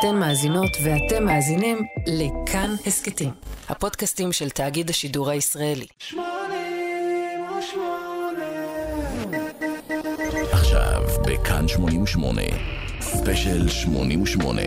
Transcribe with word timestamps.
אתן 0.00 0.16
מאזינות 0.16 0.76
ואתם 0.84 1.24
מאזינים 1.24 1.78
לכאן 2.06 2.74
הסכתים, 2.86 3.30
הפודקאסטים 3.68 4.32
של 4.32 4.50
תאגיד 4.50 4.90
השידור 4.90 5.30
הישראלי. 5.30 5.86
עכשיו 10.52 11.02
בכאן 11.26 11.68
88, 11.68 12.42
ספיישל 13.00 13.68
88. 13.68 14.62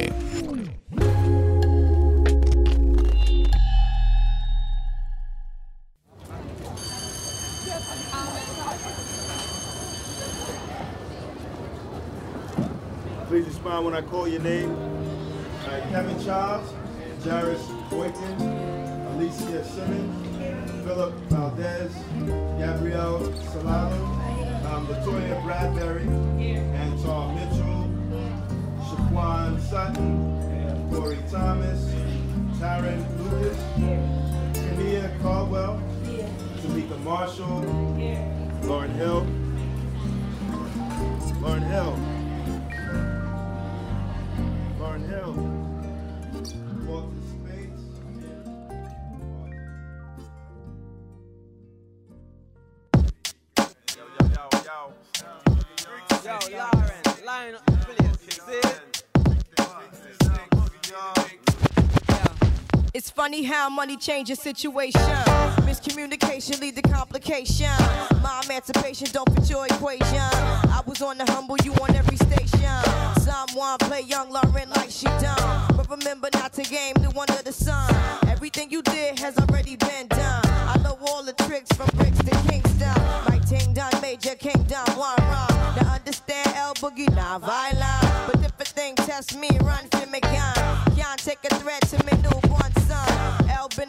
Please 13.29 13.47
respond 13.47 13.85
when 13.85 13.95
I 13.95 14.01
call 14.01 14.27
your 14.27 14.43
name. 14.43 14.92
Kevin 15.93 16.25
Charles, 16.25 16.73
Jairus 17.23 17.61
Boykin, 17.91 18.41
Alicia 19.13 19.63
Simmons, 19.63 20.83
Philip 20.83 21.13
Valdez, 21.29 21.93
Gabrielle 22.57 23.31
Solano, 23.51 24.03
um, 24.73 24.87
Latoya 24.87 25.39
Bradbury, 25.43 26.07
Anton 26.81 27.35
Mitchell, 27.35 27.91
Shaquan 28.87 29.61
Sutton, 29.69 30.89
Corey 30.89 31.19
Thomas, 31.29 31.85
Tyron 32.57 33.05
Lucas, 33.19 33.57
Kania 34.57 35.21
Caldwell, 35.21 35.79
Tamika 36.57 36.99
Marshall, 37.03 37.61
Lauren 38.63 38.91
Hill, 38.95 39.27
Lauren 41.39 41.61
Hill. 41.61 42.12
Funny 63.33 63.43
how 63.43 63.67
money 63.67 63.97
changes 63.97 64.39
situation. 64.39 65.01
Miscommunication 65.65 66.61
lead 66.61 66.75
to 66.75 66.83
complication. 66.83 67.71
My 68.21 68.41
emancipation 68.45 69.07
don't 69.11 69.27
fit 69.33 69.49
your 69.49 69.65
equation. 69.65 70.29
I 70.77 70.81
was 70.85 71.01
on 71.01 71.17
the 71.17 71.25
humble, 71.31 71.57
you 71.63 71.73
on 71.81 71.95
every 71.95 72.17
station. 72.17 72.77
Someone 73.21 73.79
play 73.79 74.01
young 74.01 74.29
Lauren 74.29 74.69
like 74.75 74.91
she 74.91 75.05
done. 75.05 75.65
But 75.75 75.89
remember 75.89 76.29
not 76.33 76.53
to 76.53 76.61
game 76.63 76.93
the 77.01 77.09
one 77.09 77.29
of 77.29 77.43
the 77.43 77.51
sun. 77.51 77.89
Everything 78.27 78.69
you 78.69 78.83
did 78.83 79.17
has 79.17 79.35
already 79.39 79.77
been 79.77 80.07
done. 80.09 80.45
I 80.45 80.77
know 80.83 80.97
all 81.07 81.23
the 81.23 81.33
tricks 81.45 81.71
from 81.75 81.89
bricks 81.95 82.19
to 82.19 82.35
Kingston. 82.47 83.01
My 83.29 83.39
ting 83.49 83.73
done, 83.73 83.93
major 84.01 84.35
king 84.35 84.63
kingdom, 84.63 84.85
one 84.95 85.17
wrong. 85.21 85.55
Now 85.77 85.95
understand 85.95 86.49
L 86.55 86.75
Boogie, 86.75 87.09
not 87.15 87.41
violent. 87.41 88.27
But 88.27 88.45
if 88.45 88.59
a 88.59 88.65
thing 88.65 88.95
test 88.95 89.35
me, 89.35 89.49
run 89.61 89.85
for 89.89 90.05
me. 90.11 90.19
Can't 90.21 91.17
take 91.17 91.43
a 91.49 91.55
threat 91.55 91.81
to 91.89 91.97
me 92.05 92.13
been 92.21 92.42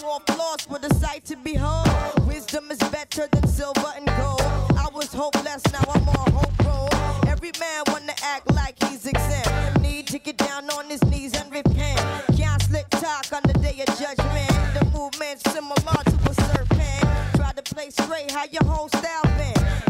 You 0.00 0.06
off 0.06 0.22
lost 0.38 0.70
with 0.70 0.90
a 0.90 0.94
sight 0.94 1.26
to 1.26 1.36
behold. 1.36 1.86
Wisdom 2.26 2.70
is 2.70 2.78
better 2.78 3.28
than 3.32 3.46
silver 3.46 3.92
and 3.94 4.06
gold. 4.06 4.40
I 4.40 4.88
was 4.94 5.12
hopeless, 5.12 5.62
now 5.72 5.84
I'm 5.92 6.08
on 6.08 6.32
hope 6.32 6.64
roll. 6.64 6.88
Every 7.28 7.52
man 7.60 7.82
wanna 7.88 8.14
act 8.22 8.50
like 8.50 8.82
he's 8.84 9.04
exempt. 9.04 9.80
Need 9.82 10.06
to 10.06 10.18
get 10.18 10.38
down 10.38 10.70
on 10.70 10.86
his 10.86 11.02
knees 11.04 11.34
and 11.36 11.52
repent. 11.52 12.00
Can't 12.34 12.62
slick 12.62 12.88
talk 12.88 13.30
on 13.34 13.42
the 13.42 13.52
day 13.58 13.84
of 13.86 13.98
judgment. 13.98 14.50
The 14.72 14.86
movement's 14.90 15.42
similar 15.52 15.74
to 15.76 16.30
a 16.30 16.34
serpent. 16.48 17.36
Try 17.36 17.52
to 17.52 17.62
play 17.62 17.90
straight, 17.90 18.30
how 18.30 18.44
your 18.50 18.64
whole 18.64 18.88
style 18.88 19.24
been. 19.36 19.89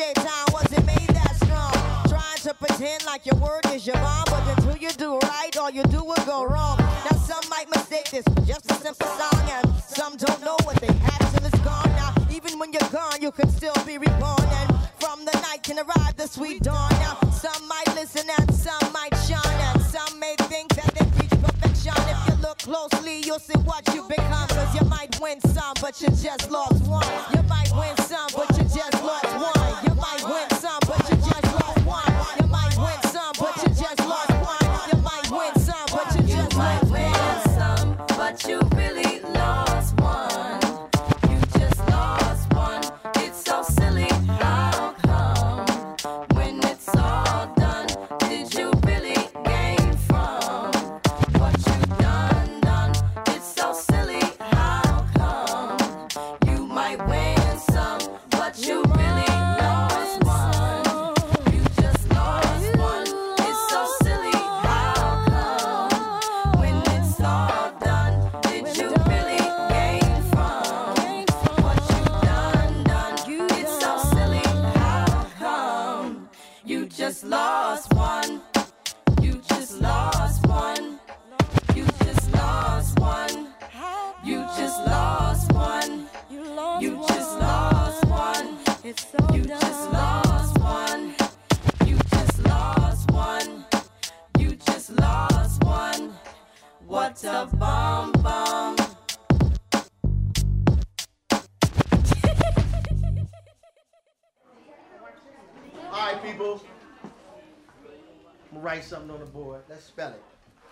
Of 0.00 0.06
shaitan 0.06 0.44
wasn't 0.52 0.86
made 0.86 1.08
that 1.08 1.36
strong. 1.44 2.08
Trying 2.08 2.38
to 2.44 2.54
pretend 2.54 3.04
like 3.04 3.26
your 3.26 3.36
word 3.36 3.66
is 3.66 3.86
your 3.86 3.96
bond, 3.96 4.30
but 4.30 4.42
until 4.56 4.76
you 4.78 4.88
do 4.92 5.18
right, 5.18 5.54
all 5.58 5.68
you 5.68 5.82
do 5.84 6.02
will 6.02 6.24
go 6.24 6.46
wrong. 6.46 6.78
Now 6.78 7.18
some 7.18 7.46
might 7.50 7.68
mistake 7.68 8.10
this 8.10 8.24
just 8.46 8.70
a 8.70 8.74
simple 8.76 9.08
song, 9.08 9.44
and 9.50 9.68
some 9.84 10.16
don't 10.16 10.42
know 10.42 10.56
what 10.64 10.76
they 10.80 10.92
had 10.92 11.18
till 11.32 11.44
it's 11.44 11.58
gone. 11.58 11.90
Now 12.00 12.14
even 12.30 12.58
when 12.58 12.72
you're 12.72 12.90
gone, 12.90 13.20
you 13.20 13.30
can 13.30 13.50
still 13.50 13.74
be 13.84 13.98
reborn, 13.98 14.48
and 14.60 14.74
from 14.98 15.26
the 15.26 15.38
night 15.42 15.62
can 15.64 15.78
arrive 15.78 16.16
the 16.16 16.26
sweet 16.28 16.62
dawn. 16.62 16.90
Now 16.92 17.18
some 17.30 17.68
might 17.68 17.94
listen 17.94 18.26
and 18.38 18.54
some 18.54 18.92
might 18.94 19.14
shine, 19.28 19.60
and 19.74 19.82
some 19.82 20.18
may 20.18 20.34
think 20.48 20.69
closely, 22.64 23.20
you'll 23.24 23.38
see 23.38 23.58
what 23.60 23.86
you 23.94 24.02
become. 24.08 24.48
Cause 24.48 24.74
you 24.74 24.86
might 24.88 25.18
win 25.20 25.40
some, 25.40 25.74
but 25.80 26.00
you 26.00 26.08
just 26.08 26.50
lost 26.50 26.86
one. 26.86 27.06
You 27.34 27.42
might 27.48 27.70
win 27.76 27.96
some, 28.06 28.28
but 28.34 28.48
you 28.56 28.64
just 28.64 29.02
lost 29.02 29.26
one. 29.26 29.84
You 29.84 29.94
might 29.94 30.22
win 30.24 30.50
some, 30.58 30.78
but 30.86 30.99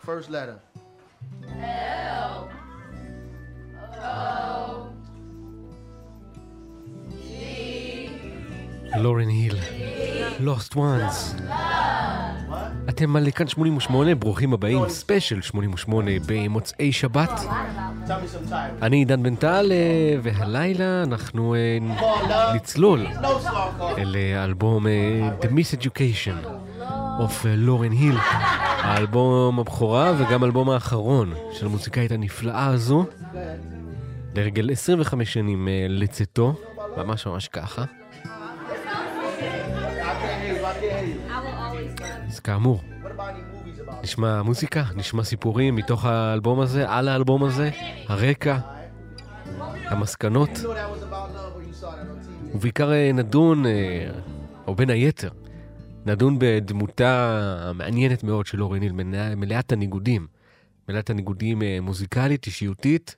First 0.09 0.31
letter. 0.31 0.59
לורן 8.97 9.29
היל, 9.29 9.57
Lost 10.41 10.75
Ones. 10.75 11.43
אתם 12.89 13.17
על 13.17 13.31
כאן 13.31 13.47
88, 13.47 14.15
ברוכים 14.15 14.53
הבאים, 14.53 14.89
ספיישל 14.89 15.43
88 15.43 16.11
במוצאי 16.27 16.93
שבת. 16.93 17.41
אני 18.83 18.97
עידן 18.97 19.23
בן 19.23 19.37
טל, 19.37 19.73
אה, 19.73 20.15
והלילה 20.23 21.03
אנחנו 21.03 21.55
אה, 21.55 21.79
נצלול. 22.55 23.07
אל 23.99 24.17
אה, 24.17 24.41
האלבום 24.41 24.87
אה, 24.87 25.31
The 25.41 25.47
Miseducation 25.47 26.68
of 27.19 27.47
לורן 27.47 27.93
היל, 27.93 28.17
האלבום 28.19 29.61
הבכורה 29.61 30.13
וגם 30.19 30.43
האלבום 30.43 30.71
האחרון 30.71 31.35
של 31.53 31.67
המוזיקאית 31.67 32.13
הנפלאה 32.13 32.67
הזו, 32.67 33.05
לרגל 34.35 34.73
25 34.73 35.33
שנים 35.33 35.69
אה, 35.69 35.87
לצאתו, 35.89 36.55
ממש 36.97 37.27
ממש 37.27 37.49
ככה. 37.49 37.85
אז 42.29 42.41
כאמור? 42.41 42.81
נשמע 44.03 44.43
מוזיקה, 44.43 44.85
נשמע 44.95 45.25
סיפורים 45.25 45.77
מתוך 45.77 46.05
האלבום 46.05 46.61
הזה, 46.61 46.85
על 46.89 47.09
האלבום 47.09 47.45
הזה, 47.45 47.71
הרקע, 48.09 48.59
המסקנות. 49.85 50.51
ובעיקר 52.55 52.93
אה, 52.93 53.11
נדון, 53.15 53.65
או 54.67 54.75
בין 54.75 54.91
היתר, 54.91 55.29
נדון 56.09 56.39
בדמותה 56.39 57.39
המעניינת 57.63 58.25
מאוד 58.25 58.47
של 58.47 58.63
היל, 58.63 58.93
מלאה- 58.93 59.35
מלאת 59.35 59.73
הניגודים, 59.73 60.27
מלאת 60.89 61.11
הניגודים 61.11 61.63
אה, 61.63 61.79
מוזיקלית, 61.83 62.47
אישיותית, 62.47 63.17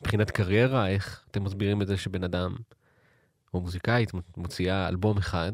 מבחינת 0.00 0.30
קריירה, 0.30 0.88
איך 0.88 1.24
אתם 1.30 1.44
מסבירים 1.44 1.82
את 1.82 1.86
זה 1.86 1.96
שבן 1.96 2.24
אדם, 2.24 2.56
או 3.54 3.60
מוזיקאית, 3.60 4.12
מוציאה 4.36 4.88
אלבום 4.88 5.18
אחד, 5.18 5.52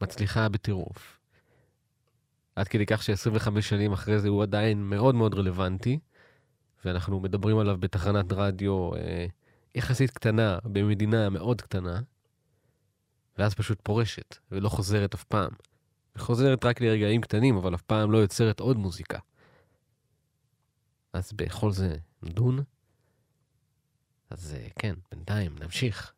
מצליחה 0.00 0.48
בטירוף. 0.48 1.18
עד 2.56 2.68
כדי 2.68 2.86
כך 2.86 3.02
ש-25 3.02 3.60
שנים 3.60 3.92
אחרי 3.92 4.18
זה 4.18 4.28
הוא 4.28 4.42
עדיין 4.42 4.82
מאוד 4.82 5.14
מאוד 5.14 5.34
רלוונטי, 5.34 5.98
ואנחנו 6.84 7.20
מדברים 7.20 7.58
עליו 7.58 7.76
בתחנת 7.80 8.32
רדיו 8.32 8.94
אה, 8.94 9.26
יחסית 9.74 10.10
קטנה, 10.10 10.58
במדינה 10.64 11.30
מאוד 11.30 11.60
קטנה, 11.60 12.00
ואז 13.38 13.54
פשוט 13.54 13.78
פורשת, 13.82 14.36
ולא 14.52 14.68
חוזרת 14.68 15.14
אף 15.14 15.24
פעם. 15.24 15.50
היא 16.16 16.22
חוזרת 16.22 16.64
רק 16.64 16.80
לרגעים 16.80 17.20
קטנים, 17.20 17.56
אבל 17.56 17.74
אף 17.74 17.82
פעם 17.82 18.12
לא 18.12 18.18
יוצרת 18.18 18.60
עוד 18.60 18.76
מוזיקה. 18.76 19.18
אז 21.12 21.32
בכל 21.32 21.72
זה 21.72 21.96
נדון. 22.22 22.62
אז 24.30 24.56
אה, 24.58 24.68
כן, 24.78 24.94
בינתיים 25.10 25.56
נמשיך 25.62 26.12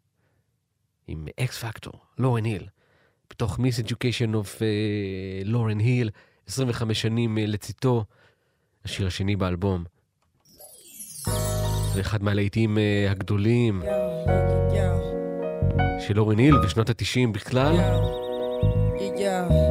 עם 1.06 1.26
Ex-Factor, 1.40 2.00
לורן 2.18 2.44
היל, 2.44 2.68
בתוך 3.30 3.58
Miseducation 3.58 4.34
of 4.34 4.62
לורן 5.44 5.78
היל, 5.78 6.10
25 6.46 7.02
שנים 7.02 7.38
אה, 7.38 7.46
לצאתו, 7.46 8.04
השיר 8.84 9.06
השני 9.06 9.36
באלבום. 9.36 9.84
זה 11.94 12.00
אחד 12.00 12.22
מהלהיטים 12.22 12.78
אה, 12.78 13.10
הגדולים 13.10 13.82
של 16.00 16.14
לורן 16.14 16.38
היל 16.38 16.54
בשנות 16.64 16.88
ה-90 16.90 17.32
בכלל. 17.32 17.76
נתראה 19.00 19.67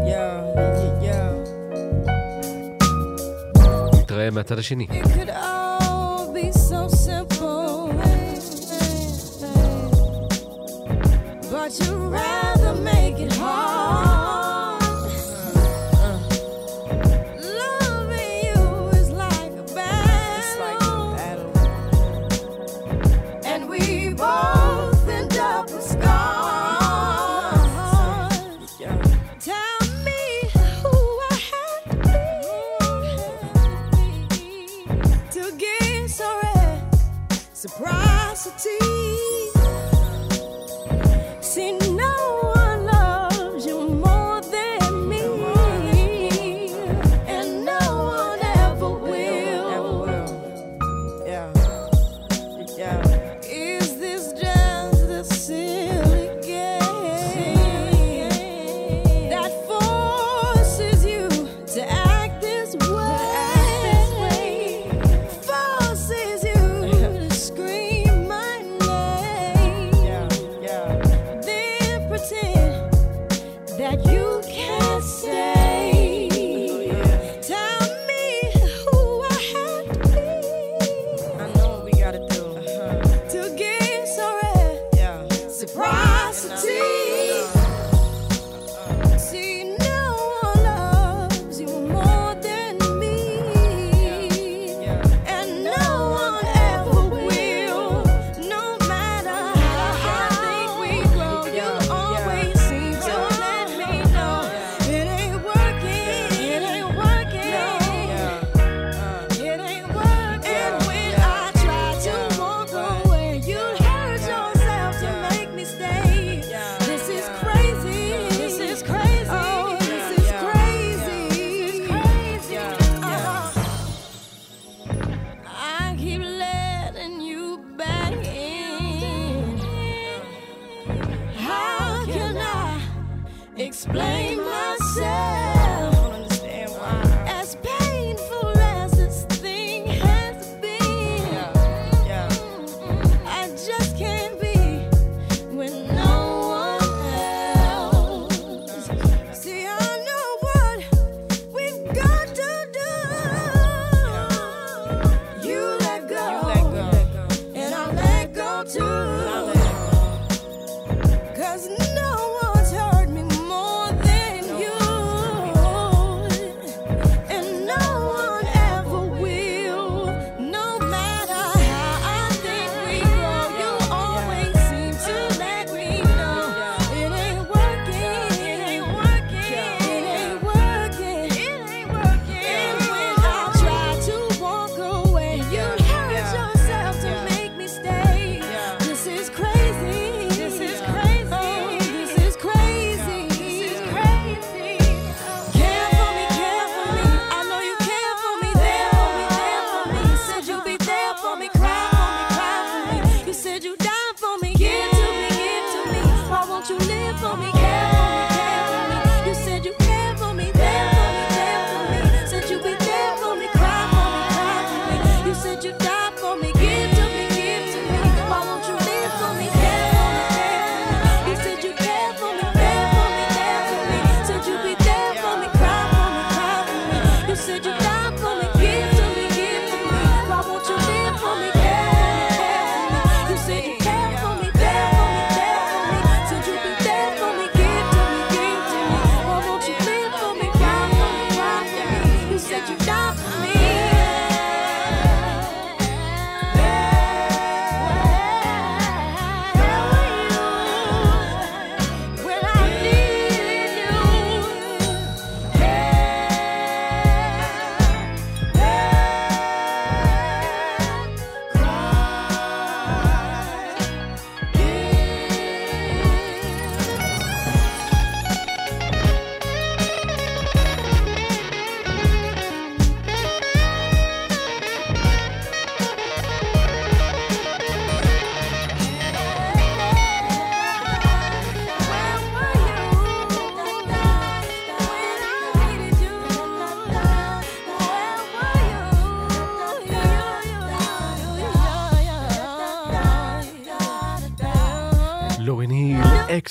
מהצד 4.32 4.58
השני. 4.58 4.86
It 4.90 5.04
could 5.14 5.30
all 5.30 6.32
be 6.32 6.52
so 6.52 6.88
simple, 6.88 7.92
but 11.52 11.70
you 11.80 11.92
rather 12.20 12.74
make 12.92 13.18
it 13.26 13.32
hard. 13.42 14.05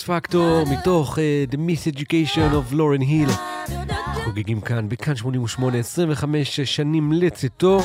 פקטור 0.06 0.64
מתוך 0.72 1.18
uh, 1.18 1.54
The 1.54 1.56
Miseducation 1.56 2.52
of 2.52 2.74
Lauren 2.74 3.02
Hill. 3.02 3.32
חוגגים 4.24 4.60
כאן 4.60 4.88
בכאן 4.88 5.16
88, 5.16 5.78
25 5.78 6.60
שנים 6.60 7.12
לצאתו. 7.12 7.80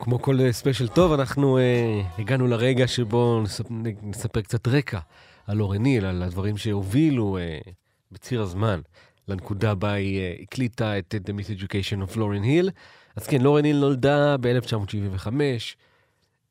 כמו 0.00 0.22
כל 0.22 0.40
אה, 0.40 0.52
ספיישל 0.52 0.88
טוב, 0.88 1.12
אנחנו 1.12 1.58
uh, 1.58 2.20
הגענו 2.20 2.46
לרגע 2.46 2.86
שבו 2.86 3.40
נספ... 3.42 3.66
נספר 4.02 4.40
קצת 4.40 4.68
רקע 4.68 4.98
על 5.46 5.56
לורן 5.56 5.84
היל, 5.84 6.04
על 6.04 6.22
הדברים 6.22 6.56
שהובילו 6.56 7.38
uh, 7.38 7.70
בציר 8.12 8.42
הזמן 8.42 8.80
לנקודה 9.28 9.74
בה 9.74 9.92
היא 9.92 10.20
uh, 10.20 10.42
הקליטה 10.42 10.98
את 10.98 11.14
The 11.14 11.32
Miseducation 11.32 12.10
of 12.10 12.16
Lauren 12.16 12.44
Hill. 12.44 12.70
אז 13.16 13.26
כן, 13.26 13.40
לורן 13.40 13.64
היל 13.64 13.76
נולדה 13.76 14.36
ב-1975. 14.40 15.26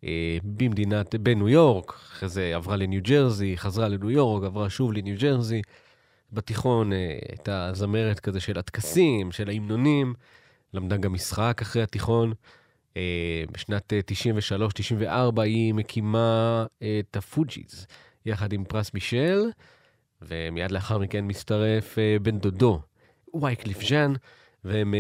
אה, 0.03 0.37
במדינת, 0.43 1.15
בניו 1.15 1.49
יורק, 1.49 1.89
אחרי 1.89 2.29
זה 2.29 2.55
עברה 2.55 2.75
לניו 2.75 3.01
ג'רזי, 3.03 3.57
חזרה 3.57 3.87
לניו 3.87 4.11
יורק, 4.11 4.43
עברה 4.43 4.69
שוב 4.69 4.93
לניו 4.93 5.15
ג'רזי. 5.19 5.61
בתיכון 6.31 6.93
אה, 6.93 7.19
הייתה 7.29 7.69
זמרת 7.73 8.19
כזה 8.19 8.39
של 8.39 8.59
הטקסים, 8.59 9.31
של 9.31 9.49
ההמנונים, 9.49 10.13
למדה 10.73 10.97
גם 10.97 11.13
משחק 11.13 11.59
אחרי 11.61 11.83
התיכון. 11.83 12.33
אה, 12.97 13.43
בשנת 13.51 13.93
93-94 15.37 15.41
היא 15.41 15.73
מקימה 15.73 16.65
את 16.77 17.17
הפוג'יז, 17.17 17.87
יחד 18.25 18.53
עם 18.53 18.63
פרס 18.63 18.93
מישל, 18.93 19.49
ומיד 20.21 20.71
לאחר 20.71 20.97
מכן 20.97 21.25
מצטרף 21.27 21.97
בן 22.21 22.39
דודו, 22.39 22.81
וייקליף 23.41 23.83
ז'אן, 23.83 24.13
והם 24.63 24.95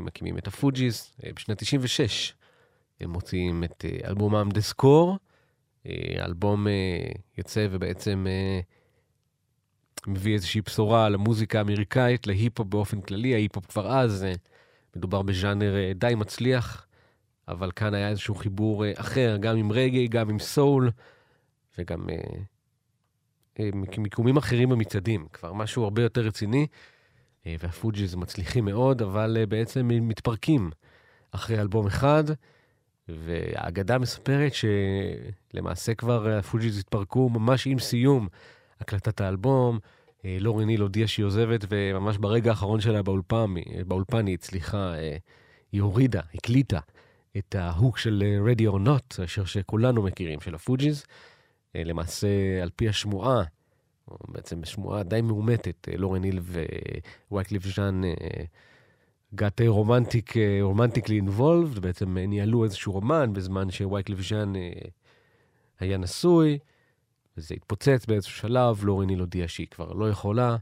מקימים 0.00 0.38
את 0.38 0.46
הפוג'יז 0.46 1.16
בשנת 1.34 1.58
96. 1.58 2.34
הם 3.02 3.10
מוציאים 3.10 3.64
את 3.64 3.84
אה, 3.84 4.08
אלבומם 4.08 4.48
The 4.52 4.74
Score, 4.74 5.18
אה, 5.86 6.24
אלבום 6.24 6.68
אה, 6.68 6.72
יוצא 7.38 7.66
ובעצם 7.70 8.26
מביא 10.06 10.34
איזושהי 10.34 10.60
בשורה 10.60 11.08
למוזיקה 11.08 11.58
האמריקאית, 11.58 12.26
להיפ-הופ 12.26 12.68
באופן 12.68 13.00
כללי. 13.00 13.34
ההיפ-הופ 13.34 13.66
כבר 13.66 13.92
אז, 13.92 14.26
מדובר 14.96 15.22
בז'אנר 15.22 15.74
די 15.94 16.14
מצליח, 16.16 16.86
אבל 17.48 17.70
כאן 17.76 17.94
היה 17.94 18.08
איזשהו 18.08 18.34
חיבור 18.34 18.84
אחר, 18.94 19.36
גם 19.40 19.56
עם 19.56 19.72
רגאיי, 19.72 20.08
גם 20.08 20.30
עם 20.30 20.38
סול, 20.38 20.90
וגם 21.78 22.06
מיקומים 23.98 24.36
אחרים 24.36 24.68
במצעדים, 24.68 25.26
כבר 25.32 25.52
משהו 25.52 25.84
הרבה 25.84 26.02
יותר 26.02 26.20
רציני, 26.20 26.66
והפוג'יז 27.46 28.14
מצליחים 28.14 28.64
מאוד, 28.64 29.02
אבל 29.02 29.44
בעצם 29.48 29.88
מתפרקים 29.88 30.70
אחרי 31.32 31.60
אלבום 31.60 31.86
אחד. 31.86 32.24
והאגדה 33.08 33.98
מספרת 33.98 34.52
שלמעשה 35.52 35.94
כבר 35.94 36.28
הפוג'יז 36.28 36.78
התפרקו 36.78 37.28
ממש 37.28 37.66
עם 37.66 37.78
סיום 37.78 38.28
הקלטת 38.80 39.20
האלבום. 39.20 39.78
אה, 40.24 40.36
לורן 40.40 40.66
היל 40.66 40.80
הודיעה 40.80 41.08
שהיא 41.08 41.26
עוזבת, 41.26 41.64
וממש 41.68 42.18
ברגע 42.18 42.50
האחרון 42.50 42.80
שלה 42.80 43.02
באולפן, 43.02 43.54
באולפן 43.86 44.26
היא 44.26 44.34
הצליחה, 44.34 44.94
אה, 44.94 45.16
היא 45.72 45.82
הורידה, 45.82 46.20
הקליטה 46.34 46.80
את 47.36 47.54
ה 47.54 47.63
hook 47.63 47.98
של 47.98 48.22
אה, 48.26 48.52
Ready 48.52 48.72
or 48.74 48.86
Not, 48.86 49.24
אשר 49.24 49.44
שכולנו 49.44 50.02
מכירים, 50.02 50.40
של 50.40 50.54
הפוג'יז. 50.54 51.04
למעשה, 51.74 52.28
על 52.62 52.70
פי 52.76 52.88
השמועה, 52.88 53.42
בעצם 54.28 54.64
שמועה 54.64 55.02
די 55.02 55.20
מאומתת, 55.20 55.88
לורן 55.96 56.20
היל 56.20 56.40
ווייקליף 57.30 57.66
ז'אן 57.66 58.00
got 59.36 59.62
romantic, 59.66 60.34
romantically 60.62 61.16
involved, 61.16 61.78
בעצם 61.78 62.18
ניהלו 62.18 62.64
איזשהו 62.64 62.92
רומן 62.92 63.32
בזמן 63.32 63.70
שווייקליף 63.70 64.20
ז'אן 64.28 64.56
אה, 64.56 64.72
היה 65.80 65.98
נשוי, 65.98 66.58
וזה 67.36 67.54
התפוצץ 67.54 68.06
באיזשהו 68.08 68.36
שלב, 68.36 68.84
לורן 68.84 69.05
היל 69.05 69.20
הודיעה 69.20 69.48
שהיא 69.48 69.66
כבר 69.70 69.92
לא 69.92 70.10
יכולה. 70.10 70.56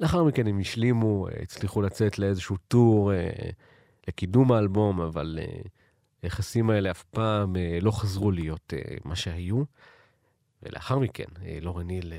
לאחר 0.00 0.24
מכן 0.24 0.46
הם 0.46 0.60
השלימו, 0.60 1.28
אה, 1.28 1.32
הצליחו 1.42 1.82
לצאת 1.82 2.18
לאיזשהו 2.18 2.56
tour 2.68 3.12
אה, 3.12 3.30
לקידום 4.08 4.52
האלבום, 4.52 5.00
אבל 5.00 5.38
היחסים 6.22 6.70
האלה 6.70 6.90
אף 6.90 7.02
פעם 7.02 7.56
לא 7.80 7.90
חזרו 7.90 8.30
להיות 8.30 8.72
מה 9.04 9.16
שהיו. 9.16 9.62
ולאחר 10.62 10.98
מכן 10.98 11.24
לוריניל 11.60 12.12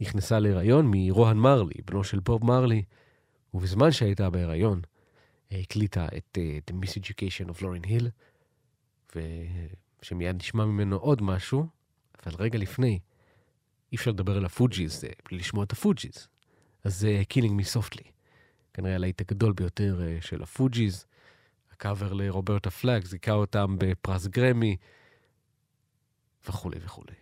נכנסה 0.00 0.38
להיריון 0.38 0.86
מרוהן 0.90 1.36
מרלי, 1.36 1.74
בנו 1.84 2.04
של 2.04 2.20
בוב 2.20 2.44
מרלי, 2.44 2.82
ובזמן 3.54 3.90
שהייתה 3.90 4.30
בהיריון, 4.30 4.80
הקליטה 5.50 6.06
את 6.16 6.38
uh, 6.38 6.70
The 6.70 6.74
Miseducation 6.74 7.50
of 7.50 7.62
Lauren 7.62 7.86
Hill, 7.86 8.06
ושמיד 10.02 10.36
נשמע 10.36 10.64
ממנו 10.64 10.96
עוד 10.96 11.22
משהו, 11.22 11.66
אבל 12.26 12.34
רגע 12.38 12.58
לפני, 12.58 12.98
אי 13.92 13.96
אפשר 13.96 14.10
לדבר 14.10 14.36
על 14.36 14.44
הפוג'יז 14.44 15.04
uh, 15.04 15.08
בלי 15.28 15.38
לשמוע 15.38 15.64
את 15.64 15.72
הפוג'יז. 15.72 16.28
אז 16.84 17.00
זה 17.00 17.22
uh, 17.22 17.32
Killing 17.32 17.60
Me 17.60 17.64
Softly, 17.76 18.10
כנראה 18.74 18.94
הלהיט 18.94 19.20
הגדול 19.20 19.52
ביותר 19.52 20.00
uh, 20.00 20.26
של 20.26 20.42
הפוג'יז. 20.42 21.06
הקאבר 21.72 22.12
לרוברטה 22.12 22.70
פלאג 22.70 23.04
זיכה 23.04 23.32
אותם 23.32 23.76
בפרס 23.78 24.26
גרמי, 24.26 24.76
וכולי 26.48 26.78
וכולי. 26.84 27.14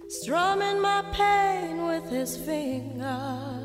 Strumming 0.00 0.78
my 0.88 1.02
pain 1.16 1.74
with 1.88 2.06
his 2.10 2.36
fingers 2.46 3.64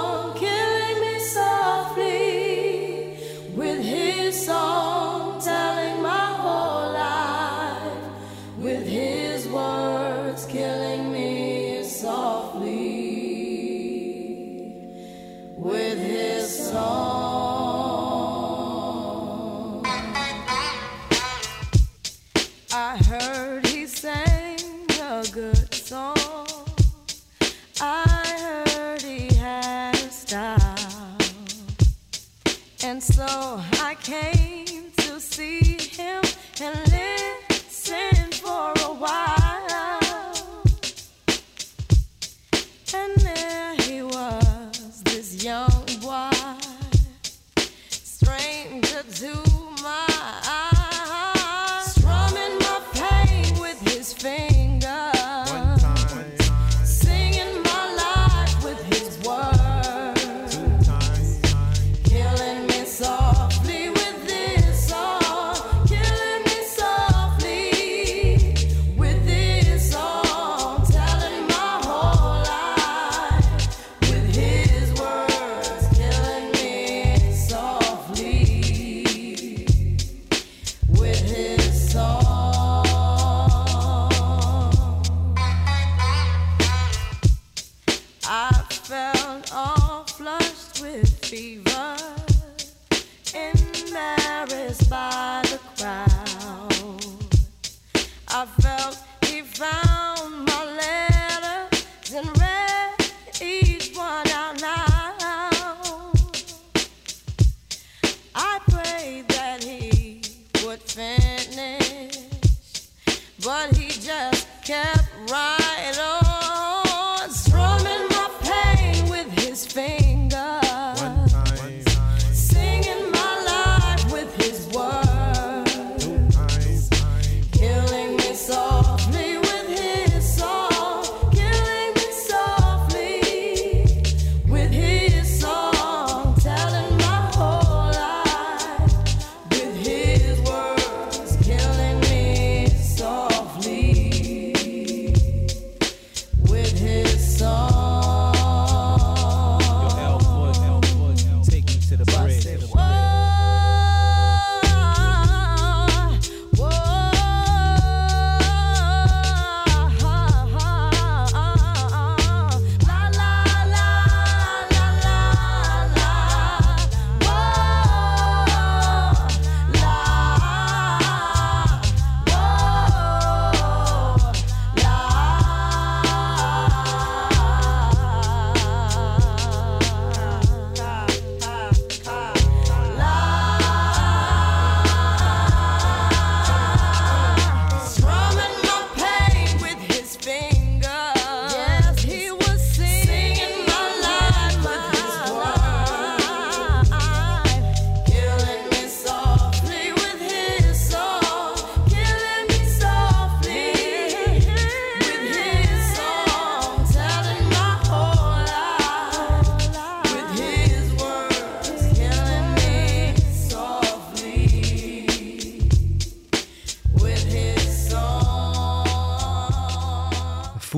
okay. 34.01 34.40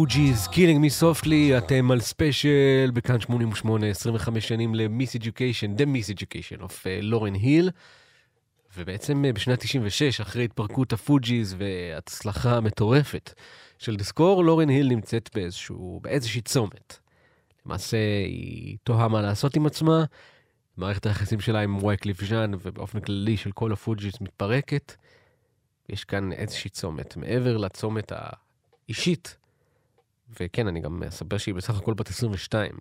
הפוג'יז, 0.03 0.47
Killing 0.47 0.79
Me 0.83 1.01
Softly, 1.01 1.57
אתם 1.57 1.91
על 1.91 2.01
ספיישל 2.01 2.91
בכאן 2.93 3.19
88, 3.19 3.87
25 3.89 4.47
שנים 4.47 4.75
ל 4.75 5.15
Miseducation, 5.15 5.77
The 5.77 5.83
Miseducation 5.83 6.63
of 6.63 6.87
לורן 7.01 7.33
היל. 7.33 7.69
ובעצם 8.77 9.25
אה, 9.25 9.33
בשנת 9.33 9.59
96, 9.59 10.21
אחרי 10.21 10.43
התפרקות 10.43 10.93
הפוג'יז 10.93 11.55
והצלחה 11.57 12.57
המטורפת 12.57 13.33
של 13.79 13.95
The 13.95 14.11
Score, 14.11 14.43
לורן 14.43 14.69
היל 14.69 14.87
נמצאת 14.87 15.29
באיזשהו, 15.35 15.99
באיזושהי 16.03 16.41
צומת. 16.41 16.99
למעשה 17.65 17.97
היא 18.25 18.77
תוהה 18.83 19.07
מה 19.07 19.21
לעשות 19.21 19.55
עם 19.55 19.65
עצמה, 19.65 20.05
מערכת 20.77 21.05
היחסים 21.05 21.39
שלה 21.39 21.59
עם 21.59 21.83
וייקליף 21.83 22.23
ז'אן 22.23 22.51
ובאופן 22.61 22.99
כללי 22.99 23.37
של 23.37 23.51
כל 23.51 23.71
הפוג'יז 23.71 24.13
מתפרקת. 24.21 24.95
יש 25.89 26.03
כאן 26.03 26.31
איזושהי 26.31 26.69
צומת, 26.69 27.17
מעבר 27.17 27.57
לצומת 27.57 28.11
האישית. 28.15 29.42
וכן, 30.39 30.67
אני 30.67 30.79
גם 30.79 31.03
אספר 31.03 31.37
שהיא 31.37 31.55
בסך 31.55 31.77
הכל 31.77 31.93
בת 31.93 32.09
22. 32.09 32.71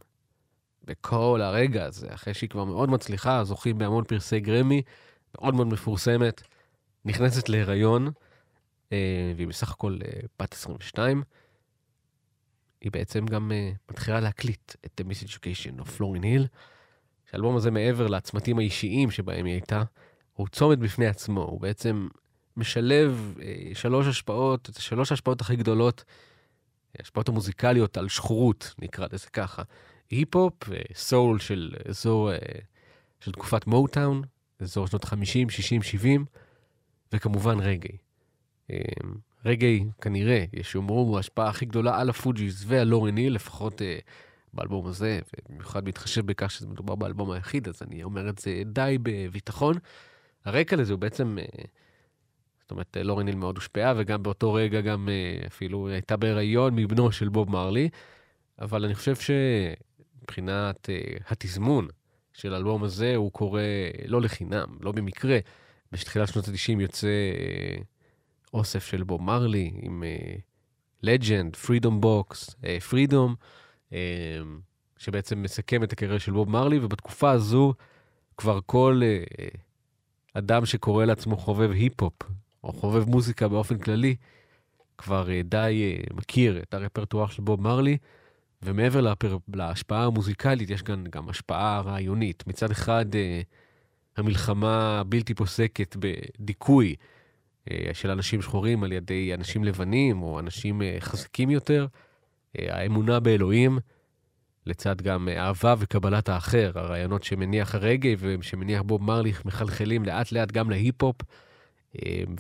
בכל 0.85 1.41
הרגע 1.43 1.85
הזה, 1.85 2.15
אחרי 2.15 2.35
שהיא 2.35 2.51
כבר 2.51 2.65
מאוד 2.65 2.89
מצליחה, 2.89 3.45
זוכים 3.45 3.79
בהמון 3.79 4.05
פרסי 4.05 4.41
גרמי, 4.41 4.83
מאוד 5.39 5.55
מאוד 5.55 5.67
מפורסמת, 5.67 6.43
נכנסת 7.05 7.49
להיריון, 7.49 8.11
אה, 8.93 9.33
והיא 9.37 9.49
בסך 9.49 9.71
הכל 9.71 9.99
אה, 10.05 10.21
בת 10.39 10.53
22. 10.53 11.23
היא 12.81 12.93
בעצם 12.93 13.27
גם 13.27 13.53
אה, 13.53 13.73
מתחילה 13.91 14.21
להקליט 14.21 14.75
את 14.87 15.01
The 15.01 15.05
Miss 15.11 15.29
Education 15.29 15.83
of 15.83 15.91
פלורין 15.91 16.23
היל. 16.23 16.47
שהאלבום 17.31 17.57
הזה, 17.57 17.71
מעבר 17.71 18.07
לצמתים 18.07 18.59
האישיים 18.59 19.11
שבהם 19.11 19.47
היא 19.47 19.55
הייתה, 19.55 19.83
הוא 20.33 20.49
צומת 20.49 20.79
בפני 20.79 21.07
עצמו, 21.07 21.43
הוא 21.43 21.61
בעצם 21.61 22.09
משלב 22.57 23.35
שלוש 23.75 24.07
השפעות, 24.07 24.71
שלוש 24.79 25.11
ההשפעות 25.11 25.41
הכי 25.41 25.57
גדולות, 25.57 26.05
ההשפעות 26.99 27.29
המוזיקליות 27.29 27.97
השחורות, 27.97 28.75
נקרא 28.79 29.07
לזה 29.13 29.27
ככה. 29.33 29.63
היפ-הופ, 30.11 30.55
סול 30.95 31.39
של 31.39 31.75
אזור, 31.89 32.33
אה, 32.33 32.37
של 33.21 33.33
תקופת 33.33 33.67
מוטאון, 33.67 34.23
אזור 34.61 34.87
שנות 34.87 35.05
50, 35.05 35.51
60, 35.51 35.83
70, 35.83 36.25
וכמובן 37.13 37.61
רגאיי. 37.61 37.97
אה, 38.71 38.79
רגאיי, 39.45 39.85
כנראה, 40.01 40.45
יש 40.53 40.73
שיאמרו, 40.73 41.01
הוא 41.01 41.17
ההשפעה 41.17 41.49
הכי 41.49 41.65
גדולה 41.65 42.01
על 42.01 42.11
הפוג'יס 42.11 42.65
ועל 42.67 42.89
לורן 42.89 43.17
היל, 43.17 43.35
לפחות 43.35 43.83
אה, 43.83 43.99
באלבום 44.55 44.87
הזה, 44.87 45.21
ובמיוחד 45.35 45.85
בהתחשב 45.85 46.27
בכך 46.27 46.51
שזה 46.51 46.69
מדובר 46.69 46.95
באלבום 46.95 47.31
היחיד, 47.31 47.69
אז 47.69 47.83
אני 47.83 48.03
אומר 48.03 48.29
את 48.29 48.39
זה 48.39 48.63
די 48.67 48.99
בביטחון. 49.03 49.77
הרקע 50.45 50.77
לזה 50.77 50.93
הוא 50.93 51.01
בעצם, 51.01 51.39
אה, 51.39 51.45
זאת 52.63 52.71
אומרת, 52.71 52.97
לורן 53.05 53.27
היל 53.27 53.37
מאוד 53.37 53.57
הושפעה, 53.57 53.95
וגם 53.97 54.23
באותו 54.23 54.53
רגע 54.53 54.81
גם 54.81 55.09
אה, 55.09 55.47
אפילו 55.47 55.89
הייתה 55.89 56.17
בהיריון 56.17 56.75
מבנו 56.77 57.13
של 57.13 57.29
בוב 57.29 57.51
מרלי, 57.51 57.89
אבל 58.61 58.85
אני 58.85 58.95
חושב 58.95 59.15
שמבחינת 59.17 60.91
אה, 60.91 61.17
התזמון 61.29 61.89
של 62.33 62.55
האלבום 62.55 62.85
הזה, 62.85 63.17
הוא 63.17 63.33
קורה 63.33 63.63
לא 64.07 64.21
לחינם, 64.21 64.67
לא 64.81 64.93
במקרה. 64.93 65.39
בתחילת 65.93 66.29
שנות 66.29 66.49
ה-90 66.49 66.81
יוצא 66.81 67.09
אוסף 68.55 68.87
של 68.87 69.03
בוב 69.03 69.23
מרלי 69.23 69.73
עם 69.75 70.05
Legend, 71.03 71.57
Freedom 71.57 72.01
box, 72.01 72.57
Freedom. 72.91 73.35
שבעצם 75.03 75.43
מסכם 75.43 75.83
את 75.83 75.93
הקריירה 75.93 76.19
של 76.19 76.33
בוב 76.33 76.51
מרלי, 76.51 76.79
ובתקופה 76.79 77.31
הזו 77.31 77.75
כבר 78.37 78.59
כל 78.67 79.01
אה, 79.05 79.49
אדם 80.35 80.67
שקורא 80.67 81.05
לעצמו 81.05 81.37
חובב 81.37 81.71
היפ-הופ, 81.71 82.23
או 82.65 82.73
חובב 82.73 83.09
מוזיקה 83.09 83.49
באופן 83.49 83.79
כללי, 83.79 84.17
כבר 84.99 85.31
אה, 85.31 85.41
די 85.45 85.99
אה, 85.99 86.15
מכיר 86.15 86.63
את 86.63 86.75
הרפרטואר 86.75 87.27
של 87.27 87.43
בוב 87.43 87.61
מרלי, 87.61 87.99
ומעבר 88.63 89.01
להפר... 89.01 89.37
להשפעה 89.55 90.05
המוזיקלית, 90.05 90.71
יש 90.71 90.83
כאן 90.83 91.05
גם 91.11 91.29
השפעה 91.29 91.81
רעיונית. 91.81 92.47
מצד 92.47 92.71
אחד, 92.71 93.07
המלחמה 94.17 95.01
הבלתי 95.01 95.35
פוסקת 95.35 95.97
בדיכוי 95.99 96.95
של 97.93 98.11
אנשים 98.11 98.43
שחורים 98.43 98.85
על 98.85 98.93
ידי 98.93 99.35
אנשים 99.35 99.65
לבנים, 99.65 100.23
או 100.23 100.39
אנשים 100.39 100.83
חזקים 101.01 101.51
יותר, 101.51 101.87
האמונה 102.55 103.21
באלוהים, 103.21 103.79
לצד 104.67 105.03
גם 105.03 105.29
אהבה 105.29 105.75
וקבלת 105.79 106.29
האחר, 106.29 106.73
הרעיונות 106.75 107.23
שמניח 107.23 107.75
הרגעי 107.75 108.17
ושמניח 108.19 108.83
בוב 108.83 109.03
מרליך 109.03 109.45
מחלחלים 109.45 110.05
לאט 110.05 110.33
לאט 110.33 110.53
גם 110.53 110.71
להיפ-הופ 110.71 111.17
אה, 111.21 111.27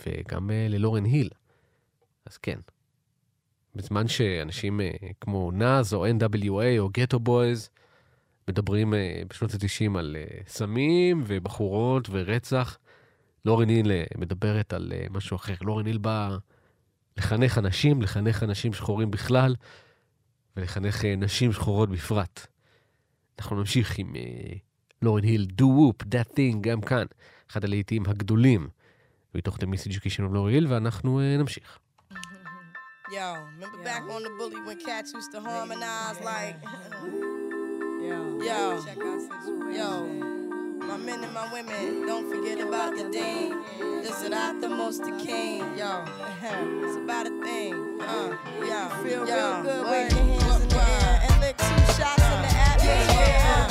וגם 0.06 0.50
אה, 0.50 0.66
ללורן 0.68 1.04
היל. 1.04 1.28
אז 2.26 2.36
כן, 2.36 2.58
בזמן 3.74 4.08
שאנשים 4.08 4.80
אה, 4.80 4.90
כמו 5.20 5.50
נאז 5.50 5.94
או 5.94 6.06
NWA 6.06 6.78
או 6.78 6.88
גטו 6.92 7.20
בויז 7.20 7.70
מדברים 8.48 8.94
בשנות 9.28 9.54
ה-90 9.54 9.98
על 9.98 10.16
סמים 10.46 11.24
ובחורות 11.26 12.08
ורצח, 12.10 12.78
לורן 13.44 13.68
היל 13.68 13.92
מדברת 14.18 14.72
על 14.72 14.92
משהו 15.10 15.36
אחר. 15.36 15.54
לורן 15.60 15.86
היל 15.86 15.98
בא 15.98 16.36
לחנך 17.16 17.58
אנשים, 17.58 18.02
לחנך 18.02 18.42
אנשים 18.42 18.72
שחורים 18.72 19.10
בכלל, 19.10 19.54
ולחנך 20.56 21.04
אה, 21.04 21.16
נשים 21.16 21.52
שחורות 21.52 21.90
בפרט. 21.90 22.46
אנחנו 23.38 23.56
נמשיך 23.56 23.98
עם 23.98 24.12
לורן 25.02 25.24
היל, 25.24 25.46
Do 25.60 25.64
Whoop, 25.64 26.06
That 26.06 26.36
Thing, 26.36 26.56
גם 26.60 26.80
כאן, 26.80 27.06
אחד 27.50 27.64
הלהיטים 27.64 28.02
הגדולים 28.06 28.68
מתוך 29.35 29.55
The 29.55 29.67
Miss 29.67 29.87
Education 29.87 30.29
of 30.29 30.33
לורן 30.33 30.49
היל, 30.49 30.67
ואנחנו 30.69 31.19
uh, 31.19 31.39
נמשיך. 31.39 31.79
Yo, 33.09 33.37
remember 33.55 33.77
yeah. 33.77 33.83
back 33.85 34.03
on 34.09 34.21
the 34.23 34.29
bully 34.37 34.59
when 34.65 34.77
cats 34.77 35.13
used 35.13 35.31
to 35.31 35.39
harmonize 35.39 36.19
like. 36.19 36.57
yo, 38.01 38.17
yo, 38.49 38.59
yo, 39.71 40.05
my 40.89 40.97
men 40.97 41.23
and 41.23 41.33
my 41.33 41.47
women, 41.53 42.05
don't 42.05 42.27
forget 42.29 42.59
about 42.59 42.97
the 42.97 43.05
dean. 43.09 43.51
This 44.03 44.21
is 44.23 44.29
not 44.29 44.59
the 44.59 44.67
most 44.67 45.05
the 45.05 45.13
king. 45.25 45.59
Yo, 45.77 46.03
it's 46.83 46.97
about 46.97 47.27
a 47.27 47.35
thing. 47.45 47.73
Uh, 48.01 48.35
yo, 48.71 48.81
feel 49.03 49.23
yo, 49.25 49.35
real 49.35 49.63
good. 49.63 49.83
Wave 49.91 50.11
your 50.11 50.41
hands 50.41 50.63
in 50.63 50.69
the 50.69 50.75
air 50.75 51.21
and 51.29 51.41
lick 51.41 51.57
two 51.57 51.79
shots 51.97 52.23
in 52.33 52.41
the 52.45 52.53
atmosphere. 52.69 53.70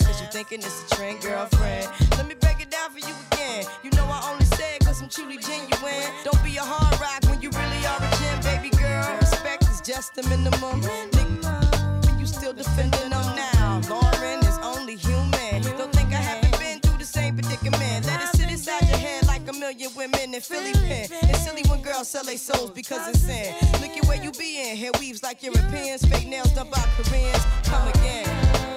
thinking 0.31 0.59
it's 0.59 0.83
a 0.83 0.95
trend, 0.95 1.21
girlfriend. 1.21 1.89
Let 2.11 2.25
me 2.27 2.35
break 2.35 2.61
it 2.61 2.69
down 2.71 2.89
for 2.91 2.99
you 2.99 3.13
again. 3.31 3.65
You 3.83 3.91
know 3.91 4.05
I 4.05 4.31
only 4.31 4.45
say 4.45 4.75
it 4.75 4.85
cause 4.85 5.01
I'm 5.01 5.09
truly 5.09 5.37
genuine. 5.37 6.07
Don't 6.23 6.41
be 6.43 6.55
a 6.57 6.63
hard 6.63 6.99
rock 7.01 7.21
when 7.29 7.41
you 7.41 7.49
really 7.49 7.85
are 7.85 7.99
a 7.99 8.09
gem, 8.17 8.39
baby 8.41 8.69
girl. 8.77 9.17
Respect 9.19 9.63
is 9.67 9.81
just 9.81 10.15
the 10.15 10.23
minimum. 10.29 10.81
Nigga, 10.81 12.19
you 12.19 12.25
still 12.25 12.53
defending 12.53 13.09
them 13.09 13.35
now. 13.35 13.81
Lauren 13.89 14.39
is 14.47 14.57
only 14.63 14.95
human. 14.95 15.61
Don't 15.77 15.91
think 15.91 16.09
I 16.13 16.21
haven't 16.23 16.57
been 16.59 16.79
through 16.79 16.97
the 16.97 17.05
same 17.05 17.35
predicament. 17.35 18.05
Let 18.07 18.21
it 18.21 18.29
sit 18.37 18.49
inside 18.49 18.87
your 18.87 18.97
head 18.97 19.27
like 19.27 19.47
a 19.49 19.53
million 19.53 19.91
women 19.97 20.33
in 20.33 20.39
Philly 20.41 20.71
pen. 20.73 21.07
It's 21.27 21.43
silly 21.43 21.63
when 21.67 21.81
girls 21.81 22.07
sell 22.07 22.23
their 22.23 22.37
souls 22.37 22.71
because 22.71 23.05
it's 23.09 23.19
sin. 23.19 23.53
Look 23.81 23.91
at 23.97 24.05
where 24.07 24.23
you 24.23 24.31
be 24.31 24.61
in. 24.63 24.77
Hair 24.77 24.91
weaves 24.97 25.23
like 25.23 25.43
Europeans. 25.43 26.05
Fake 26.05 26.27
nails 26.27 26.51
done 26.51 26.69
by 26.71 26.85
Koreans. 26.95 27.43
Come 27.63 27.85
again. 27.89 28.27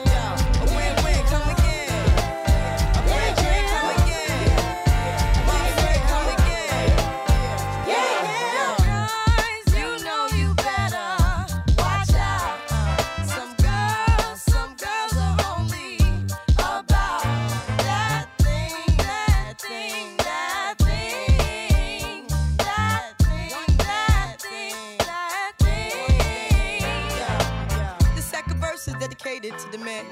Yeah, 0.06 0.34
to 29.50 29.70
the 29.72 29.78
man 29.78 30.06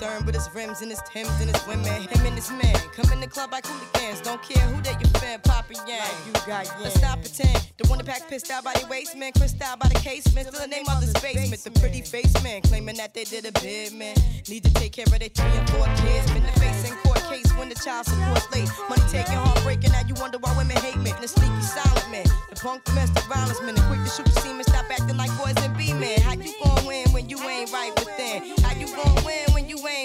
with 0.00 0.34
his 0.34 0.48
rims 0.54 0.80
and 0.80 0.90
his 0.90 1.02
Timbs 1.10 1.40
and 1.40 1.50
his 1.50 1.66
women. 1.66 1.84
Him 1.86 2.26
and 2.26 2.34
his 2.34 2.50
man 2.50 2.74
come 2.94 3.10
in 3.12 3.20
the 3.20 3.26
club 3.26 3.50
like 3.50 3.66
hooligans. 3.66 4.20
Don't 4.20 4.40
care 4.42 4.62
who 4.70 4.80
they 4.82 4.92
your 4.92 5.10
fan, 5.18 5.40
Papa 5.40 5.74
Yang. 5.88 6.06
You 6.26 6.32
got 6.46 6.66
yeah. 6.66 6.78
Let's 6.80 6.94
stop 6.94 7.18
pretend. 7.18 7.58
The 7.78 7.88
one 7.88 7.98
that 7.98 8.06
pack 8.06 8.28
pissed 8.28 8.50
out 8.50 8.62
by 8.62 8.74
the 8.74 8.86
waist, 8.86 9.16
man. 9.16 9.32
Crissed 9.32 9.60
out 9.60 9.80
by 9.80 9.88
the 9.88 9.98
casement. 9.98 10.46
Still 10.46 10.60
the 10.60 10.68
name 10.68 10.84
of 10.88 11.00
the 11.00 11.18
basement. 11.20 11.64
The 11.64 11.72
pretty 11.80 12.02
face 12.02 12.32
man 12.44 12.62
claiming 12.62 12.96
that 12.96 13.12
they 13.12 13.24
did 13.24 13.46
a 13.46 13.52
bid, 13.60 13.92
man. 13.92 14.14
Need 14.48 14.64
to 14.64 14.72
take 14.74 14.92
care 14.92 15.06
of 15.06 15.18
their 15.18 15.28
three 15.34 15.50
and 15.58 15.68
four 15.70 15.86
kids. 15.98 16.30
Been 16.30 16.46
the 16.46 16.54
face 16.60 16.88
in 16.88 16.94
court 17.02 17.22
case 17.26 17.50
when 17.58 17.68
the 17.68 17.74
child 17.74 18.06
support 18.06 18.46
late. 18.54 18.70
Money 18.88 19.02
taking, 19.10 19.34
heartbreaking. 19.34 19.90
Now 19.90 20.06
you 20.06 20.14
wonder 20.14 20.38
why 20.38 20.54
women 20.56 20.76
hate 20.78 20.98
me. 20.98 21.10
The 21.20 21.26
sneaky 21.26 21.62
silent 21.62 22.10
man. 22.10 22.26
The 22.50 22.56
punk 22.56 22.84
domestic 22.84 23.24
violence 23.24 23.60
man. 23.62 23.74
The 23.74 23.82
quick 23.90 24.04
to 24.04 24.10
shoot 24.10 24.26
the 24.26 24.40
semen. 24.46 24.62
Stop 24.62 24.86
acting 24.90 25.16
like 25.16 25.34
boys 25.38 25.58
and 25.58 25.76
be 25.76 25.92
men. 25.92 26.20
How 26.20 26.34
you 26.34 26.54
gon' 26.62 26.86
win 26.86 27.10
when 27.10 27.28
you 27.28 27.38
ain't 27.42 27.72
right 27.72 27.92
within? 27.98 28.54
How 28.62 28.78
you 28.78 28.86
gon' 28.94 29.10
you 29.10 29.17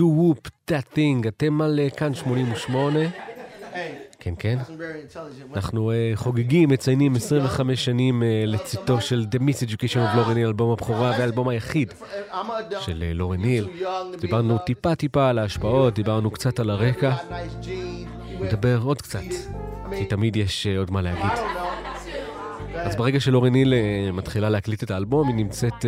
דו 0.00 0.12
וופ, 0.16 0.38
that 0.70 0.96
thing, 0.96 1.28
אתם 1.28 1.60
על 1.62 1.80
אה, 1.80 1.90
כאן 1.90 2.14
88. 2.14 2.98
Hey, 3.00 3.76
כן, 4.20 4.34
כן. 4.38 4.58
אנחנו 5.54 5.90
אה, 5.90 6.12
חוגגים, 6.14 6.68
מציינים 6.68 7.16
25 7.16 7.84
שנים 7.84 8.22
אה, 8.22 8.42
לצאתו 8.46 9.00
של 9.00 9.26
The 9.34 9.38
Miseducation 9.38 10.12
of 10.12 10.16
לורן 10.16 10.36
היל, 10.36 10.46
אלבום 10.46 10.72
הבכורה 10.72 11.10
והאלבום 11.10 11.48
היחיד. 11.48 11.92
של 12.80 13.12
לורן 13.14 13.40
היל. 13.40 13.68
דיברנו 14.20 14.56
loved. 14.56 14.58
טיפה 14.58 14.94
טיפה 14.94 15.28
על 15.28 15.38
ההשפעות, 15.38 15.94
דיברנו 15.94 16.30
קצת 16.30 16.60
על 16.60 16.70
הרקע, 16.70 17.12
נדבר 18.40 18.80
עוד 18.82 19.02
קצת, 19.02 19.20
כי 19.98 20.04
תמיד 20.04 20.36
יש 20.36 20.66
עוד 20.66 20.90
מה 20.90 21.02
להגיד. 21.02 21.40
אז 22.74 22.96
ברגע 22.96 23.20
שלורן 23.20 23.54
היל 23.54 23.74
מתחילה 24.12 24.50
להקליט 24.50 24.82
את 24.82 24.90
האלבום, 24.90 25.28
היא 25.28 25.36
נמצאת, 25.36 25.84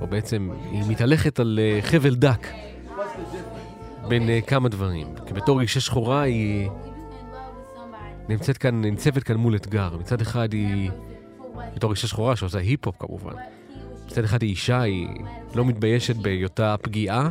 או 0.00 0.06
בעצם, 0.06 0.50
היא 0.70 0.82
מתהלכת 0.88 1.40
על 1.40 1.58
חבל 1.82 2.14
דק 2.14 2.46
בין 4.08 4.28
אה, 4.28 4.40
כמה 4.40 4.68
דברים. 4.68 5.06
כי 5.26 5.34
בתור 5.34 5.60
אישה 5.60 5.80
שחורה 5.80 6.22
היא 6.22 6.68
נמצאת 8.28 8.58
כאן, 8.58 8.82
ניצבת 8.84 9.22
כאן 9.22 9.36
מול 9.36 9.56
אתגר. 9.56 9.96
מצד 10.00 10.20
אחד 10.20 10.52
היא, 10.52 10.90
בתור 11.74 11.90
אישה 11.90 12.06
שחורה 12.06 12.36
שעושה 12.36 12.58
היפ-הופ 12.58 12.96
כמובן, 12.98 13.32
מצד 14.06 14.24
אחד 14.24 14.42
היא 14.42 14.50
אישה, 14.50 14.80
היא 14.80 15.08
לא 15.54 15.64
מתביישת 15.64 16.16
בהיותה 16.16 16.76
פגיעה, 16.82 17.28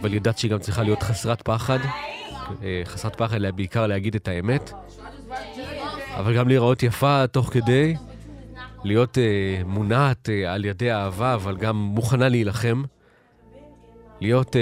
אבל 0.00 0.14
יודעת 0.14 0.38
שהיא 0.38 0.50
גם 0.50 0.58
צריכה 0.58 0.82
להיות 0.82 1.02
חסרת 1.02 1.42
פחד. 1.42 1.78
אה, 2.62 2.82
חסרת 2.84 3.16
פחד 3.16 3.38
בעיקר 3.54 3.86
להגיד 3.86 4.14
את 4.14 4.28
האמת. 4.28 4.72
אבל 6.16 6.36
גם 6.36 6.48
להיראות 6.48 6.82
יפה 6.82 7.26
תוך 7.26 7.50
כדי, 7.52 7.94
להיות 8.84 9.18
אה, 9.18 9.62
מונעת 9.66 10.28
אה, 10.28 10.54
על 10.54 10.64
ידי 10.64 10.92
אהבה, 10.92 11.34
אבל 11.34 11.56
גם 11.56 11.76
מוכנה 11.76 12.28
להילחם. 12.28 12.82
להיות 14.20 14.56
אה, 14.56 14.60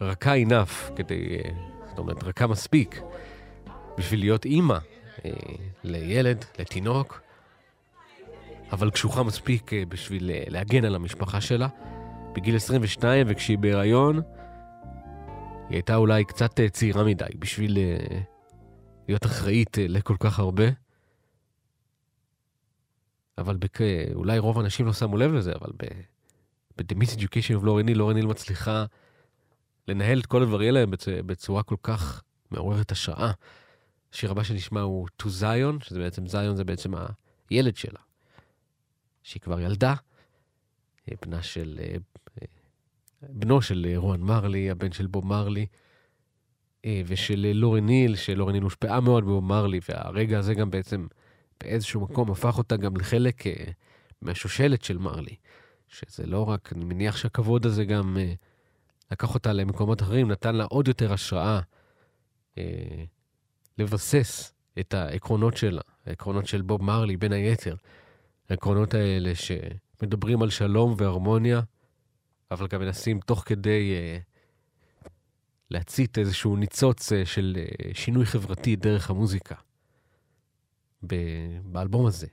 רכה 0.00 0.34
enough, 0.36 0.92
כדי, 0.96 1.36
אה, 1.36 1.50
זאת 1.88 1.98
אומרת, 1.98 2.24
רכה 2.24 2.46
מספיק, 2.46 3.00
בשביל 3.98 4.20
להיות 4.20 4.44
אימא 4.44 4.78
אה, 5.24 5.30
לילד, 5.84 6.44
לתינוק, 6.58 7.20
אבל 8.72 8.90
קשוחה 8.90 9.22
מספיק 9.22 9.72
אה, 9.72 9.82
בשביל 9.88 10.30
להגן 10.46 10.84
על 10.84 10.94
המשפחה 10.94 11.40
שלה. 11.40 11.68
בגיל 12.32 12.56
22, 12.56 13.26
וכשהיא 13.30 13.58
בהיריון, 13.58 14.16
היא 15.68 15.76
הייתה 15.76 15.96
אולי 15.96 16.24
קצת 16.24 16.60
צעירה 16.72 17.04
מדי 17.04 17.24
בשביל 17.38 17.78
להיות 19.08 19.26
אחראית 19.26 19.76
לכל 19.80 20.16
כך 20.20 20.38
הרבה. 20.38 20.64
אבל 23.38 23.56
בק... 23.56 23.78
אולי 24.14 24.38
רוב 24.38 24.58
האנשים 24.58 24.86
לא 24.86 24.92
שמו 24.92 25.16
לב 25.16 25.32
לזה, 25.32 25.52
אבל 25.60 25.72
ב... 25.76 25.84
ב-The 26.76 26.94
Miss 26.94 27.18
Education 27.18 27.60
of 27.60 27.64
לורן 27.64 27.86
ניל 28.14 28.26
מצליחה 28.26 28.84
לנהל 29.88 30.20
את 30.20 30.26
כל 30.26 30.42
הדברים 30.42 30.66
האלה 30.74 30.86
בצ... 30.86 31.08
בצורה 31.08 31.62
כל 31.62 31.76
כך 31.82 32.22
מעוררת 32.50 32.92
השראה. 32.92 33.32
השיר 34.12 34.30
הבא 34.30 34.42
שנשמע 34.42 34.80
הוא 34.80 35.08
To 35.22 35.26
Zion, 35.26 35.84
שזה 35.84 35.98
בעצם, 35.98 36.26
זיון 36.26 36.56
זה 36.56 36.64
בעצם 36.64 36.92
הילד 37.50 37.76
שלה, 37.76 38.00
שהיא 39.22 39.40
כבר 39.40 39.60
ילדה, 39.60 39.94
אה, 41.08 41.14
בנה 41.22 41.42
של, 41.42 41.78
אה, 41.82 41.96
אה, 42.42 42.46
בנו 43.22 43.62
של 43.62 43.86
רואן 43.96 44.20
מרלי, 44.20 44.70
הבן 44.70 44.92
של 44.92 45.06
בוב 45.06 45.26
מרלי, 45.26 45.66
ושל 47.06 47.52
לורן 47.54 47.86
ניל, 47.86 48.16
שלורן 48.16 48.52
ניל 48.52 48.62
הושפעה 48.62 49.00
מאוד 49.00 49.24
בבוב 49.24 49.44
מרלי, 49.44 49.80
והרגע 49.88 50.38
הזה 50.38 50.54
גם 50.54 50.70
בעצם 50.70 51.06
באיזשהו 51.60 52.00
מקום 52.00 52.30
הפך 52.30 52.58
אותה 52.58 52.76
גם 52.76 52.96
לחלק 52.96 53.44
מהשושלת 54.22 54.84
של 54.84 54.98
מרלי. 54.98 55.34
שזה 55.88 56.26
לא 56.26 56.48
רק, 56.48 56.72
אני 56.72 56.84
מניח 56.84 57.16
שהכבוד 57.16 57.66
הזה 57.66 57.84
גם 57.84 58.16
לקח 59.10 59.34
אותה 59.34 59.52
למקומות 59.52 60.02
אחרים, 60.02 60.30
נתן 60.30 60.54
לה 60.54 60.64
עוד 60.64 60.88
יותר 60.88 61.12
השראה 61.12 61.60
אה, 62.58 63.04
לבסס 63.78 64.52
את 64.80 64.94
העקרונות 64.94 65.56
שלה, 65.56 65.80
העקרונות 66.06 66.46
של 66.46 66.62
בוב 66.62 66.82
מרלי, 66.82 67.16
בין 67.16 67.32
היתר. 67.32 67.76
העקרונות 68.48 68.94
האלה 68.94 69.32
שמדברים 69.34 70.42
על 70.42 70.50
שלום 70.50 70.94
והרמוניה, 70.98 71.60
אבל 72.50 72.66
גם 72.66 72.80
מנסים 72.80 73.20
תוך 73.20 73.42
כדי 73.46 73.94
אה, 73.94 74.18
להצית 75.70 76.18
איזשהו 76.18 76.56
ניצוץ 76.56 77.12
אה, 77.12 77.26
של 77.26 77.56
אה, 77.58 77.94
שינוי 77.94 78.26
חברתי 78.26 78.76
דרך 78.76 79.10
המוזיקה. 79.10 79.54
ב- 81.06 81.58
באלבום 81.64 82.06
הזה. 82.06 82.26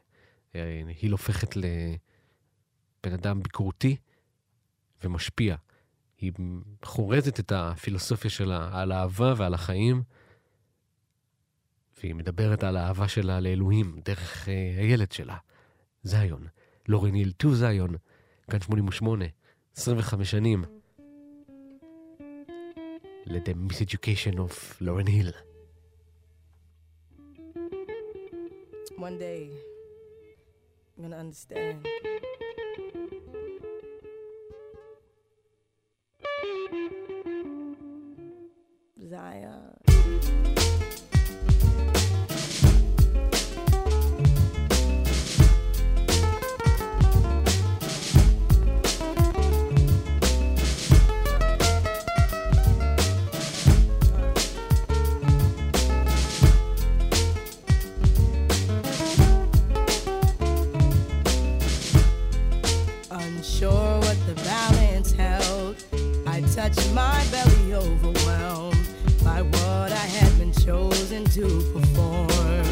אה, 0.55 0.81
היא 1.01 1.11
הופכת 1.11 1.55
לבן 1.55 3.13
אדם 3.13 3.43
ביקורתי 3.43 3.95
ומשפיע. 5.03 5.55
היא 6.25 6.47
חורזת 6.83 7.39
את 7.39 7.51
הפילוסופיה 7.55 8.29
שלה 8.29 8.69
על 8.73 8.91
אהבה 8.91 9.33
ועל 9.37 9.53
החיים, 9.53 10.03
והיא 11.99 12.15
מדברת 12.15 12.63
על 12.63 12.77
האהבה 12.77 13.07
שלה 13.07 13.39
לאלוהים 13.39 13.99
דרך 14.05 14.49
אה, 14.49 14.73
הילד 14.77 15.11
שלה, 15.11 15.37
זיון. 16.03 16.47
לורן 16.87 17.13
היל 17.13 17.31
טו 17.31 17.55
זיון, 17.55 17.95
כאן 18.51 18.61
88, 18.61 19.25
25 19.75 20.31
שנים. 20.31 20.63
ל-The 23.25 23.71
Miseducation 23.71 24.37
of 24.37 24.53
לורן 24.81 25.07
היל. 25.07 25.31
One 28.97 29.17
day, 29.19 29.49
I'm 30.97 31.03
gonna 31.03 31.17
understand. 31.17 32.14
Zion. 39.09 40.64
Touched 66.55 66.89
my 66.93 67.21
belly, 67.31 67.73
overwhelmed 67.73 68.87
by 69.25 69.41
what 69.41 69.91
I 69.91 70.05
had 70.17 70.39
been 70.39 70.53
chosen 70.53 71.25
to 71.25 71.47
perform. 71.73 72.63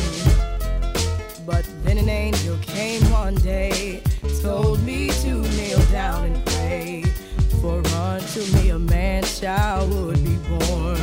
But 1.46 1.68
then 1.84 1.98
an 1.98 2.08
angel 2.08 2.58
came 2.62 3.02
one 3.12 3.36
day, 3.36 4.02
told 4.42 4.82
me 4.84 5.10
to 5.10 5.42
kneel 5.58 5.82
down 5.92 6.28
and 6.28 6.46
pray. 6.46 7.04
For 7.60 7.86
unto 7.98 8.40
me 8.56 8.70
a 8.70 8.80
man 8.80 9.24
child 9.24 9.94
would 9.94 10.24
be 10.24 10.38
born. 10.48 10.98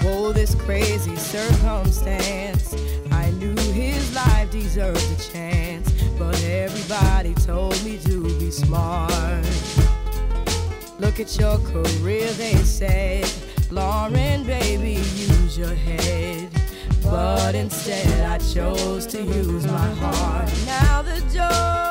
Whoa, 0.00 0.32
this 0.32 0.54
crazy 0.54 1.16
circumstance. 1.16 2.74
I 3.10 3.32
knew 3.32 3.54
his 3.72 4.14
life 4.14 4.50
deserved 4.50 5.04
a 5.12 5.30
chance, 5.30 5.92
but 6.18 6.42
everybody 6.44 7.34
told 7.34 7.84
me 7.84 7.98
to 7.98 8.22
be 8.38 8.50
smart. 8.50 9.44
Look 10.98 11.20
at 11.20 11.38
your 11.38 11.58
career, 11.58 12.28
they 12.32 12.54
said. 12.56 13.30
Lauren, 13.70 14.44
baby, 14.44 14.94
use 14.94 15.56
your 15.56 15.74
head. 15.74 16.48
But 17.04 17.54
instead, 17.54 18.28
I 18.28 18.38
chose 18.38 19.06
to 19.08 19.22
use 19.22 19.66
my 19.66 19.90
heart. 19.94 20.52
Now 20.66 21.02
the 21.02 21.20
joy 21.32 21.87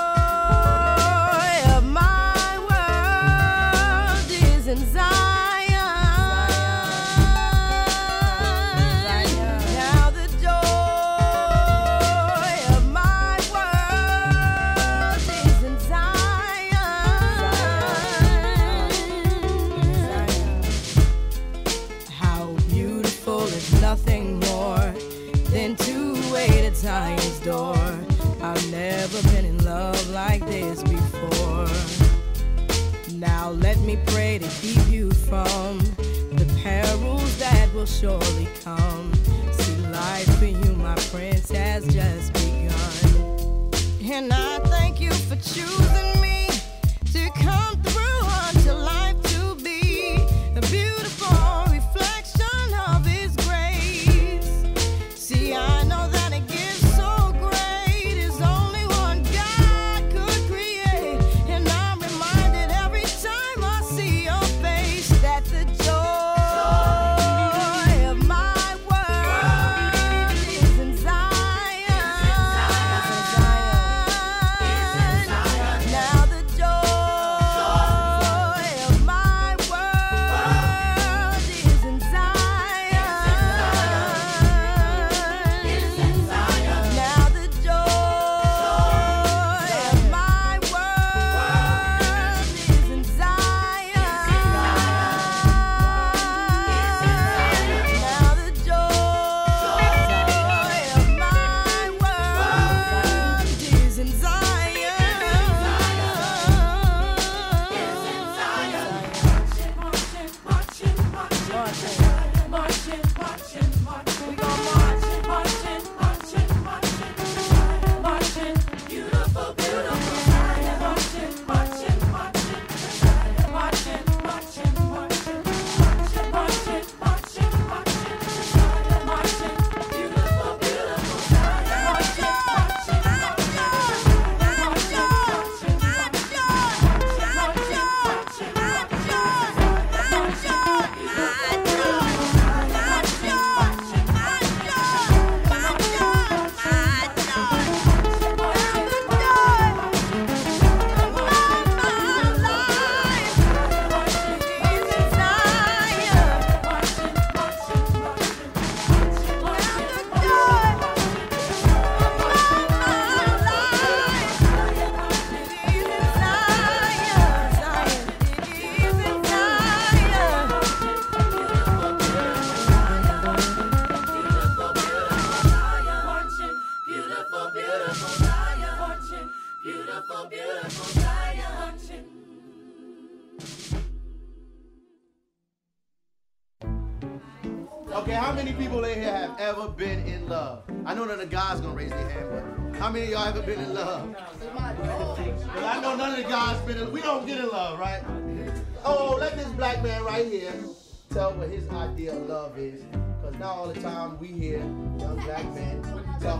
keep 34.62 34.88
you 34.90 35.12
from 35.12 35.78
the 36.34 36.46
perils 36.64 37.38
that 37.38 37.72
will 37.74 37.86
surely 37.86 38.48
come. 38.64 39.12
See, 39.52 39.76
life 39.88 40.40
for 40.40 40.46
you, 40.46 40.74
my 40.74 40.96
prince, 41.12 41.52
has 41.52 41.86
just 41.88 42.34
begun. 42.34 43.72
And 44.12 44.34
I 44.34 44.60
thank 44.60 45.00
you 45.00 45.12
for 45.12 45.36
choosing 45.36 46.22
me 46.22 46.37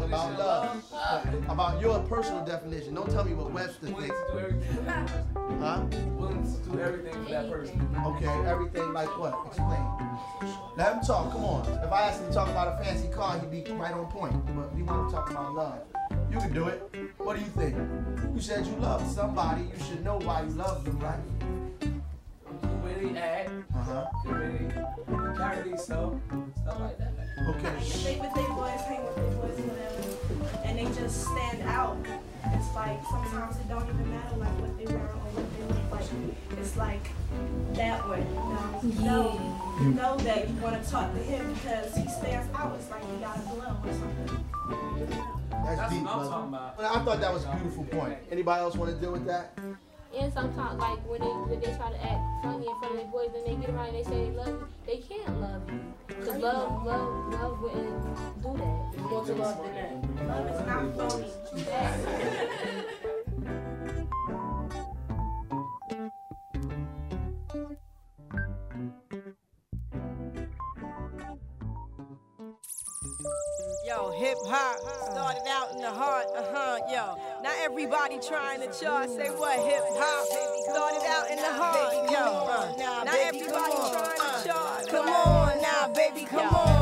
about 0.08 0.40
love. 0.40 0.84
About 1.50 1.82
your 1.82 2.00
personal 2.04 2.44
definition. 2.46 2.94
Don't 2.94 3.10
tell 3.10 3.24
me 3.26 3.34
what 3.34 3.52
Webster 3.52 3.88
thinks. 3.88 4.16
Huh? 5.60 5.84
Willing 6.18 6.44
to 6.44 6.70
do 6.72 6.80
everything 6.80 7.14
for 7.26 7.30
that 7.32 7.50
person. 7.52 7.96
Okay, 8.06 8.28
everything 8.50 8.94
like 8.94 9.08
what? 9.20 9.38
Explain. 9.48 9.84
Let 10.78 10.94
him 10.94 11.02
talk. 11.02 11.32
Come 11.32 11.44
on. 11.46 11.68
If 11.84 11.92
I 11.92 12.02
asked 12.04 12.22
him 12.22 12.28
to 12.30 12.34
talk 12.34 12.50
about 12.50 12.80
a 12.80 12.84
fancy 12.84 13.08
car, 13.10 13.40
he'd 13.40 13.52
be 13.52 13.72
right 13.74 13.94
on 13.94 14.06
point. 14.08 14.34
But 14.56 14.74
we 14.76 14.84
want 14.84 15.10
to 15.10 15.16
talk 15.16 15.32
about 15.32 15.54
love. 15.56 15.80
You 16.32 16.38
can 16.40 16.54
do 16.54 16.68
it. 16.68 16.90
What 17.18 17.38
do 17.38 17.42
you 17.44 17.50
think? 17.50 17.76
You 18.34 18.42
said 18.42 18.66
you 18.66 18.76
love 18.76 19.06
somebody. 19.10 19.64
You 19.64 19.84
should 19.86 20.04
know 20.04 20.20
why 20.20 20.44
you 20.44 20.50
love 20.50 20.84
them, 20.86 21.00
right? 21.00 21.20
The 21.80 22.68
way 22.86 23.10
they 23.14 23.20
act, 23.20 23.50
Uh 23.76 23.84
huh. 23.84 24.06
the 24.26 24.32
way 24.32 24.58
they 25.08 25.38
carry 25.38 25.70
themselves, 25.70 26.22
stuff 26.62 26.80
like 26.80 26.98
that. 27.00 27.17
Okay. 27.38 27.76
If 27.80 28.04
they 28.04 28.16
with 28.20 28.34
their 28.34 28.50
boys, 28.50 28.82
hang 28.88 29.04
with 29.06 29.16
their 29.16 29.32
boys, 29.38 29.60
whatever, 29.62 30.64
and 30.66 30.78
they 30.78 30.86
just 31.00 31.22
stand 31.24 31.62
out. 31.64 31.98
It's 32.54 32.74
like 32.76 33.00
sometimes 33.10 33.58
it 33.58 33.68
don't 33.70 33.84
even 33.88 34.10
matter 34.10 34.36
like 34.38 34.56
what 34.60 34.78
they 34.78 34.86
wear 34.86 35.04
or 35.04 35.22
what 35.36 35.46
they 35.54 35.64
look 35.74 35.92
like. 35.92 36.60
It's 36.60 36.76
like 36.78 37.06
that 37.74 38.08
way. 38.10 38.26
You 38.26 38.34
know, 38.50 38.82
you 38.84 39.04
know, 39.06 39.26
you 39.82 39.90
know 39.94 40.18
that 40.18 40.50
you 40.50 40.56
want 40.56 40.84
to 40.84 40.90
talk 40.90 41.14
to 41.14 41.20
him 41.20 41.54
because 41.54 41.96
he 41.96 42.08
stands 42.10 42.50
out. 42.56 42.76
It's 42.80 42.90
like 42.90 43.04
he 43.06 43.18
got 43.18 43.38
a 43.38 43.42
glow 43.42 43.78
or 43.86 43.94
something. 43.94 44.46
That's, 45.52 45.78
That's 45.80 45.94
deep, 45.94 46.04
what 46.04 46.12
I'm 46.12 46.18
brother. 46.18 46.30
talking 46.30 46.50
about. 46.50 46.80
I 46.80 47.04
thought 47.06 47.20
that 47.22 47.34
was 47.34 47.44
a 47.46 47.52
beautiful 47.56 47.84
point. 47.86 48.18
Anybody 48.32 48.62
else 48.62 48.76
want 48.76 48.92
to 48.94 48.98
deal 49.00 49.12
with 49.12 49.26
that? 49.26 49.58
And 50.20 50.34
sometimes, 50.34 50.80
like 50.80 50.98
when 51.08 51.22
they 51.22 51.28
when 51.28 51.60
they 51.60 51.72
try 51.76 51.92
to 51.92 52.04
act 52.04 52.44
funny 52.44 52.66
in 52.66 52.80
front 52.80 52.96
of 52.96 53.02
their 53.02 53.12
boys, 53.12 53.30
and 53.36 53.46
they 53.46 53.54
get 53.56 53.70
around 53.70 53.90
and 53.90 53.98
they 53.98 54.04
say 54.04 54.26
they 54.26 54.32
love 54.32 54.48
you, 54.48 54.68
they 54.86 54.98
can't 54.98 55.40
love 55.40 55.62
you. 55.70 55.80
Cause 56.26 56.38
love, 56.38 56.84
love, 56.86 57.34
love 57.34 57.62
wouldn't 57.62 58.04
do 58.42 58.58
that. 58.58 58.98
More 58.98 59.24
to 59.26 59.34
love 59.34 59.64
than 59.64 59.76
that. 59.76 60.28
Love 60.28 60.50
is 60.50 60.62
not 60.66 60.96
phony. 60.98 61.32
Yo, 73.84 74.12
hip 74.12 74.38
hop 74.48 74.80
started 75.12 75.48
out 75.48 75.72
in 75.74 75.82
the 75.82 75.90
heart, 75.90 76.26
uh 76.36 76.44
huh, 76.52 76.80
yo. 76.92 77.16
Not 77.42 77.54
everybody 77.62 78.20
trying 78.20 78.60
to 78.60 78.68
chart. 78.68 79.10
Say 79.10 79.30
what? 79.30 79.60
Hip 79.60 79.84
hop 79.96 80.28
started 80.72 81.08
out 81.08 81.32
in 81.32 81.38
the 81.38 81.54
heart, 81.54 81.94
yo. 82.12 82.18
Uh, 82.20 83.04
not 83.06 83.16
everybody 83.16 83.72
trying 83.72 84.18
to 84.18 84.48
chart. 84.48 84.88
Come 84.90 85.08
on 85.08 85.62
now, 85.62 85.88
baby, 85.88 86.26
come 86.26 86.54
on 86.54 86.77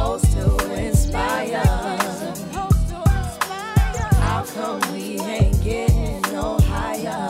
supposed 0.00 0.32
to 0.32 0.74
inspire. 0.74 1.62
How 4.24 4.44
come 4.54 4.80
we 4.92 5.20
ain't 5.20 5.62
getting 5.62 6.22
no 6.32 6.58
higher? 6.60 7.28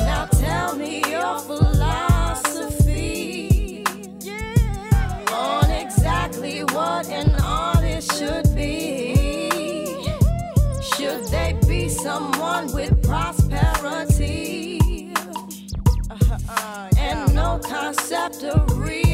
Now 0.00 0.24
tell 0.26 0.74
me 0.76 1.02
your 1.10 1.38
philosophy 1.40 2.64
on 5.30 5.70
exactly 5.70 6.64
what 6.64 7.10
an 7.10 7.34
artist 7.42 8.16
should 8.18 8.54
be. 8.54 9.14
Should 10.96 11.26
they 11.26 11.58
be 11.68 11.90
someone 11.90 12.72
with 12.72 13.02
prosperity 13.02 14.80
uh-huh, 16.10 16.38
uh, 16.48 16.88
and 16.98 17.34
no 17.34 17.58
concept 17.62 18.42
of 18.44 18.78
reality? 18.78 19.05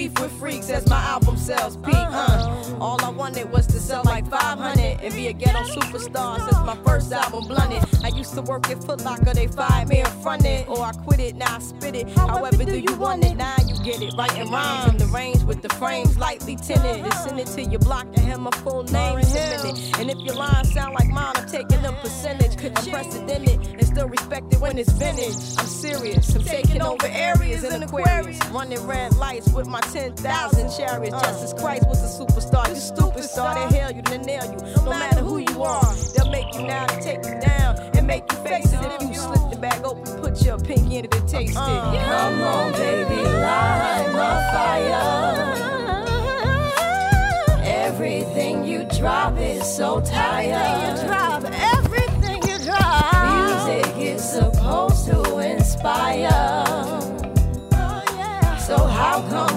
Beef 0.00 0.18
with 0.18 0.32
freaks 0.40 0.70
as 0.70 0.88
my 0.88 1.02
album 1.14 1.36
sells 1.36 1.76
peak? 1.76 1.94
Uh, 1.94 2.76
all 2.80 2.98
I 3.04 3.10
wanted 3.10 3.52
was 3.52 3.66
to 3.66 3.78
sell 3.78 4.02
like 4.04 4.26
500 4.30 5.00
and 5.02 5.14
be 5.14 5.26
a 5.26 5.32
ghetto 5.34 5.62
superstar 5.64 6.38
since 6.38 6.60
my 6.70 6.76
first 6.86 7.12
album 7.12 7.44
blunted. 7.46 7.84
I 8.02 8.08
used 8.08 8.32
to 8.34 8.42
work 8.42 8.70
at 8.70 8.82
Foot 8.82 9.02
Locker, 9.04 9.34
they 9.34 9.46
fired 9.46 9.88
me 9.88 10.00
in 10.00 10.06
front 10.22 10.40
of 10.40 10.46
it, 10.46 10.68
or 10.68 10.80
I 10.80 10.92
quit 10.92 11.20
it, 11.20 11.36
now 11.36 11.56
I 11.56 11.58
spit 11.58 11.94
it. 11.94 12.08
However, 12.16 12.64
do 12.64 12.78
you 12.78 12.94
want 12.96 13.24
it? 13.24 13.36
Now 13.36 13.56
you 13.66 13.74
get 13.84 14.00
it. 14.00 14.14
Writing 14.16 14.50
rhymes 14.50 14.92
in 14.92 14.96
the 14.96 15.06
range 15.06 15.42
with 15.42 15.60
the 15.60 15.68
frames 15.80 16.16
lightly 16.16 16.56
tinted. 16.56 17.04
And 17.04 17.12
send 17.12 17.38
it 17.38 17.48
to 17.48 17.62
your 17.62 17.80
block 17.80 18.06
and 18.06 18.20
have 18.20 18.40
my 18.40 18.50
full 18.62 18.84
name 18.84 19.22
submitted. 19.22 19.98
And 19.98 20.10
if 20.10 20.18
your 20.18 20.34
lines 20.34 20.72
sound 20.72 20.94
like 20.94 21.08
mine, 21.08 21.34
I'm 21.36 21.46
taking 21.46 21.84
a 21.84 21.92
percentage. 21.92 22.50
Unprecedented 22.64 23.66
and 23.66 23.86
still 23.86 24.08
respected 24.08 24.60
when 24.60 24.78
it's 24.78 24.92
vintage. 24.92 25.58
I'm 25.58 25.66
serious. 25.66 26.34
I'm 26.34 26.42
taking 26.42 26.82
over 26.82 27.06
areas 27.06 27.64
in 27.64 27.82
Aquarius. 27.82 28.38
Running 28.50 28.86
red 28.86 29.16
lights 29.16 29.50
with 29.52 29.66
my 29.66 29.80
10,000 29.92 30.70
chariots. 30.70 31.14
Uh. 31.14 31.20
Justice 31.20 31.54
Christ 31.60 31.86
was 31.88 32.00
a 32.02 32.24
superstar. 32.24 32.68
You 32.68 32.76
stupid 32.76 33.24
star. 33.24 33.54
They 33.54 33.76
hail 33.78 33.90
you, 33.90 34.02
they 34.02 34.18
nail 34.18 34.44
you. 34.44 34.58
No 34.84 34.90
matter 34.90 35.20
who 35.20 35.38
you 35.38 35.62
are, 35.62 35.94
they'll 36.14 36.30
make 36.30 36.54
you 36.54 36.62
now 36.62 36.86
to 36.86 37.00
take 37.02 37.24
you 37.24 37.40
down 37.40 37.76
and 37.96 38.06
make 38.06 38.30
you 38.30 38.38
face 38.38 38.72
it. 38.72 38.80
If 38.82 39.08
you 39.08 39.14
slip 39.14 39.50
the 39.50 39.56
bag 39.58 39.84
open, 39.84 40.04
put 40.20 40.42
your 40.44 40.58
pinky 40.58 40.98
in 40.98 41.04
it 41.06 41.10
to 41.12 41.20
taste 41.26 41.52
it. 41.52 41.56
Uh-huh. 41.56 41.96
Come 42.06 42.42
on, 42.42 42.72
baby, 42.72 43.22
light 43.22 44.10
my 44.12 44.36
fire. 44.52 45.60
Everything 47.64 48.64
you 48.64 48.84
drop 48.98 49.36
is 49.38 49.64
so 49.76 50.00
tired. 50.00 50.98
you 51.00 51.06
drop, 51.06 51.44
everything 51.44 52.42
you 52.48 52.58
drop. 52.64 53.66
Music 53.66 53.96
is 53.98 54.22
supposed 54.22 55.06
to 55.06 55.38
inspire. 55.38 56.28
Oh, 57.72 58.56
so 58.66 58.76
how 58.86 59.20
come 59.28 59.49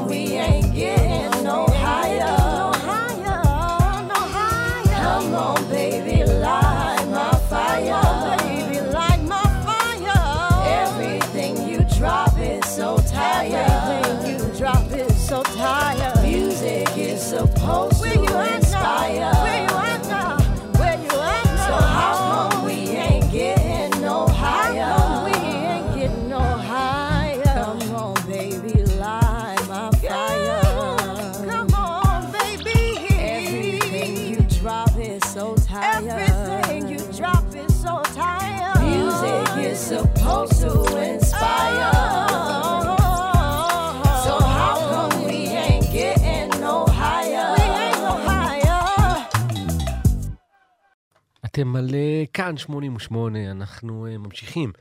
אתם 51.53 51.75
על 51.75 51.89
אה, 51.95 52.23
כאן 52.33 52.57
88, 52.57 53.51
אנחנו 53.51 54.07
אה, 54.07 54.17
ממשיכים 54.17 54.71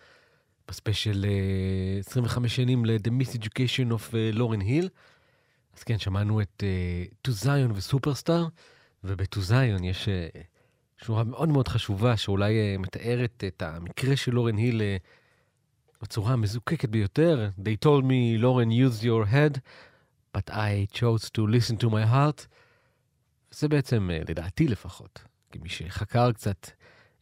בספיישל 0.69 1.25
אה, 1.29 1.99
25 1.99 2.57
שנים 2.57 2.85
ל-The 2.85 3.11
Miseducation 3.11 3.91
of 3.91 4.17
אה, 4.17 4.31
לורן 4.33 4.61
היל. 4.61 4.89
אז 5.77 5.83
כן, 5.83 5.99
שמענו 5.99 6.41
את 6.41 6.63
אה, 6.63 7.05
To 7.29 7.31
Zion 7.45 7.73
וסופרסטאר, 7.75 8.47
וב-To 9.05 9.39
Zion 9.51 9.85
יש 9.85 10.09
אה, 10.09 10.29
שורה 10.97 11.25
מאוד 11.25 11.49
מאוד 11.49 11.69
חשובה 11.69 12.17
שאולי 12.17 12.59
אה, 12.59 12.77
מתארת 12.79 13.45
את 13.47 13.63
המקרה 13.63 14.17
של 14.17 14.33
לורן 14.33 14.57
היל 14.57 14.83
אה, 14.83 14.97
בצורה 16.03 16.33
המזוקקת 16.33 16.89
ביותר. 16.89 17.51
They 17.59 17.87
told 17.87 18.05
me, 18.05 18.43
Lauren, 18.43 18.71
use 18.71 19.05
your 19.05 19.27
head, 19.33 19.59
but 20.37 20.51
I 20.51 20.87
chose 20.93 21.31
to 21.31 21.47
listen 21.47 21.77
to 21.85 21.91
my 21.91 22.07
heart. 22.13 22.47
זה 23.51 23.69
בעצם, 23.69 24.11
אה, 24.11 24.21
לדעתי 24.29 24.69
לפחות, 24.69 25.32
כמי 25.53 25.69
שחקר 25.69 26.33
קצת 26.33 26.71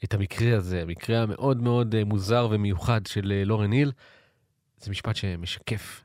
את 0.04 0.14
המקרה 0.14 0.56
הזה, 0.56 0.82
המקרה 0.82 1.22
המאוד 1.22 1.62
מאוד 1.62 1.94
אה, 1.94 2.04
מוזר 2.04 2.48
ומיוחד 2.50 3.06
של 3.06 3.32
אה, 3.32 3.44
לורן 3.44 3.72
היל, 3.72 3.92
זה 4.78 4.90
משפט 4.90 5.16
שמשקף 5.16 6.04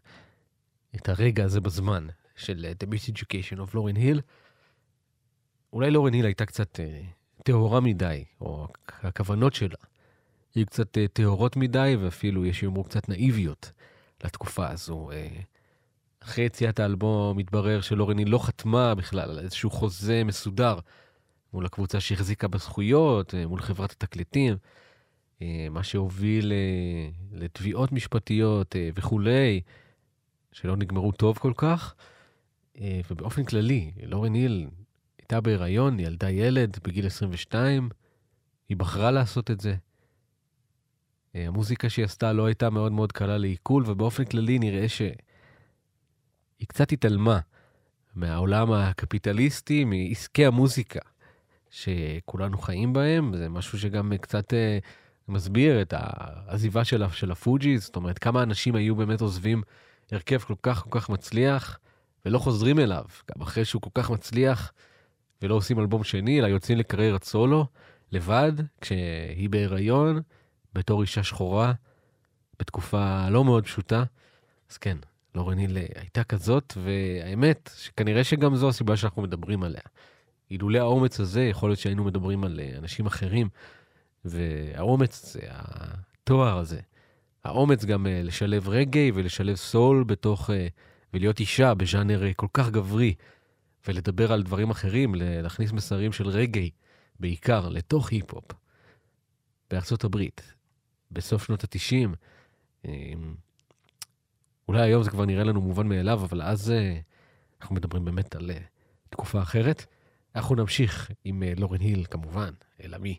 את 0.96 1.10
הרגע 1.10 1.44
הזה 1.44 1.62
בזמן 1.62 2.08
של 2.36 2.66
אה, 2.66 2.72
The 2.84 2.88
Miseducation 2.88 3.58
of 3.58 3.72
לורן 3.74 3.96
היל. 3.96 4.22
אולי 5.74 5.92
לורן 5.92 6.14
היל 6.14 6.26
הייתה 6.26 6.46
קצת 6.46 6.80
טהורה 7.44 7.80
מדי, 7.80 8.24
או 8.42 8.68
הכוונות 8.88 9.54
שלה 9.54 9.78
היו 10.56 10.66
קצת 10.66 10.98
טהורות 11.14 11.56
מדי, 11.56 11.98
ואפילו 12.00 12.46
יש 12.46 12.60
שיאמרו 12.60 12.84
קצת 12.84 13.10
נאיביות 13.10 13.72
לתקופה 14.24 14.70
הזו. 14.70 15.10
אחרי 16.20 16.46
יציאת 16.46 16.80
האלבום 16.80 17.38
מתברר 17.38 17.82
שלורן 17.82 18.18
היל 18.18 18.30
לא 18.30 18.46
חתמה 18.46 18.96
בכלל 18.96 19.30
על 19.30 19.40
איזשהו 19.40 19.70
חוזה 19.70 20.24
מסודר 20.24 20.80
מול 21.56 21.66
הקבוצה 21.66 22.00
שהחזיקה 22.00 22.48
בזכויות, 22.48 23.36
אה, 23.36 23.48
מול 23.48 23.62
חברת 23.62 23.92
התקליטים, 23.92 24.58
אה, 25.42 25.68
מה 25.72 25.84
שהוביל 25.84 26.52
אה, 26.52 27.10
לתביעות 27.32 27.92
משפטיות 27.92 28.76
וכולי, 28.96 29.62
שלא 30.52 30.78
נגמרו 30.78 31.12
טוב 31.12 31.38
כל 31.38 31.54
כך. 31.56 31.96
ובאופן 33.10 33.44
כללי, 33.44 33.92
לורן 34.04 34.34
היל 34.34 34.68
הייתה 35.18 35.42
בהיריון, 35.42 36.00
ילדה 36.00 36.30
ילד 36.30 36.78
בגיל 36.84 37.06
22, 37.06 37.90
היא 38.70 38.78
בחרה 38.78 39.12
לעשות 39.12 39.52
את 39.52 39.60
זה. 39.60 39.76
המוזיקה 41.34 41.90
שהיא 41.90 42.06
עשתה 42.06 42.34
לא 42.34 42.46
הייתה 42.46 42.70
מאוד 42.70 42.92
מאוד 42.92 43.12
קלה 43.12 43.38
לעיכול, 43.38 43.84
ובאופן 43.88 44.26
כללי 44.26 44.60
נראה 44.60 44.90
שהיא 44.90 45.16
קצת 46.68 46.92
התעלמה 46.92 47.40
מהעולם 48.16 48.72
הקפיטליסטי, 48.72 49.84
מעסקי 49.84 50.46
המוזיקה 50.46 51.00
שכולנו 51.76 52.58
חיים 52.58 52.94
בהם. 52.94 53.38
זה 53.38 53.50
משהו 53.50 53.80
שגם 53.80 54.14
קצת 54.22 54.54
אה, 54.54 54.78
מסביר 55.28 55.82
את 55.82 55.94
העזיבה 55.98 56.84
של, 56.84 57.04
של 57.12 57.32
הפוג'י, 57.32 57.78
זאת 57.78 57.96
אומרת, 57.96 58.20
כמה 58.20 58.44
אנשים 58.44 58.76
היו 58.76 58.96
באמת 58.96 59.22
עוזבים 59.22 59.62
הרכב 60.12 60.38
כל 60.38 60.56
כך 60.64 60.84
כל 60.84 61.00
כך 61.00 61.10
מצליח, 61.10 61.80
ולא 62.26 62.40
חוזרים 62.40 62.80
אליו, 62.80 63.06
גם 63.32 63.42
אחרי 63.42 63.66
שהוא 63.66 63.82
כל 63.82 63.90
כך 63.94 64.10
מצליח, 64.10 64.72
ולא 65.42 65.56
עושים 65.56 65.80
אלבום 65.80 66.04
שני, 66.04 66.40
אלא 66.40 66.48
יוצאים 66.48 66.78
לקריירת 66.78 67.24
סולו, 67.24 67.66
לבד, 68.12 68.52
כשהיא 68.82 69.50
בהיריון, 69.50 70.22
בתור 70.74 71.02
אישה 71.02 71.24
שחורה, 71.24 71.74
בתקופה 72.60 73.30
לא 73.30 73.44
מאוד 73.44 73.64
פשוטה. 73.64 74.04
אז 74.72 74.78
כן, 74.78 74.98
לורן 75.36 75.58
היל 75.58 75.78
הייתה 75.96 76.24
כזאת, 76.24 76.74
והאמת, 76.84 77.70
שכנראה 77.78 78.24
שגם 78.24 78.56
זו 78.56 78.70
הסיבה 78.70 78.98
שאנחנו 78.98 79.22
מדברים 79.22 79.64
עליה. 79.64 79.82
אילולא 80.52 80.80
האומץ 80.80 81.20
הזה, 81.20 81.42
יכול 81.42 81.70
להיות 81.70 81.80
שהיינו 81.80 82.04
מדברים 82.04 82.44
על 82.44 82.60
אה, 82.60 82.78
אנשים 82.78 83.06
אחרים, 83.06 83.50
והאומץ 84.26 85.34
זה 85.34 85.40
התואר 85.50 86.58
הזה. 86.58 86.80
האומץ 87.44 87.86
גם 87.86 88.08
אה, 88.08 88.22
לשלב 88.24 88.70
רגעי 88.70 89.12
ולשלב 89.16 89.56
סול 89.56 90.04
בתוך, 90.04 90.50
אה, 90.50 90.68
ולהיות 91.14 91.40
אישה 91.40 91.74
בז'אנר 91.74 92.24
כל 92.36 92.48
כך 92.54 92.70
גברי, 92.70 93.14
ולדבר 93.88 94.34
על 94.34 94.44
דברים 94.44 94.70
אחרים, 94.70 95.16
להכניס 95.16 95.72
מסרים 95.72 96.12
של 96.12 96.28
רגעי, 96.28 96.70
בעיקר, 97.20 97.70
לתוך 97.70 98.12
היפ-הופ. 98.12 98.52
בארצות 99.72 100.04
הברית, 100.04 100.54
בסוף 101.12 101.46
שנות 101.46 101.64
ה-90, 101.64 102.88
אולי 104.68 104.82
היום 104.82 105.04
זה 105.04 105.10
כבר 105.10 105.26
נראה 105.26 105.44
לנו 105.44 105.62
מובן 105.62 105.88
מאליו, 105.88 106.22
אבל 106.24 106.42
אז 106.42 106.74
אנחנו 107.62 107.76
מדברים 107.76 108.06
באמת 108.06 108.36
על 108.36 108.52
תקופה 109.10 109.42
אחרת. 109.42 109.86
אנחנו 110.36 110.56
נמשיך 110.56 111.12
עם 111.24 111.44
אה, 111.44 111.54
לורן 111.58 111.82
היל, 111.82 112.06
כמובן, 112.12 112.50
אלא 112.84 112.98
מי, 112.98 113.18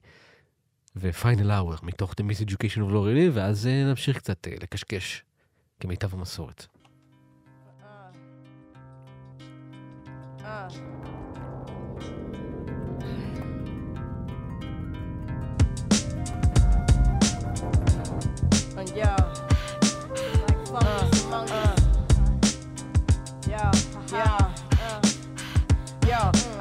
ופיינל 0.96 1.50
האואר, 1.50 1.76
מתוך 1.82 2.12
The 2.12 2.22
Miseducation 2.22 2.78
of 2.78 2.92
לורן 2.92 3.16
היל, 3.16 3.30
ואז 3.34 3.66
אה, 3.66 3.84
נמשיך 3.84 4.16
קצת 4.16 4.48
אה, 4.48 4.54
לקשקש, 4.62 5.22
כמיטב 5.80 6.14
המסורת. 6.14 6.66
Uh. 10.46 10.96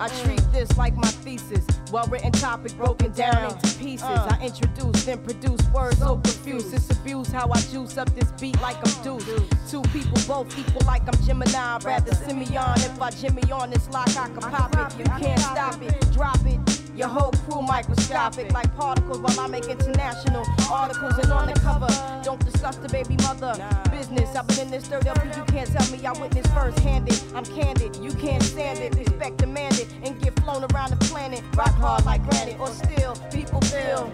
I 0.06 0.08
treat 0.10 0.45
this 0.66 0.78
like 0.78 0.96
my 0.96 1.08
thesis. 1.08 1.66
Well 1.92 2.06
written 2.08 2.32
topic 2.32 2.76
broken 2.78 3.12
down 3.12 3.52
into 3.52 3.78
pieces. 3.78 4.04
Uh. 4.04 4.38
I 4.40 4.46
introduce, 4.46 5.06
then 5.06 5.24
produce 5.24 5.62
words 5.70 6.00
so 6.00 6.18
confused. 6.18 6.74
It's 6.74 6.90
abuse 6.90 7.32
how 7.32 7.52
I 7.52 7.60
juice 7.62 7.98
up 7.98 8.14
this 8.16 8.32
beat 8.40 8.60
like 8.62 8.78
I'm 8.78 9.04
Deuce. 9.04 9.26
Two 9.70 9.82
people 9.94 10.20
both 10.28 10.58
equal 10.58 10.86
like 10.86 11.04
I'm 11.08 11.26
Gemini. 11.26 11.78
Rather 11.84 12.16
Simeon. 12.16 12.78
If 12.78 13.02
I 13.02 13.10
Jimmy 13.12 13.52
on 13.52 13.70
this 13.70 13.90
lock, 13.90 14.10
I 14.10 14.28
can 14.28 14.38
pop 14.38 14.76
it. 14.76 15.00
You 15.00 15.06
can't 15.06 15.40
stop 15.40 15.82
it, 15.82 16.12
drop 16.12 16.40
it. 16.46 16.75
Your 16.96 17.10
whole 17.10 17.32
crew 17.32 17.62
microscopic 17.62 18.54
like 18.54 18.74
particles 18.78 19.20
while 19.20 19.40
I 19.40 19.48
make 19.48 19.66
international 19.66 20.46
articles 20.72 21.18
and 21.18 21.32
on 21.32 21.48
the 21.48 21.60
cover. 21.60 21.88
Don't 22.24 22.44
discuss 22.44 22.78
the 22.78 22.88
baby 22.88 23.18
mother 23.18 23.54
business. 23.92 24.34
I've 24.34 24.48
been 24.48 24.60
in 24.60 24.72
this 24.72 24.88
dirt 24.88 25.06
up, 25.08 25.18
you 25.36 25.44
can't 25.44 25.70
tell 25.70 25.92
me 25.92 26.06
I 26.06 26.14
witnessed 26.14 26.54
first 26.54 26.80
handed. 26.80 27.22
I'm 27.36 27.44
candid, 27.44 27.98
you 27.98 28.12
can't 28.12 28.42
stand 28.42 28.80
it. 28.80 28.96
Respect 28.96 29.38
demanded 29.38 29.88
and 30.04 30.22
get 30.22 30.40
flown 30.40 30.66
around 30.72 30.92
the 30.92 31.06
planet. 31.06 31.44
Rock 31.58 31.76
hard 31.76 32.06
like 32.06 32.24
granite 32.30 32.60
or 32.60 32.68
steel. 32.68 33.16
People 33.32 33.60
feel. 33.62 34.10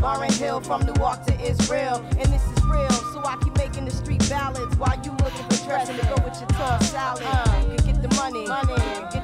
Lauren 0.00 0.32
Hill 0.32 0.60
from 0.60 0.84
Newark 0.84 1.24
to 1.26 1.40
Israel, 1.40 2.04
and 2.18 2.32
this 2.32 2.42
is 2.42 2.64
real. 2.64 2.90
So 2.90 3.22
I 3.24 3.36
keep 3.44 3.56
making 3.56 3.84
the 3.84 3.92
street 3.92 4.28
ballads 4.28 4.76
while 4.76 4.98
you 5.04 5.12
looking 5.12 5.46
for 5.48 5.64
dressing 5.64 5.96
to 5.96 6.06
go 6.06 6.16
with 6.24 6.40
your 6.40 6.48
tongue 6.58 6.80
salad. 6.80 7.22
You 7.70 7.76
can 7.76 7.86
get 7.86 8.02
the 8.02 8.16
money, 8.16 8.44
money, 8.48 8.74
get 9.12 9.21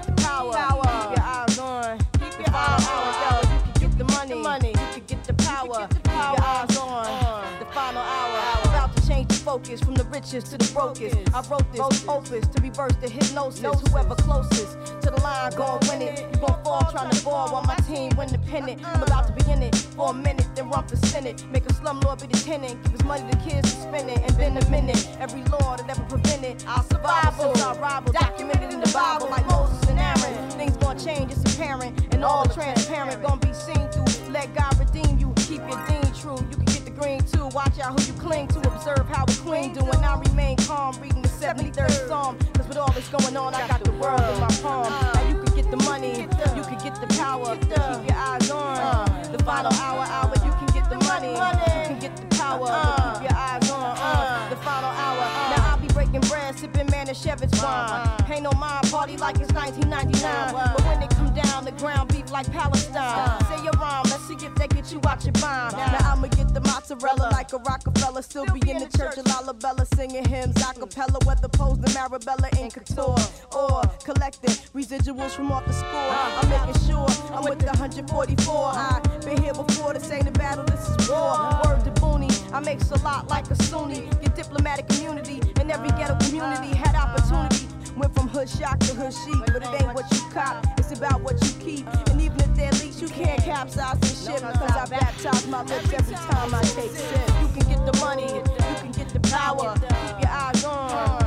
focus 9.58 9.80
from 9.80 9.94
the 9.94 10.04
richest 10.04 10.46
to 10.52 10.58
the 10.58 10.70
brokest. 10.72 11.16
I 11.34 11.40
wrote 11.48 11.72
this 11.72 12.08
opus 12.08 12.46
to 12.48 12.62
reverse 12.62 12.94
the 13.00 13.08
hypnosis. 13.08 13.60
Whoever 13.90 14.14
closest 14.14 15.02
to 15.02 15.10
the 15.10 15.20
line 15.20 15.52
gon' 15.56 15.80
win 15.88 16.02
it. 16.02 16.20
You 16.32 16.40
gon' 16.40 16.62
fall 16.62 16.88
trying 16.92 17.10
to 17.10 17.24
ball 17.24 17.50
while 17.50 17.64
my 17.64 17.76
team 17.88 18.12
win 18.16 18.28
the 18.28 18.38
pennant. 18.38 18.84
Uh-uh. 18.84 18.92
I'm 18.94 19.02
about 19.02 19.26
to 19.26 19.32
be 19.32 19.50
in 19.50 19.62
it 19.62 19.74
for 19.74 20.10
a 20.10 20.14
minute, 20.14 20.46
then 20.54 20.70
run 20.70 20.86
for 20.86 20.96
senate. 20.96 21.44
Make 21.50 21.64
a 21.66 21.72
slumlord 21.72 22.20
be 22.20 22.28
the 22.28 22.38
tenant. 22.44 22.82
Give 22.84 22.92
his 22.92 23.04
money 23.04 23.28
to 23.30 23.38
kids 23.38 23.74
to 23.74 23.80
spend 23.82 24.10
it. 24.10 24.18
And 24.18 24.36
been 24.36 24.56
a 24.56 24.70
minute. 24.70 25.08
Every 25.18 25.42
law 25.44 25.76
that 25.76 25.88
ever 25.90 26.04
prevented. 26.04 26.64
I'll 26.68 26.84
survive 26.84 27.34
since 27.34 27.60
I 27.60 27.74
rival. 27.78 28.12
Documented 28.12 28.72
in 28.72 28.80
the 28.80 28.92
Bible 28.92 29.28
like 29.28 29.46
Moses 29.46 29.82
and 29.90 29.98
Aaron. 29.98 30.50
Things 30.50 30.76
gon' 30.76 30.98
change, 30.98 31.32
it's 31.32 31.42
apparent. 31.54 32.14
And 32.14 32.24
all 32.24 32.44
transparent 32.46 33.22
gon' 33.22 33.40
be 33.40 33.52
seen 33.52 33.88
through. 33.90 34.30
Let 34.30 34.54
God 34.54 34.78
redeem 34.78 35.18
you. 35.18 35.32
Keep 35.48 35.62
your 35.68 35.80
dean 35.86 36.12
true. 36.14 36.38
You 36.50 36.56
can 36.56 36.67
green 36.98 37.20
too. 37.24 37.46
Watch 37.48 37.78
out 37.78 37.98
who 37.98 38.06
you 38.06 38.12
cling 38.18 38.48
to. 38.48 38.58
Observe 38.58 39.06
how 39.08 39.24
a 39.24 39.34
queen 39.46 39.72
do. 39.72 39.80
And 39.80 40.04
I 40.04 40.18
remain 40.20 40.56
calm. 40.58 41.00
Reading 41.00 41.22
the 41.22 41.28
73rd 41.28 42.08
Psalm. 42.08 42.38
Cause 42.54 42.68
with 42.68 42.76
all 42.76 42.92
this 42.92 43.08
going 43.08 43.36
on, 43.36 43.54
I 43.54 43.66
got 43.68 43.82
the 43.84 43.92
world 43.92 44.20
in 44.20 44.40
my 44.40 44.48
palm. 44.62 44.90
Now 45.14 45.28
you 45.28 45.42
can 45.42 45.54
get 45.54 45.70
the 45.70 45.76
money. 45.78 46.22
You 46.56 46.62
can 46.64 46.78
get 46.78 46.94
the 47.00 47.06
power. 47.16 47.56
Keep 47.56 47.70
your 47.70 48.18
eyes 48.18 48.50
on. 48.50 49.32
The 49.32 49.42
final 49.44 49.72
hour, 49.74 50.04
hour. 50.04 50.34
You 50.44 50.52
can 50.52 50.66
get 50.74 50.90
the 50.90 50.98
money. 51.06 51.32
You 51.32 51.86
can 51.88 51.98
get 52.00 52.16
the 52.16 52.36
power. 52.36 52.66
Keep 52.66 53.30
your 53.30 53.38
eyes 53.38 53.70
on. 53.70 53.96
Uh, 53.98 54.48
the 54.50 54.56
final 54.56 54.90
hour. 54.90 55.24
Now 55.56 55.72
I'll 55.72 55.80
be 55.80 55.88
breaking 55.88 56.20
bread, 56.22 56.58
sipping 56.58 56.90
man 56.90 57.06
Manischewitz 57.06 57.62
wine. 57.62 58.30
Ain't 58.30 58.42
no 58.42 58.52
mind, 58.52 58.90
party 58.90 59.16
like 59.16 59.38
it's 59.40 59.52
1999. 59.52 60.52
But 60.52 60.84
when 60.84 61.08
come 61.08 61.17
down, 61.42 61.64
the 61.64 61.72
ground 61.72 62.10
beef 62.12 62.30
like 62.30 62.50
Palestine. 62.52 63.40
Say 63.46 63.62
your 63.64 63.72
rhyme, 63.72 64.04
let's 64.04 64.24
see 64.26 64.34
if 64.34 64.54
they 64.54 64.68
get 64.68 64.92
you 64.92 65.00
out 65.06 65.24
your 65.24 65.32
bind. 65.34 65.76
Now 65.76 66.12
I'ma 66.12 66.28
get 66.28 66.52
the 66.54 66.60
mozzarella 66.60 67.30
like 67.32 67.52
a 67.52 67.58
Rockefeller. 67.58 68.22
Still 68.22 68.46
be 68.46 68.70
in 68.70 68.78
the 68.78 68.98
church, 68.98 69.16
a 69.18 69.22
Lalabella 69.22 69.86
singing 69.94 70.24
hymns, 70.24 70.56
a 70.56 70.64
acapella, 70.64 71.24
whether 71.26 71.48
posed 71.48 71.80
in 71.80 71.92
Marabella 71.94 72.48
in 72.60 72.70
couture 72.70 73.16
or 73.54 73.82
collecting 74.04 74.54
residuals 74.74 75.30
from 75.30 75.52
off 75.52 75.66
the 75.66 75.72
score. 75.72 76.12
I'm 76.38 76.48
making 76.48 76.80
sure 76.86 77.06
I'm 77.32 77.44
with 77.44 77.60
the 77.60 77.66
144. 77.66 78.72
I've 78.74 79.24
been 79.24 79.42
here 79.42 79.54
before, 79.54 79.94
this 79.94 80.10
ain't 80.10 80.28
a 80.28 80.32
battle, 80.32 80.64
this 80.64 80.88
is 80.88 81.08
war. 81.08 81.60
Word 81.64 81.84
to 81.84 81.92
Booney, 82.00 82.30
I 82.52 82.60
makes 82.60 82.90
a 82.90 82.98
lot 83.02 83.28
like 83.28 83.50
a 83.50 83.62
Sunni. 83.64 84.08
Get 84.22 84.34
diplomatic 84.34 84.90
immunity 84.96 85.40
in 85.60 85.70
every 85.70 85.90
ghetto 85.90 86.16
community. 86.26 86.76
Had 86.76 86.94
opportunity. 86.94 87.66
Went 87.98 88.14
from 88.14 88.28
hood 88.28 88.48
shock 88.48 88.78
to 88.78 88.94
hood 88.94 89.12
chic, 89.12 89.52
but 89.52 89.62
it 89.62 89.82
ain't 89.82 89.92
what 89.92 90.06
you 90.12 90.20
cop, 90.30 90.64
it's 90.78 90.92
about 90.92 91.20
what 91.20 91.34
you 91.42 91.50
keep. 91.58 91.86
And 92.08 92.20
even 92.20 92.38
if 92.38 92.54
they're 92.54 92.70
leaks, 92.70 93.02
you 93.02 93.08
can't 93.08 93.42
capsize 93.42 93.98
this 93.98 94.24
shit. 94.24 94.40
Cause 94.40 94.70
I 94.70 94.86
baptize 94.86 95.46
my 95.48 95.62
lips 95.64 95.92
every 95.92 96.14
time 96.14 96.54
I 96.54 96.62
take 96.62 96.92
sip. 96.92 97.28
You 97.42 97.48
can 97.48 97.68
get 97.68 97.92
the 97.92 97.98
money, 97.98 98.36
you 98.36 98.42
can 98.82 98.92
get 98.92 99.08
the 99.08 99.20
power. 99.28 99.74
Keep 99.74 100.20
your 100.20 100.30
eyes 100.30 100.64
on 100.64 101.17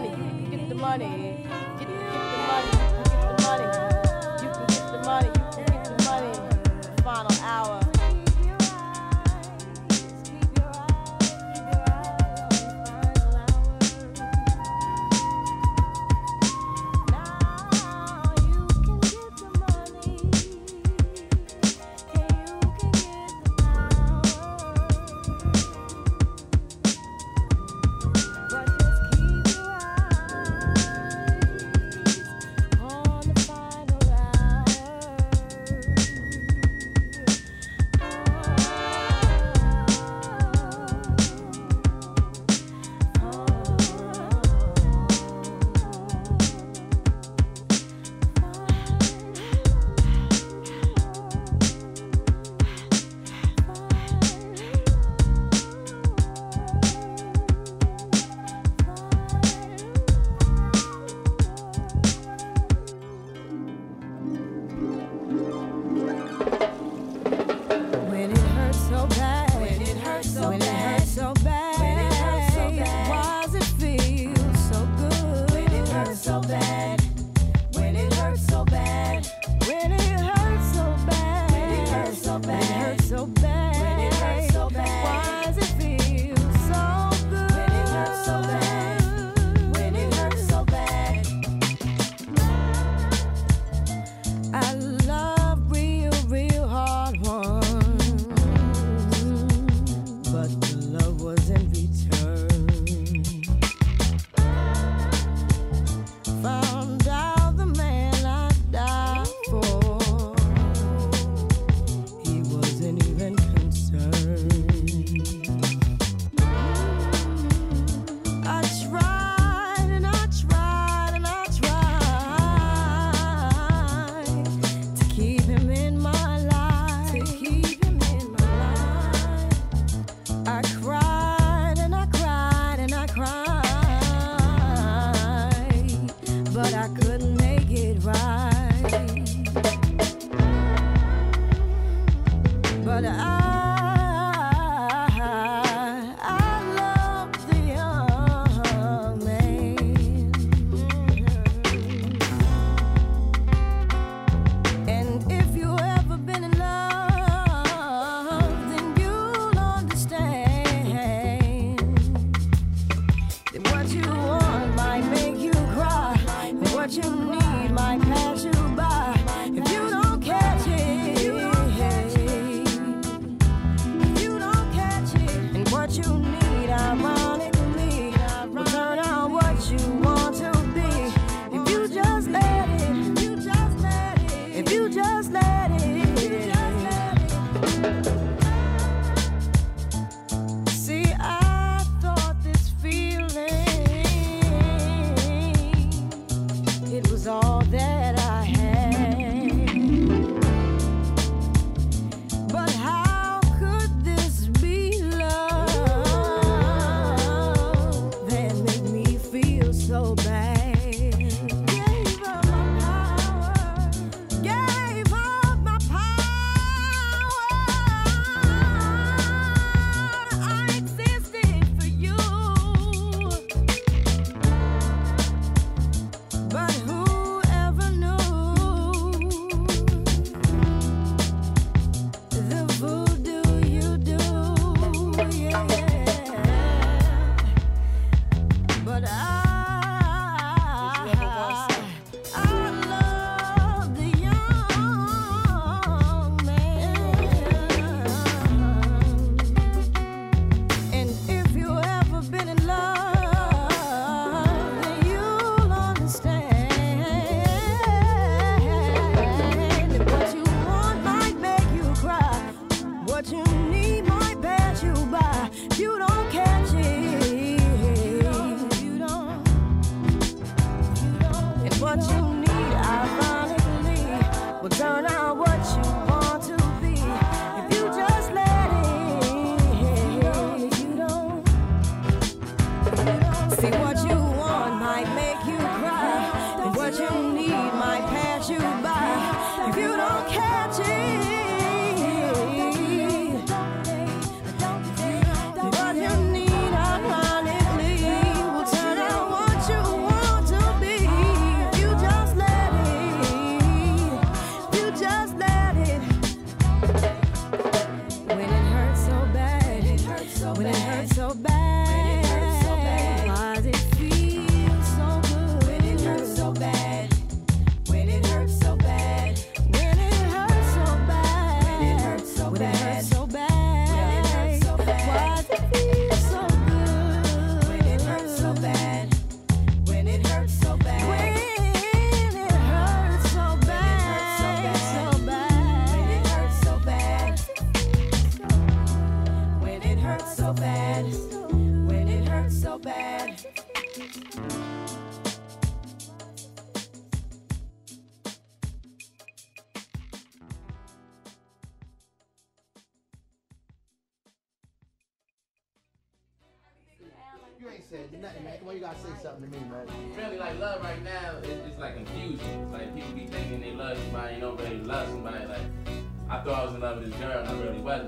money, 0.00 0.10
get 0.50 0.68
the 0.68 0.74
money. 0.74 1.38
Get, 1.78 1.88
get 1.88 1.88
the 1.88 2.38
money, 2.48 2.85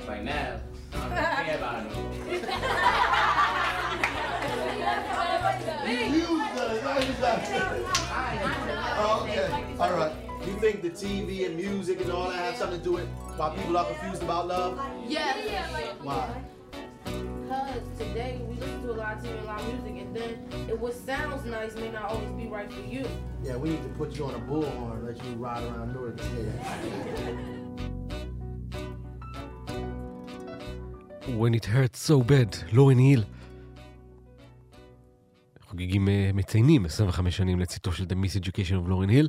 really 0.08 0.24
now, 0.24 0.60
I 0.92 0.98
don't 0.98 1.10
care 1.46 1.56
about 1.56 1.74
her 1.74 1.82
no 1.84 2.02
more. 2.02 2.24
You 5.88 6.38
done, 6.54 6.84
no, 6.84 6.98
you 6.98 7.12
done. 7.14 7.40
Oh, 9.00 9.26
okay. 9.28 9.48
All 9.78 9.92
right. 9.94 10.12
You 10.46 10.54
think 10.60 10.82
the 10.82 10.90
TV 10.90 11.46
and 11.46 11.56
music 11.56 12.00
and 12.00 12.10
all 12.10 12.30
that 12.30 12.36
have 12.36 12.56
something 12.56 12.78
to 12.78 12.84
do 12.84 12.92
with 12.92 13.08
why 13.36 13.54
people 13.54 13.76
are 13.76 13.84
confused 13.86 14.22
about 14.22 14.48
love? 14.48 14.80
Yeah. 15.06 15.34
Why? 16.02 16.42
Because 17.04 17.82
today 17.98 18.40
we 18.46 18.56
listen 18.56 18.82
to 18.82 18.90
a 18.90 18.92
lot 18.92 19.16
of 19.16 19.22
TV 19.24 19.30
and 19.30 19.40
a 19.40 19.44
lot 19.44 19.60
of 19.60 19.66
music, 19.72 20.02
and 20.02 20.16
then 20.16 20.68
it 20.68 20.78
what 20.78 20.94
sounds 20.94 21.44
nice 21.46 21.74
may 21.76 21.90
not 21.90 22.10
always 22.12 22.30
be 22.30 22.46
right 22.46 22.70
for 22.70 22.80
you. 22.80 23.06
Yeah, 23.42 23.56
we 23.56 23.70
need 23.70 23.82
to 23.82 23.88
put 23.90 24.16
you 24.16 24.26
on 24.26 24.34
a 24.34 24.40
bullhorn 24.40 24.92
and 24.98 25.06
let 25.06 25.24
you 25.24 25.32
ride 25.32 25.62
around 25.64 25.94
North 25.94 26.16
Newark. 26.32 27.38
When 31.36 31.54
it 31.54 31.66
hurts 31.66 32.10
so 32.10 32.30
bad, 32.30 32.56
לורן 32.72 32.98
היל. 32.98 33.24
חוגגים, 35.68 36.08
אה, 36.08 36.30
מציינים 36.34 36.84
25 36.84 37.36
שנים 37.36 37.60
לצאתו 37.60 37.92
של 37.92 38.04
The 38.04 38.12
Miss 38.12 38.42
Education 38.42 38.86
of 38.86 38.88
לורן 38.88 39.08
היל, 39.08 39.28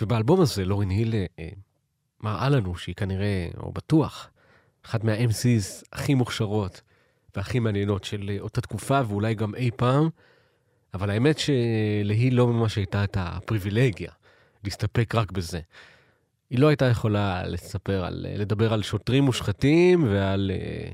ובאלבום 0.00 0.40
הזה 0.40 0.64
לורן 0.64 0.90
היל 0.90 1.14
אה, 1.14 1.26
אה, 1.38 1.48
מראה 2.22 2.48
לנו 2.48 2.76
שהיא 2.76 2.94
כנראה, 2.94 3.48
או 3.56 3.72
בטוח, 3.72 4.30
אחת 4.86 5.04
מה-MCs 5.04 5.84
הכי 5.92 6.14
מוכשרות 6.14 6.82
והכי 7.36 7.58
מעניינות 7.58 8.04
של 8.04 8.36
אותה 8.40 8.60
תקופה, 8.60 9.00
ואולי 9.08 9.34
גם 9.34 9.54
אי 9.54 9.70
פעם, 9.76 10.08
אבל 10.94 11.10
האמת 11.10 11.38
שלהיל 11.38 12.34
לא 12.34 12.46
ממש 12.46 12.76
הייתה 12.76 13.04
את 13.04 13.16
הפריבילגיה 13.20 14.12
להסתפק 14.64 15.14
רק 15.14 15.32
בזה. 15.32 15.60
היא 16.50 16.58
לא 16.58 16.68
הייתה 16.68 16.84
יכולה 16.84 17.46
לספר 17.46 18.04
על, 18.04 18.26
לדבר 18.38 18.72
על 18.72 18.82
שוטרים 18.82 19.24
מושחתים 19.24 20.04
ועל 20.04 20.50
אה, 20.54 20.90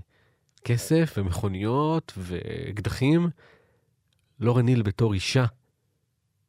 כסף 0.64 1.14
ומכוניות 1.16 2.12
ואקדחים. 2.16 3.30
לורן 4.40 4.66
היל 4.66 4.82
בתור 4.82 5.14
אישה 5.14 5.44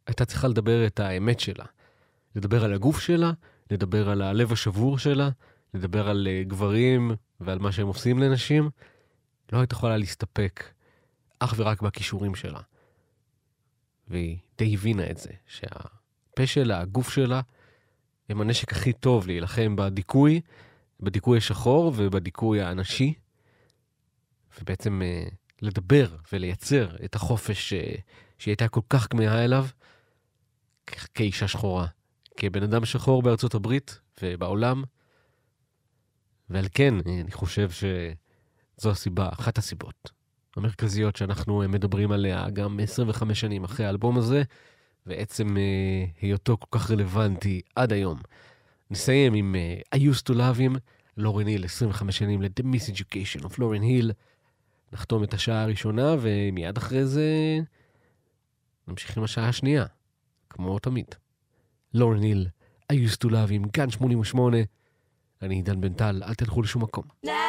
הייתה 0.07 0.25
צריכה 0.25 0.47
לדבר 0.47 0.87
את 0.87 0.99
האמת 0.99 1.39
שלה. 1.39 1.65
לדבר 2.35 2.63
על 2.63 2.73
הגוף 2.73 2.99
שלה, 2.99 3.31
לדבר 3.71 4.09
על 4.09 4.21
הלב 4.21 4.51
השבור 4.51 4.97
שלה, 4.97 5.29
לדבר 5.73 6.09
על 6.09 6.27
אה, 6.27 6.43
גברים 6.43 7.11
ועל 7.39 7.59
מה 7.59 7.71
שהם 7.71 7.87
עושים 7.87 8.19
לנשים. 8.19 8.69
לא 9.51 9.57
הייתה 9.57 9.73
יכולה 9.73 9.97
להסתפק 9.97 10.63
אך 11.39 11.53
ורק 11.57 11.81
בכישורים 11.81 12.35
שלה. 12.35 12.59
והיא 14.07 14.37
די 14.57 14.73
הבינה 14.73 15.09
את 15.09 15.17
זה, 15.17 15.29
שהפה 15.47 16.45
שלה, 16.45 16.81
הגוף 16.81 17.09
שלה, 17.09 17.41
הם 18.29 18.41
הנשק 18.41 18.71
הכי 18.71 18.93
טוב 18.93 19.27
להילחם 19.27 19.75
בדיכוי, 19.75 20.41
בדיכוי 20.99 21.37
השחור 21.37 21.93
ובדיכוי 21.95 22.61
האנשי, 22.61 23.13
ובעצם 24.59 25.01
אה, 25.01 25.23
לדבר 25.61 26.07
ולייצר 26.33 26.95
את 27.05 27.15
החופש 27.15 27.73
אה, 27.73 27.95
שהיא 28.37 28.51
הייתה 28.51 28.67
כל 28.67 28.81
כך 28.89 29.07
כמהה 29.09 29.45
אליו 29.45 29.65
כאישה 31.13 31.47
שחורה, 31.47 31.87
כבן 32.37 32.63
אדם 32.63 32.85
שחור 32.85 33.21
בארצות 33.21 33.55
הברית 33.55 33.99
ובעולם. 34.21 34.83
ועל 36.49 36.65
כן, 36.73 36.93
אה, 37.07 37.21
אני 37.21 37.31
חושב 37.31 37.69
שזו 37.71 38.91
הסיבה, 38.91 39.29
אחת 39.33 39.57
הסיבות 39.57 40.11
המרכזיות 40.57 41.15
שאנחנו 41.15 41.63
מדברים 41.69 42.11
עליה 42.11 42.49
גם 42.49 42.79
25 42.83 43.39
שנים 43.39 43.63
אחרי 43.63 43.85
האלבום 43.85 44.17
הזה, 44.17 44.43
ועצם 45.05 45.57
היותו 46.21 46.57
כל 46.57 46.79
כך 46.79 46.91
רלוונטי 46.91 47.61
עד 47.75 47.93
היום. 47.93 48.19
נסיים 48.91 49.33
עם 49.33 49.55
I 49.95 49.97
used 49.97 50.31
to 50.31 50.33
love 50.33 50.57
him, 50.57 50.79
לורן 51.17 51.47
היל, 51.47 51.65
25 51.65 52.17
שנים 52.17 52.41
ל-The 52.41 52.63
Miseducation 52.63 53.43
of 53.45 53.55
לורן 53.57 53.81
היל. 53.81 54.11
נחתום 54.93 55.23
את 55.23 55.33
השעה 55.33 55.63
הראשונה, 55.63 56.15
ומיד 56.19 56.77
אחרי 56.77 57.05
זה 57.05 57.25
נמשיך 58.87 59.17
עם 59.17 59.23
השעה 59.23 59.49
השנייה, 59.49 59.85
כמו 60.49 60.79
תמיד. 60.79 61.05
לורן 61.93 62.21
היל, 62.21 62.47
I 62.91 62.95
used 62.95 63.17
to 63.25 63.29
love 63.29 63.49
him, 63.65 63.71
כאן 63.73 63.89
88. 63.89 64.57
אני 65.41 65.55
עידן 65.55 65.81
בן 65.81 65.93
טל, 65.93 66.23
אל 66.23 66.33
תלכו 66.33 66.61
לשום 66.61 66.83
מקום. 66.83 67.03
Now 67.25 67.40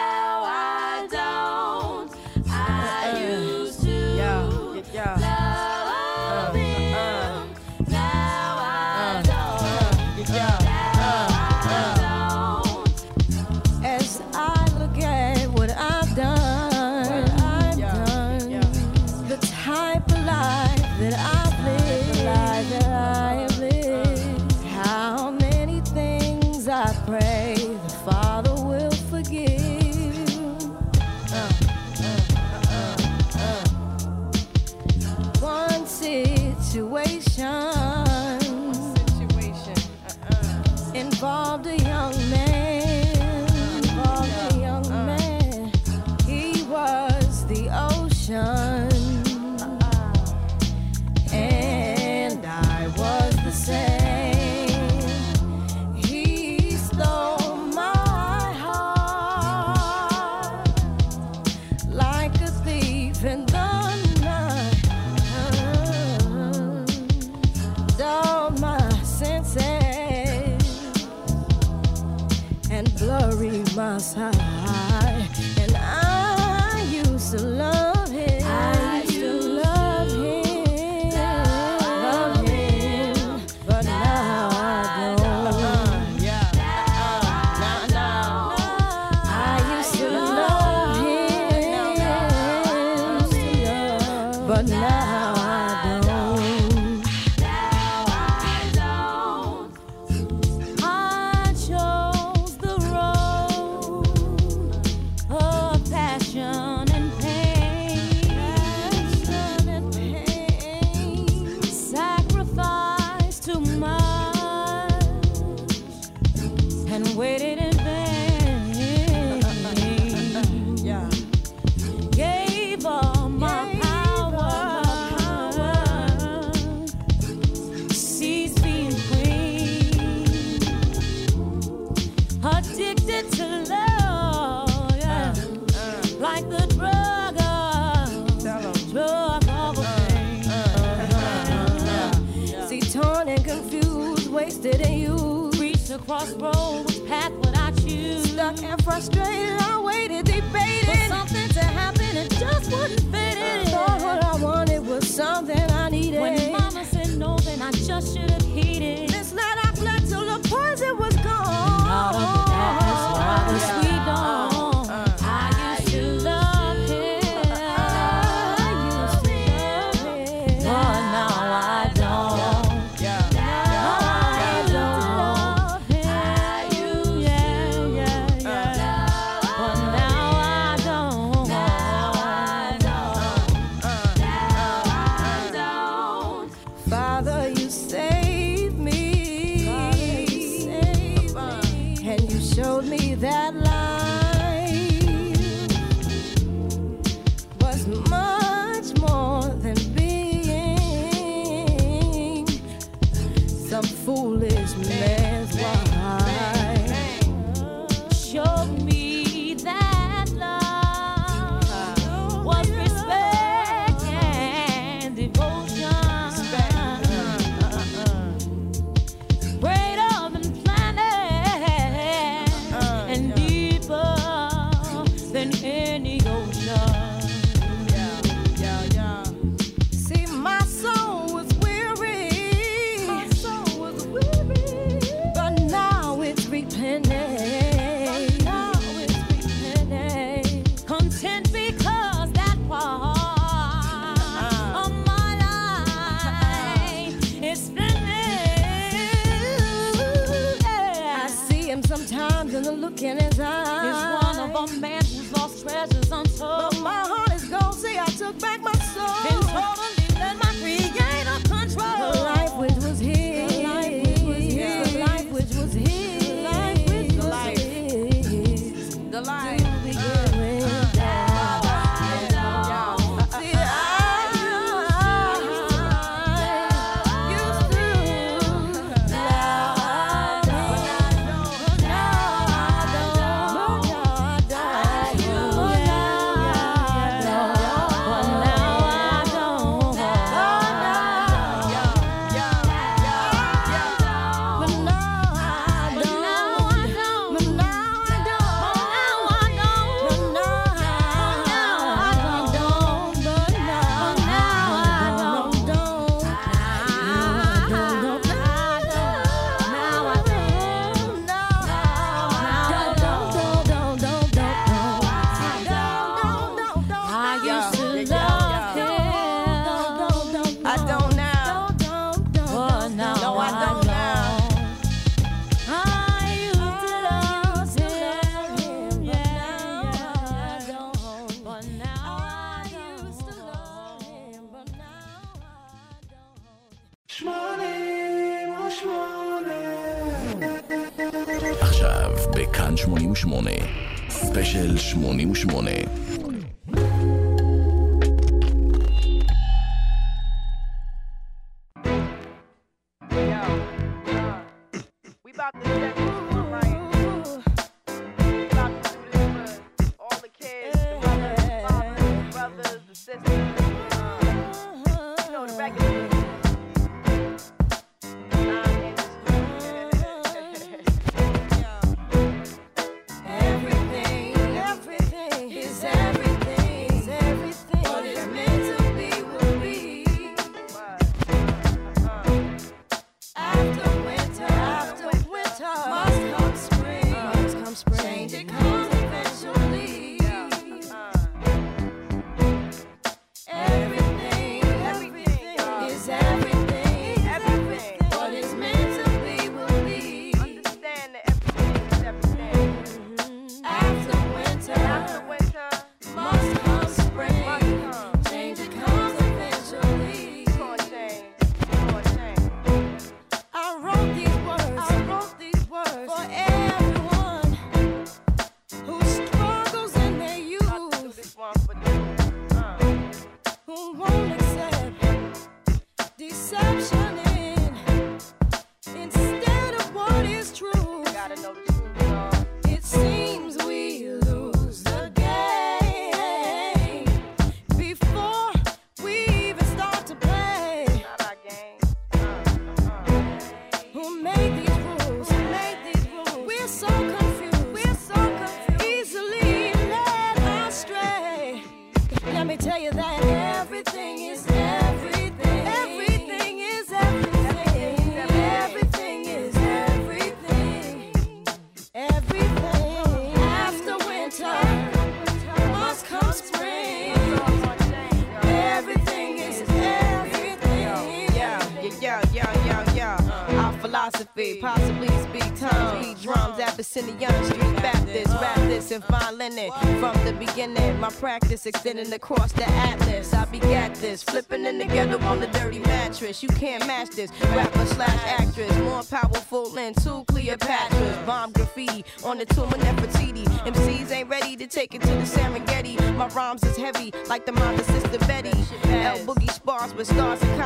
extending 481.67 482.13
across 482.13 482.53
the 482.53 482.69
atlas. 482.69 483.33
I 483.33 483.45
begat 483.47 483.95
this, 483.97 484.23
flipping 484.23 484.65
in 484.67 484.79
the 484.79 484.85
ghetto 484.85 485.19
on 485.27 485.41
the 485.41 485.47
dirty 485.49 485.79
mattress. 485.81 486.43
You 486.43 486.49
can't 486.51 486.87
match 486.87 487.11
this. 487.11 487.31
Rapper 487.55 487.87
slash 487.87 488.41
actress, 488.41 488.77
more 488.79 489.03
powerful 489.03 489.69
than 489.71 489.95
two 489.95 490.25
Cleopatras. 490.25 491.27
Bomb 491.27 491.53
graffiti 491.53 492.05
on 492.25 492.39
the 492.39 492.47
tomb 492.47 492.73
of 492.73 492.81
Nefertiti. 492.81 493.45
MCs 493.67 494.11
ain't 494.11 494.29
ready 494.29 494.57
to 494.57 494.67
take 494.67 494.95
it 494.95 495.03
to 495.03 495.09
the 495.09 495.25
Serengeti. 495.25 495.97
My 496.17 496.29
rhymes 496.29 496.65
is 496.65 496.77
heavy, 496.77 497.13
like 497.29 497.47
the 497.47 497.53
mind 497.53 497.79
of 497.81 497.87
Sister 497.87 498.19
Betty. 498.27 498.51
L 498.85 499.19
Boogie 499.19 499.51
spars 499.51 499.95
with 499.95 500.07
stars 500.07 500.43
and 500.43 500.57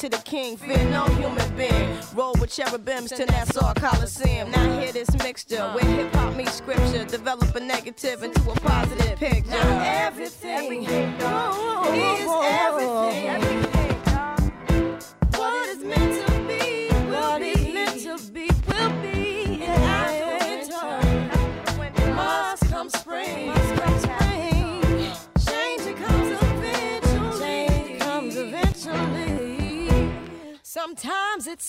to 0.00 0.08
the 0.08 0.16
king, 0.24 0.56
fear 0.56 0.82
no 0.88 1.04
human 1.08 1.56
being. 1.56 1.98
Roll 2.14 2.32
with 2.40 2.50
cherubims 2.50 3.10
to 3.10 3.26
Nassau 3.26 3.74
Coliseum. 3.74 4.50
Now 4.50 4.80
hear 4.80 4.92
this 4.92 5.12
mixture 5.18 5.62
where 5.72 5.84
hip 5.84 6.14
hop 6.14 6.34
meets 6.36 6.54
scripture. 6.54 7.04
Develop 7.04 7.54
a 7.54 7.60
negative 7.60 8.22
into 8.22 8.40
a 8.50 8.54
positive 8.54 9.18
picture. 9.18 9.39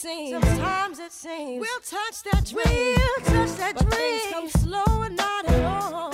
Seems. 0.02 0.32
Sometimes 0.32 1.00
it 1.00 1.12
seems. 1.12 1.62
We'll 1.62 1.80
touch 1.82 2.24
that 2.32 2.46
dream. 2.46 2.98
We'll 2.98 3.26
touch 3.26 3.58
that 3.58 3.76
but 3.76 3.90
dream. 3.90 4.20
Things 4.20 4.34
come 4.34 4.50
slow 4.50 5.02
and 5.04 5.16
not 5.16 5.46
at 5.48 5.64
all. 5.64 6.12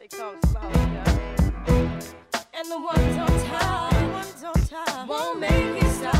They 0.00 0.08
come 0.08 0.38
slow, 0.46 0.70
yeah. 0.72 2.00
And 2.54 2.70
the 2.70 2.80
ones 2.80 3.16
on 3.18 3.48
top, 3.50 3.92
the 3.92 4.06
ones 4.08 4.44
on 4.44 4.54
top 4.66 5.08
won't 5.08 5.40
make 5.40 5.82
it 5.82 5.90
stop. 5.90 6.15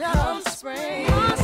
Come 0.00 0.42
spring. 0.46 1.39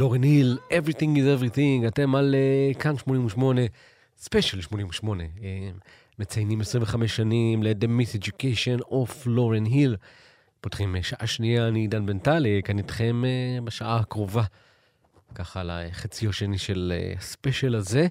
לורן 0.00 0.22
היל, 0.22 0.58
Everything 0.70 1.16
is 1.16 1.40
Everything, 1.40 1.88
אתם 1.88 2.14
על 2.14 2.34
אה, 2.34 2.74
כאן 2.74 2.96
88, 2.96 3.60
ספיישל 4.18 4.60
88, 4.60 5.24
אה, 5.24 5.70
מציינים 6.18 6.60
25 6.60 7.16
שנים 7.16 7.62
ל-The 7.62 7.86
Miseducation 7.86 8.92
of 8.92 9.10
לורן 9.26 9.64
היל. 9.64 9.96
פותחים 10.60 10.96
אה, 10.96 11.02
שעה 11.02 11.26
שנייה, 11.26 11.68
אני 11.68 11.80
עידן 11.80 12.06
בן 12.06 12.18
טל, 12.18 12.46
אה, 12.46 12.62
כאן 12.64 12.78
איתכם 12.78 13.22
אה, 13.24 13.60
בשעה 13.64 13.96
הקרובה, 13.96 14.42
ככה 15.34 15.62
לחצי 15.64 16.28
השני 16.28 16.58
של 16.58 16.92
אה, 16.96 17.12
הספיישל 17.18 17.74
הזה. 17.74 18.06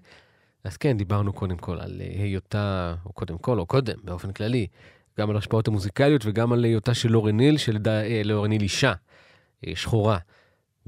אז 0.63 0.77
כן, 0.77 0.97
דיברנו 0.97 1.33
קודם 1.33 1.57
כל 1.57 1.79
על 1.79 2.01
אה, 2.01 2.23
היותה, 2.23 2.95
או 3.05 3.13
קודם 3.13 3.37
כל, 3.37 3.59
או 3.59 3.65
קודם, 3.65 3.97
באופן 4.03 4.31
כללי, 4.31 4.67
גם 5.19 5.29
על 5.29 5.35
ההשפעות 5.35 5.67
המוזיקליות 5.67 6.21
וגם 6.25 6.53
על 6.53 6.63
היותה 6.63 6.93
של 6.93 7.11
לורן 7.11 7.39
היל, 7.39 7.57
שלורן 7.57 8.51
היל 8.51 8.61
אישה, 8.61 8.93
אה, 9.67 9.75
שחורה. 9.75 10.17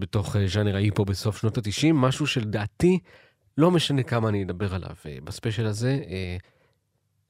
בתוך 0.01 0.35
אה, 0.35 0.47
ז'אנר 0.47 0.75
ההיפו 0.75 1.05
בסוף 1.05 1.37
שנות 1.37 1.57
ה-90, 1.57 1.93
משהו 1.93 2.27
שלדעתי, 2.27 2.99
לא 3.57 3.71
משנה 3.71 4.03
כמה 4.03 4.29
אני 4.29 4.43
אדבר 4.43 4.75
עליו 4.75 4.95
אה, 5.05 5.17
בספיישל 5.23 5.65
הזה, 5.65 5.99
אה, 6.07 6.37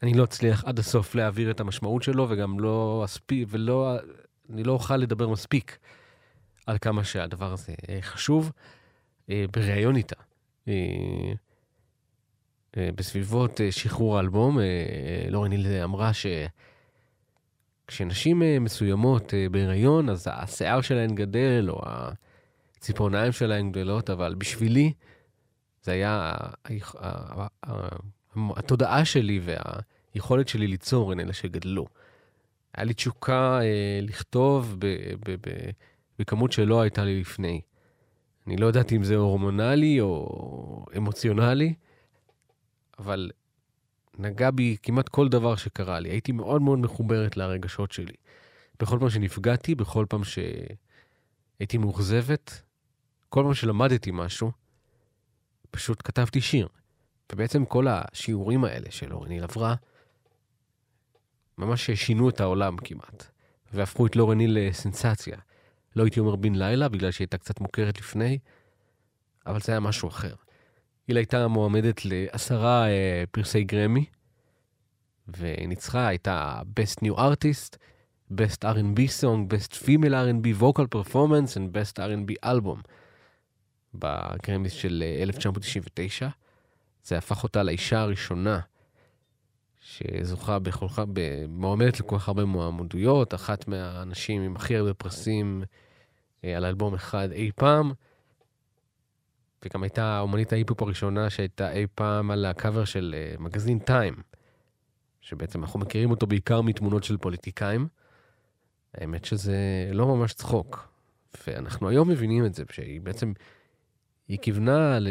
אני 0.04 0.14
לא 0.14 0.24
אצליח 0.24 0.64
עד 0.66 0.80
הסוף 0.80 1.16
להעביר 1.16 1.52
את 1.52 1.60
המשמעות 1.60 2.04
שלו, 2.04 2.28
וגם 2.30 2.60
לא 2.60 3.02
אספיק, 3.06 3.48
ולא, 3.52 3.96
אני 4.54 4.64
לא 4.64 4.72
אוכל 4.72 4.98
לדבר 4.98 5.30
מספיק 5.30 5.78
על 6.68 6.78
כמה 6.78 7.04
שהדבר 7.04 7.54
הזה 7.54 7.74
חשוב. 8.02 8.52
בריאיון 9.28 9.96
איתה, 9.96 10.16
בסביבות 12.78 13.60
שחרור 13.72 14.18
האלבום, 14.18 14.60
לורן 15.30 15.52
היל 15.52 15.68
אמרה 15.84 16.14
ש... 16.14 16.26
כשנשים 17.88 18.42
מסוימות 18.62 19.34
בהיריון, 19.52 20.10
אז 20.10 20.28
השיער 20.32 20.82
שלהן 20.82 21.16
גדל, 21.16 21.66
או 21.70 21.82
הציפורניים 22.82 23.32
שלהן 23.32 23.72
גדלות, 23.72 24.10
אבל 24.10 24.36
בשבילי 24.36 24.94
זה 25.84 25.92
היה 25.92 26.34
התודעה 28.36 29.06
שלי 29.06 29.42
והיכולת 30.16 30.48
שלי 30.48 30.68
ליצור 30.68 31.12
הן 31.12 31.20
אלה 31.20 31.34
שגדלו. 31.34 31.86
היה 32.74 32.86
לי 32.86 32.94
תשוקה 32.94 33.60
אה, 33.62 34.00
לכתוב 34.02 34.78
בכמות 36.20 36.52
שלא 36.52 36.82
הייתה 36.82 37.06
לי 37.06 37.22
לפני. 37.22 37.62
אני 38.48 38.58
לא 38.58 38.68
ידעתי 38.68 38.96
אם 38.96 39.04
זה 39.04 39.16
הורמונלי 39.16 40.02
או 40.02 40.86
אמוציונלי, 40.98 41.74
אבל 43.00 43.32
נגע 44.18 44.52
בי 44.52 44.78
כמעט 44.84 45.10
כל 45.10 45.30
דבר 45.30 45.56
שקרה 45.56 46.00
לי. 46.00 46.10
הייתי 46.10 46.32
מאוד 46.32 46.62
מאוד 46.62 46.80
מחוברת 46.80 47.38
לרגשות 47.38 47.92
שלי. 47.92 48.14
בכל 48.80 49.00
פעם 49.00 49.10
שנפגעתי, 49.10 49.76
בכל 49.76 50.06
פעם 50.10 50.22
שהייתי 50.24 51.78
מאוכזבת, 51.78 52.62
כל 53.34 53.44
פעם 53.44 53.54
שלמדתי 53.54 54.12
משהו, 54.14 54.52
פשוט 55.72 56.02
כתבתי 56.06 56.42
שיר. 56.42 56.68
ובעצם 57.32 57.66
כל 57.66 57.88
השיעורים 57.90 58.64
האלה 58.64 58.92
של 58.92 59.14
אורניל 59.14 59.44
עברה, 59.44 59.76
ממש 61.58 61.92
שינו 61.92 62.30
את 62.30 62.40
העולם 62.42 62.78
כמעט, 62.78 63.26
והפכו 63.74 64.06
את 64.06 64.16
לורניל 64.16 64.58
לסנסציה. 64.60 65.38
לא 65.96 66.04
הייתי 66.04 66.20
אומר 66.20 66.36
בן 66.36 66.56
לילה, 66.56 66.90
בגלל 66.90 67.12
שהיא 67.12 67.26
הייתה 67.26 67.38
קצת 67.38 67.62
מוכרת 67.62 68.00
לפני, 68.00 68.40
אבל 69.46 69.60
זה 69.60 69.72
היה 69.72 69.80
משהו 69.80 70.10
אחר. 70.10 70.36
היא 71.08 71.16
הייתה 71.16 71.48
מועמדת 71.48 72.06
לעשרה 72.06 72.90
אה, 72.90 73.24
פרסי 73.32 73.64
גרמי, 73.64 74.06
וניצחה, 75.28 76.08
הייתה 76.08 76.62
Best 76.80 77.06
New 77.06 77.18
Artist, 77.18 77.78
Best 78.32 78.64
R&B 78.64 79.00
Song, 79.22 79.54
Best 79.54 79.76
Female 79.86 80.14
R&B 80.14 80.62
Vocal 80.62 80.88
Performance 80.96 81.56
and 81.56 81.72
Best 81.78 82.00
R&B 82.00 82.50
Album 82.50 82.82
בגרמיס 83.94 84.74
של 84.74 85.04
אה, 85.06 85.24
1999. 85.24 86.30
זה 87.04 87.18
הפך 87.18 87.44
אותה 87.44 87.64
לאישה 87.64 88.02
הראשונה 88.02 88.60
שזוכה 89.80 90.60
בכל 90.60 90.88
כך, 90.88 91.00
מועמדת 91.48 92.00
לכל 92.00 92.18
כך 92.18 92.28
הרבה 92.28 92.46
מועמדויות, 92.46 93.34
אחת 93.34 93.68
מהאנשים 93.68 94.42
עם 94.42 94.56
הכי 94.56 94.76
הרבה 94.76 94.94
פרסים 94.94 95.64
אה, 96.44 96.58
על 96.58 96.66
אלבום 96.66 96.94
אחד 96.94 97.32
אי 97.32 97.52
פעם. 97.56 97.92
וגם 99.66 99.84
הייתה 99.84 100.04
האומנית 100.04 100.54
ההיפ-הופ 100.54 100.82
הראשונה 100.82 101.30
שהייתה 101.30 101.72
אי 101.72 101.86
פעם 101.96 102.32
על 102.32 102.46
הקאבר 102.46 102.86
של 102.86 103.16
אה, 103.18 103.36
מגזין 103.40 103.80
טיים, 103.80 104.16
שבעצם 105.22 105.64
אנחנו 105.64 105.80
מכירים 105.80 106.12
אותו 106.12 106.28
בעיקר 106.28 106.62
מתמונות 106.62 107.04
של 107.04 107.18
פוליטיקאים. 107.18 107.88
האמת 108.96 109.26
שזה 109.26 109.90
לא 109.94 110.08
ממש 110.08 110.34
צחוק. 110.34 110.88
ואנחנו 111.48 111.90
היום 111.90 112.10
מבינים 112.10 112.46
את 112.46 112.54
זה, 112.54 112.64
שהיא 112.72 113.02
בעצם, 113.02 113.34
היא 114.32 114.40
כיוונה 114.40 115.00
ל... 115.00 115.08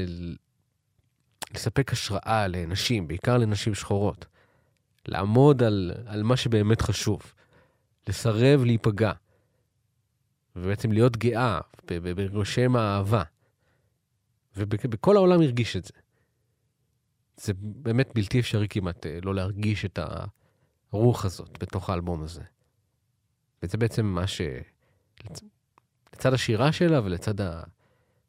לספק 1.54 1.92
השראה 1.92 2.46
לנשים, 2.48 3.08
בעיקר 3.08 3.38
לנשים 3.38 3.74
שחורות. 3.74 4.26
לעמוד 5.08 5.62
על, 5.62 5.92
על 6.06 6.22
מה 6.22 6.36
שבאמת 6.36 6.82
חשוב. 6.82 7.34
לסרב 8.08 8.64
להיפגע. 8.64 9.12
ובעצם 10.56 10.92
להיות 10.92 11.16
גאה 11.16 11.60
בשם 11.86 12.76
האהבה. 12.76 13.22
ובכל 14.56 15.16
העולם 15.16 15.40
הרגיש 15.40 15.76
את 15.76 15.84
זה. 15.84 15.92
זה 17.36 17.52
באמת 17.56 18.10
בלתי 18.14 18.40
אפשרי 18.40 18.66
כמעט 18.68 19.06
אה, 19.06 19.18
לא 19.22 19.34
להרגיש 19.34 19.84
את 19.84 19.98
הרוח 20.92 21.24
הזאת 21.24 21.58
בתוך 21.60 21.90
האלבום 21.90 22.22
הזה. 22.22 22.42
וזה 23.62 23.78
בעצם 23.78 24.06
מה 24.06 24.26
ש... 24.26 24.40
לצד 26.14 26.32
השירה 26.34 26.72
שלה 26.72 27.00
ולצד 27.04 27.40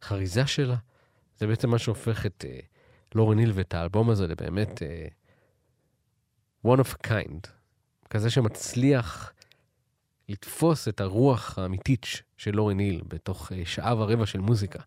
החריזה 0.02 0.48
שלה, 0.48 0.76
זה 1.38 1.48
בעצם 1.48 1.70
מה 1.70 1.80
שהופך 1.80 2.26
את 2.26 2.46
uh, 2.48 2.66
לורן 3.16 3.38
היל 3.38 3.52
ואת 3.56 3.74
האלבום 3.74 4.10
הזה 4.10 4.28
לבאמת 4.28 4.82
uh, 4.82 6.68
one 6.68 6.80
of 6.80 6.94
a 6.94 7.08
kind. 7.08 7.48
כזה 8.10 8.30
שמצליח 8.30 9.34
לתפוס 10.30 10.88
את 10.88 11.02
הרוח 11.02 11.60
האמיתית 11.60 12.06
של 12.38 12.52
לורן 12.56 12.80
היל 12.80 13.02
בתוך 13.08 13.52
uh, 13.52 13.56
שעה 13.66 13.96
ורבע 13.98 14.26
של 14.26 14.40
מוזיקה. 14.40 14.80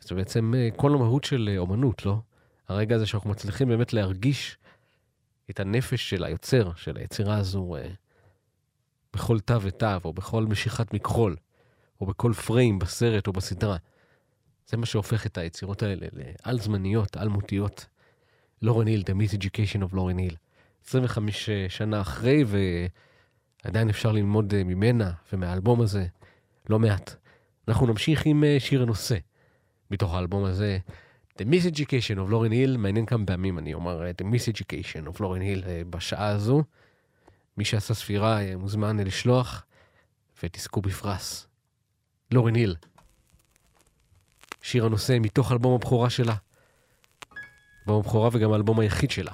זה 0.00 0.14
בעצם 0.14 0.54
uh, 0.54 0.76
כל 0.76 0.94
המהות 0.94 1.24
של 1.24 1.50
uh, 1.54 1.58
אומנות, 1.58 2.06
לא? 2.06 2.18
הרגע 2.68 2.96
הזה 2.96 3.06
שאנחנו 3.06 3.30
מצליחים 3.30 3.68
באמת 3.68 3.92
להרגיש 3.92 4.58
את 5.50 5.60
הנפש 5.60 6.10
של 6.10 6.24
היוצר, 6.24 6.74
של 6.76 6.96
היצירה 6.96 7.36
הזו, 7.36 7.76
uh, 7.76 7.96
בכל 9.12 9.40
תו 9.40 9.62
ותו, 9.62 9.86
או 10.04 10.12
בכל 10.12 10.46
משיכת 10.46 10.94
מכחול, 10.94 11.36
או 12.00 12.06
בכל 12.06 12.32
פריים 12.32 12.78
בסרט 12.78 13.26
או 13.26 13.32
בסדרה. 13.32 13.76
זה 14.66 14.76
מה 14.76 14.86
שהופך 14.86 15.26
את 15.26 15.38
היצירות 15.38 15.82
האלה 15.82 16.06
לעל 16.12 16.58
זמניות, 16.58 17.16
על 17.16 17.28
מותיות. 17.28 17.86
לורן 18.62 18.86
היל, 18.86 19.02
The 19.02 19.12
Miseducation 19.12 19.82
of 19.82 19.94
לורן 19.94 20.18
היל. 20.18 20.36
25 20.86 21.50
שנה 21.68 22.00
אחרי, 22.00 22.44
ועדיין 23.64 23.88
אפשר 23.88 24.12
ללמוד 24.12 24.54
אה, 24.54 24.64
ממנה 24.64 25.12
ומהאלבום 25.32 25.80
הזה 25.80 26.06
לא 26.68 26.78
מעט. 26.78 27.14
אנחנו 27.68 27.86
נמשיך 27.86 28.26
עם 28.26 28.44
אה, 28.44 28.56
שיר 28.58 28.82
הנושא 28.82 29.16
מתוך 29.90 30.14
האלבום 30.14 30.44
הזה. 30.44 30.78
The 31.38 31.44
Miseducation 31.44 32.16
of 32.16 32.30
לורן 32.30 32.52
היל, 32.52 32.76
מעניין 32.76 33.06
כמה 33.06 33.26
פעמים 33.26 33.58
אני 33.58 33.74
אומר 33.74 34.06
אה, 34.06 34.10
The 34.10 34.24
Miseducation 34.24 35.08
of 35.08 35.16
לורן 35.20 35.40
היל 35.40 35.64
בשעה 35.90 36.28
הזו. 36.28 36.62
מי 37.56 37.64
שעשה 37.64 37.94
ספירה 37.94 38.56
מוזמן 38.56 39.00
לשלוח, 39.00 39.64
ותזכו 40.42 40.80
בפרס. 40.80 41.46
לורן 42.30 42.54
היל. 42.54 42.76
שיר 44.66 44.86
הנושא 44.86 45.16
מתוך 45.20 45.52
אלבום 45.52 45.74
הבכורה 45.74 46.10
שלה. 46.10 46.34
אלבום 47.80 48.00
הבכורה 48.00 48.28
וגם 48.32 48.52
האלבום 48.52 48.80
היחיד 48.80 49.10
שלה. 49.10 49.32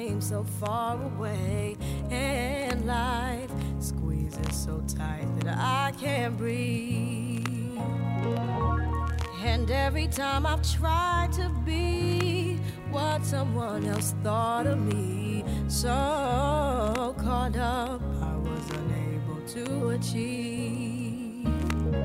Seems 0.00 0.26
so 0.34 0.40
far 0.60 0.94
away. 1.10 1.76
And 2.10 2.78
life 3.00 3.52
squeezes 3.88 4.54
so 4.64 4.74
tight 4.98 5.28
that 5.38 5.48
I 5.82 5.86
can't 6.02 6.34
breathe. 6.40 7.50
And 9.42 9.70
every 9.70 10.06
time 10.06 10.44
I've 10.44 10.60
tried 10.62 11.32
to 11.32 11.48
be 11.64 12.58
what 12.90 13.24
someone 13.24 13.86
else 13.86 14.14
thought 14.22 14.66
of 14.66 14.78
me, 14.78 15.42
so 15.66 17.14
caught 17.18 17.56
up, 17.56 18.02
I 18.20 18.36
was 18.36 18.70
unable 18.70 19.40
to 19.54 19.88
achieve. 19.90 21.48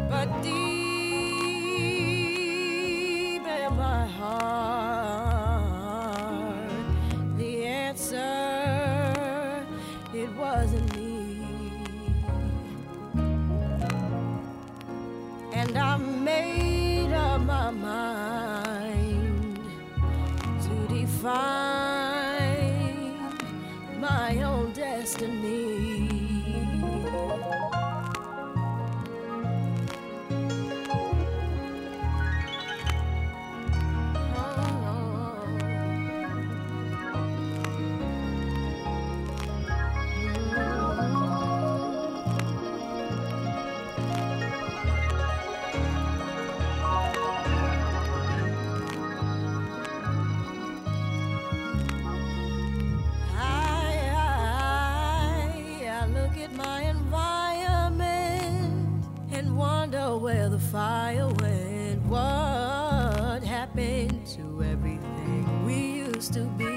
But 0.10 0.42
deep 0.42 0.56
in 3.42 3.76
my 3.76 4.08
heart, 4.08 5.50
the 7.38 7.66
answer, 7.66 9.66
it 10.14 10.32
wasn't 10.38 10.96
me. 10.96 11.12
And 15.54 15.78
I 15.78 15.98
made 15.98 16.75
mind 17.72 19.60
to 20.62 20.88
define 20.94 21.30
my 24.00 24.42
own 24.44 24.72
destiny. 24.74 25.75
Fire 60.76 61.30
went. 61.40 62.06
What 62.06 63.42
happened 63.42 64.28
to 64.36 64.62
everything 64.62 65.66
we 65.66 66.04
used 66.04 66.34
to 66.34 66.42
be? 66.60 66.76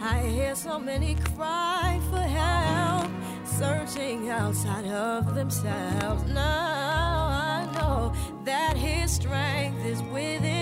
I 0.00 0.20
hear 0.36 0.54
so 0.54 0.78
many 0.78 1.16
cry 1.36 2.00
for 2.08 2.26
help, 2.40 3.10
searching 3.44 4.30
outside 4.30 4.86
of 4.86 5.34
themselves. 5.34 6.22
Now 6.32 7.28
I 7.28 7.68
know 7.74 8.14
that 8.44 8.78
His 8.78 9.10
strength 9.10 9.84
is 9.84 10.02
within 10.04 10.61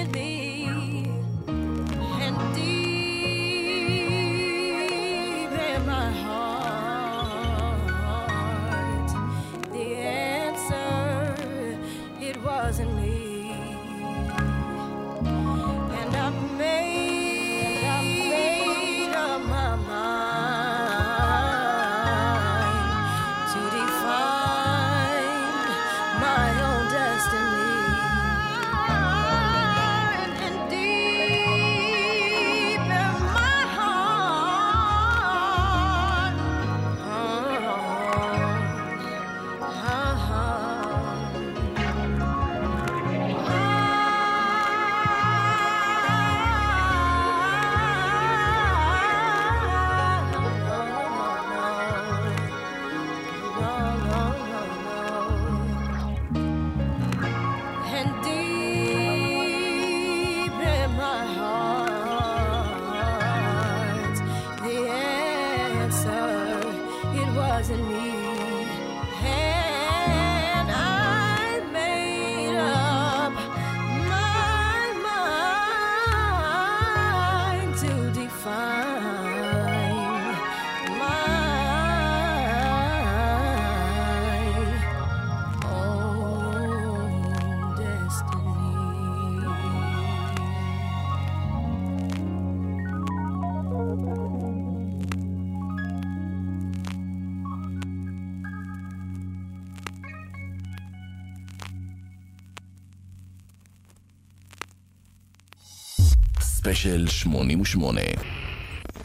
ספיישל 106.71 107.07
88 107.09 108.01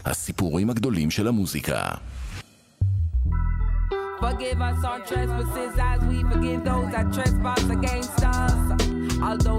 הסיפורים 0.04 0.70
הגדולים 0.70 1.10
של 1.10 1.28
המוזיקה 1.28 1.80
Forgive 4.20 4.60
us 4.68 4.80
our 4.90 5.00
trespasses 5.08 5.74
as 5.90 6.00
we 6.10 6.18
forgive 6.30 6.60
those 6.70 6.88
that 6.94 7.06
trespass 7.16 7.64
against 7.78 8.18
us. 8.38 8.58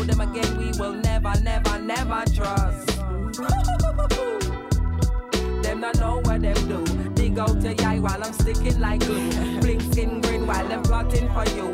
Them 0.10 0.22
again 0.28 0.52
we 0.62 0.70
will 0.80 0.98
never, 1.10 1.34
never, 1.50 1.76
never 1.94 2.22
trust. 2.38 2.88
them 5.64 5.78
not 5.84 5.96
know 6.02 6.16
what 6.28 6.40
them 6.46 6.60
do. 6.72 6.80
Dig 7.20 7.36
out 7.44 7.58
your 7.66 7.76
eye 7.90 8.00
while 8.06 8.22
I'm 8.26 8.36
sticking 8.42 8.78
like 8.86 9.02
glue. 9.08 9.30
Blinking 9.64 10.14
grin 10.24 10.42
while 10.50 10.68
them 10.72 10.82
plotting 10.90 11.28
for 11.36 11.46
you. 11.58 11.68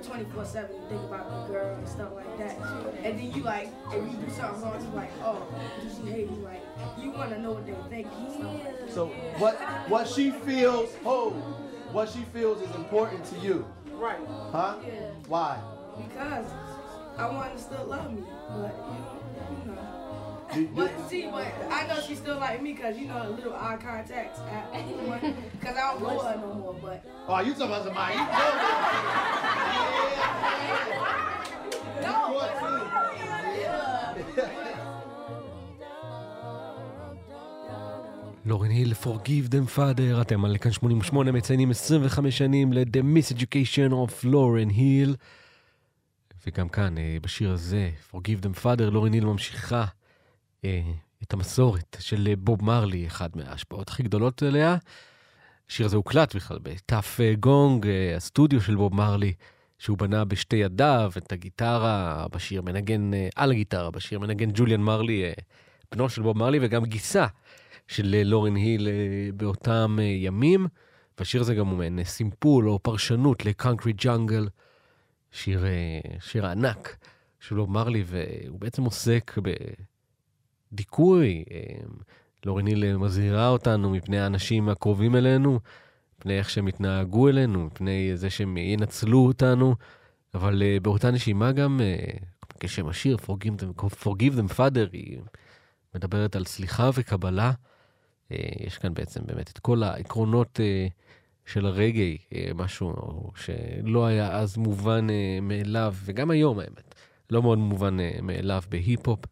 Like 0.00 0.08
24 0.08 0.44
7 0.44 0.70
you 0.74 0.88
think 0.88 1.02
about 1.02 1.46
the 1.48 1.52
girl 1.52 1.74
and 1.76 1.88
stuff 1.88 2.12
like 2.14 2.38
that. 2.38 2.56
And 3.04 3.18
then 3.18 3.32
you 3.32 3.42
like, 3.42 3.68
if 3.92 3.94
you 3.94 4.18
do 4.18 4.32
something 4.32 4.62
wrong, 4.62 4.82
you 4.82 4.96
like, 4.96 5.10
oh, 5.22 5.46
she 5.82 6.10
hate 6.10 6.30
you. 6.30 6.36
Like, 6.36 6.62
you 7.00 7.10
want 7.10 7.30
to 7.30 7.40
know 7.40 7.52
what 7.52 7.66
they 7.66 7.74
think 7.88 8.08
and 8.12 8.44
like. 8.44 8.90
So 8.90 9.06
what 9.38 9.56
what 9.88 10.08
she 10.08 10.30
feels, 10.30 10.90
oh, 11.04 11.30
what 11.92 12.08
she 12.08 12.20
feels 12.32 12.60
is 12.62 12.74
important 12.76 13.24
to 13.26 13.36
you, 13.38 13.66
Right. 13.94 14.18
huh? 14.52 14.76
Yeah. 14.86 14.92
Why? 15.28 15.58
Because 15.96 16.46
I 17.18 17.26
want 17.26 17.50
her 17.50 17.56
to 17.56 17.62
still 17.62 17.84
love 17.86 18.12
me, 18.12 18.22
but 18.48 18.74
you 18.76 19.00
know. 19.00 19.19
But 20.74 20.90
see, 21.08 21.28
but 21.30 21.46
I 21.70 21.86
know 21.86 22.00
she 22.00 22.16
still 22.16 22.38
like 22.38 22.60
me 22.60 22.72
because 22.72 22.98
you 22.98 23.06
know 23.06 23.22
the 23.24 23.30
little 23.30 23.54
eye 23.54 23.78
contacts 23.80 24.40
because 24.40 25.76
I 25.76 25.92
don't 25.92 26.02
know 26.02 26.18
her 26.18 26.36
no 26.36 26.54
more. 26.54 26.76
But 26.82 27.04
Oh, 27.28 27.38
you 27.40 27.52
talking 27.54 27.66
about 27.66 27.84
somebody? 27.84 28.14
You 28.16 28.26
לורן 38.46 38.70
היל, 38.70 38.92
Forgive 39.02 39.50
them 39.50 39.76
father, 39.76 40.20
אתם 40.20 40.44
על 40.44 40.58
כאן 40.58 40.72
88 40.72 41.30
מציינים 41.32 41.70
25 41.70 42.38
שנים 42.38 42.72
ל-The 42.72 43.02
Miseducation 43.02 43.92
of 43.92 44.12
לורן 44.24 44.68
היל. 44.68 45.16
וגם 46.46 46.68
כאן, 46.68 46.98
אה, 46.98 47.16
בשיר 47.22 47.50
הזה, 47.52 47.90
Forgive 48.14 48.44
them 48.44 48.64
father, 48.64 48.82
לורן 48.90 49.12
היל 49.12 49.24
ממשיכה 49.24 49.80
אה, 49.80 49.84
את 51.22 51.32
המסורת 51.32 51.96
של 52.00 52.28
אה, 52.30 52.36
בוב 52.36 52.64
מרלי, 52.64 53.06
אחד 53.06 53.30
מההשפעות 53.34 53.88
הכי 53.88 54.02
גדולות 54.02 54.42
עליה. 54.42 54.76
השיר 55.70 55.86
הזה 55.86 55.96
הוקלט 55.96 56.36
בכלל 56.36 56.58
בטאף 56.62 57.20
אה, 57.20 57.34
גונג, 57.40 57.86
אה, 57.86 58.16
הסטודיו 58.16 58.60
של 58.60 58.76
בוב 58.76 58.94
מרלי, 58.94 59.32
שהוא 59.78 59.98
בנה 59.98 60.24
בשתי 60.24 60.56
ידיו, 60.56 61.12
את 61.18 61.32
הגיטרה, 61.32 62.26
בשיר 62.32 62.62
מנגן, 62.62 63.14
אה, 63.14 63.28
על 63.36 63.50
הגיטרה, 63.50 63.90
בשיר 63.90 64.18
מנגן 64.18 64.50
ג'וליאן 64.54 64.80
מרלי, 64.80 65.24
אה, 65.24 65.32
בנו 65.92 66.08
של 66.08 66.22
בוב 66.22 66.38
מרלי, 66.38 66.58
וגם 66.62 66.84
גיסה 66.84 67.26
של 67.88 68.14
אה, 68.14 68.24
לורן 68.24 68.56
היל 68.56 68.88
אה, 68.88 69.32
באותם 69.34 69.96
אה, 69.98 70.04
ימים. 70.04 70.66
והשיר 71.18 71.40
הזה 71.40 71.54
גם 71.54 71.66
הוא 71.66 71.78
מעין 71.78 71.98
אה, 71.98 72.04
סימפול 72.04 72.68
או 72.68 72.78
פרשנות 72.78 73.44
לקונקריט 73.44 74.04
ג'אנגל, 74.04 74.48
שיר, 75.32 75.66
אה, 75.66 76.00
שיר 76.20 76.46
הענק 76.46 76.96
של 77.40 77.54
בוב 77.54 77.70
מרלי, 77.70 78.04
והוא 78.06 78.60
בעצם 78.60 78.84
עוסק 78.84 79.38
בדיכוי. 79.38 79.89
אה, 80.78 81.86
לורן 82.46 82.66
היל 82.66 82.84
אה, 82.84 82.98
מזהירה 82.98 83.48
אותנו 83.48 83.90
מפני 83.90 84.20
האנשים 84.20 84.68
הקרובים 84.68 85.16
אלינו, 85.16 85.58
מפני 86.18 86.38
איך 86.38 86.50
שהם 86.50 86.68
יתנהגו 86.68 87.28
אלינו, 87.28 87.64
מפני 87.64 88.16
זה 88.16 88.30
שהם 88.30 88.56
ינצלו 88.56 89.26
אותנו, 89.26 89.74
אבל 90.34 90.62
uh, 90.62 90.80
באותה 90.82 91.10
נשימה 91.10 91.52
גם, 91.52 91.80
uh, 91.80 92.24
כשם 92.60 92.88
השיר, 92.88 93.16
Forgive 94.02 94.36
them, 94.36 94.52
Father, 94.52 94.88
היא 94.92 95.18
מדברת 95.94 96.36
על 96.36 96.44
סליחה 96.44 96.90
וקבלה. 96.94 97.52
Uh, 97.52 98.34
יש 98.66 98.78
כאן 98.78 98.94
בעצם 98.94 99.20
באמת 99.26 99.50
את 99.50 99.58
כל 99.58 99.82
העקרונות 99.82 100.60
של 101.46 101.66
הרגעי, 101.66 102.18
משהו 102.54 102.94
שלא 103.36 104.06
היה 104.06 104.38
אז 104.38 104.56
מובן 104.56 105.06
מאליו, 105.42 105.94
וגם 106.04 106.30
היום 106.30 106.58
האמת, 106.58 106.94
לא 107.30 107.42
מאוד 107.42 107.58
מובן 107.58 107.96
מאליו 108.22 108.62
בהיפ-הופ. 108.68 109.24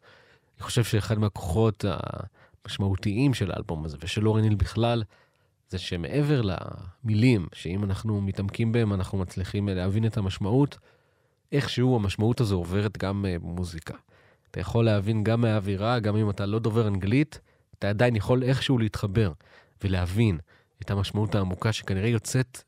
אני 0.59 0.65
חושב 0.65 0.85
שאחד 0.85 1.19
מהכוחות 1.19 1.85
המשמעותיים 2.65 3.35
של 3.35 3.51
האלבום 3.51 3.85
הזה, 3.85 3.97
ושל 4.01 4.29
אורן 4.29 4.43
היל 4.43 4.55
בכלל, 4.55 5.03
זה 5.69 5.79
שמעבר 5.79 6.43
למילים, 6.43 7.47
שאם 7.53 7.85
אנחנו 7.85 8.21
מתעמקים 8.21 8.73
בהם, 8.73 8.93
אנחנו 8.93 9.19
מצליחים 9.19 9.69
להבין 9.69 10.07
את 10.07 10.17
המשמעות, 10.17 10.79
איכשהו 11.53 11.97
המשמעות 11.97 12.41
הזו 12.41 12.57
עוברת 12.57 12.99
גם 12.99 13.27
אה, 13.27 13.39
במוזיקה. 13.39 13.95
אתה 14.51 14.61
יכול 14.61 14.85
להבין 14.85 15.25
גם 15.25 15.41
מהאווירה, 15.41 15.99
גם 15.99 16.17
אם 16.17 16.31
אתה 16.31 16.47
לא 16.47 16.59
דובר 16.59 16.89
אנגלית, 16.89 17.41
אתה 17.79 17.89
עדיין 17.89 18.17
יכול 18.17 18.43
איכשהו 18.43 18.79
להתחבר 18.79 19.33
ולהבין 19.85 20.39
את 20.83 20.91
המשמעות 20.91 21.35
העמוקה 21.35 21.73
שכנראה 21.73 22.09
יוצאת, 22.09 22.63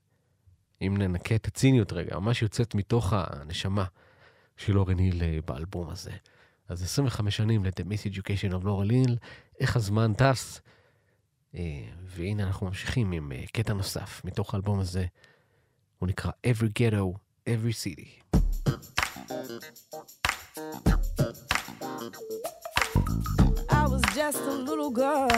אם 0.83 0.95
ננקה 0.99 1.35
את 1.35 1.47
הציניות 1.47 1.93
רגע, 1.93 2.19
ממש 2.19 2.43
יוצאת 2.43 2.75
מתוך 2.75 3.12
הנשמה 3.17 3.85
של 4.57 4.79
אורן 4.79 4.99
היל 4.99 5.23
אה, 5.23 5.39
באלבום 5.47 5.91
הזה. 5.91 6.11
אז 6.70 6.82
25 6.82 7.36
שנים 7.36 7.64
ל-The 7.64 7.82
Miseducation 7.82 8.52
of 8.52 8.64
Laurel 8.64 8.90
Hill, 8.90 9.16
איך 9.60 9.76
הזמן 9.76 10.14
טס. 10.14 10.60
אה, 11.55 11.60
והנה 12.05 12.42
אנחנו 12.42 12.66
ממשיכים 12.66 13.12
עם 13.12 13.32
אה, 13.32 13.44
קטע 13.52 13.72
נוסף 13.72 14.20
מתוך 14.24 14.55
האלבום 14.55 14.80
הזה. 14.80 15.06
הוא 15.98 16.09
נקרא 16.09 16.30
Every 16.47 16.80
Ghetto, 16.80 17.18
Every 17.48 17.72
City. 17.72 18.20
I 23.80 23.84
was 23.92 24.02
just 24.20 24.40
a 24.55 24.56
little 24.68 24.92
girl, 25.05 25.30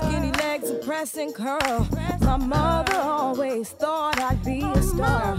skinny 0.00 0.32
legs 0.44 0.66
and 0.72 0.80
pressing 0.88 1.30
curl. 1.32 1.78
My 2.28 2.38
mother 2.54 3.00
always 3.18 3.66
thought 3.80 4.16
I'd 4.28 4.42
be 4.44 4.60
a 4.78 4.82
star. 4.82 5.36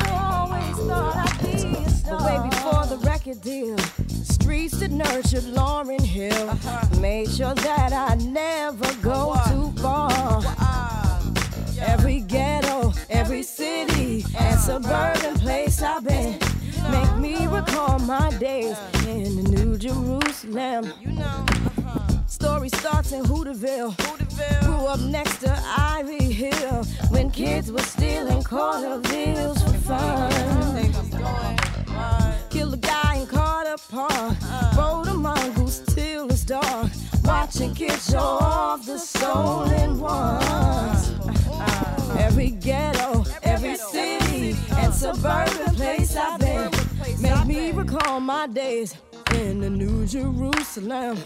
But 2.10 2.24
way 2.24 2.50
before 2.50 2.86
the 2.88 2.98
record 3.06 3.40
deal, 3.42 3.78
streets 4.50 4.80
that 4.80 4.90
nurtured 4.90 5.44
Lauren 5.44 6.04
Hill. 6.04 6.58
Made 7.00 7.30
sure 7.30 7.54
that 7.54 7.94
I 7.94 8.16
never 8.16 8.92
go 8.96 9.36
too 9.48 9.72
far. 9.80 10.42
Every 11.80 12.22
ghetto, 12.22 12.92
every 13.12 13.44
city, 13.44 14.26
and 14.40 14.60
suburban 14.60 15.36
place 15.38 15.84
I've 15.84 16.04
been. 16.04 16.40
Make 16.90 17.16
me 17.18 17.46
recall 17.46 18.00
my 18.00 18.32
days 18.40 18.76
in 19.06 19.36
the 19.36 19.52
New 19.52 19.78
Jerusalem. 19.78 20.94
Story 22.26 22.70
starts 22.70 23.12
in 23.12 23.24
Hooterville. 23.26 23.94
Grew 24.66 24.88
up 24.88 25.00
next 25.02 25.42
to 25.42 25.52
Ivy 25.78 26.24
Hill. 26.24 26.86
When 27.12 27.30
kids 27.30 27.72
were 27.72 27.88
stealing 27.94 28.42
quarter 28.42 28.98
bills 28.98 29.62
for 29.62 29.78
fun. 29.90 30.32
Killed 32.50 32.74
a 32.74 32.78
guy 32.78 32.99
Park. 33.90 34.38
Rode 34.78 35.08
a 35.08 35.14
mongoose 35.16 35.80
till 35.80 36.30
it's 36.30 36.44
dark. 36.44 36.92
Watching 37.24 37.74
kids 37.74 38.12
show 38.12 38.20
off 38.20 38.86
the 38.86 39.00
stolen 39.00 40.00
ones. 40.00 41.12
Every 42.20 42.52
ghetto, 42.52 43.26
every 43.42 43.76
city, 43.76 44.56
and 44.78 44.94
suburban 44.94 45.74
place 45.76 46.16
I've 46.16 46.40
been 46.40 46.72
make 47.20 47.46
me 47.48 47.72
recall 47.72 48.20
my 48.20 48.46
days 48.46 48.96
in 49.34 49.60
the 49.60 49.70
New 49.70 50.06
Jerusalem. 50.06 51.18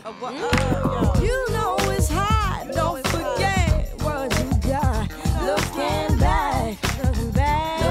You 1.22 1.46
know 1.52 1.76
it's 1.92 2.10
hot, 2.10 2.70
don't 2.72 3.06
forget 3.08 3.94
what 4.02 4.32
you 4.40 4.72
got. 4.72 5.10
Looking 5.44 6.18
back, 6.18 6.78
looking 7.04 7.32
back, 7.32 7.83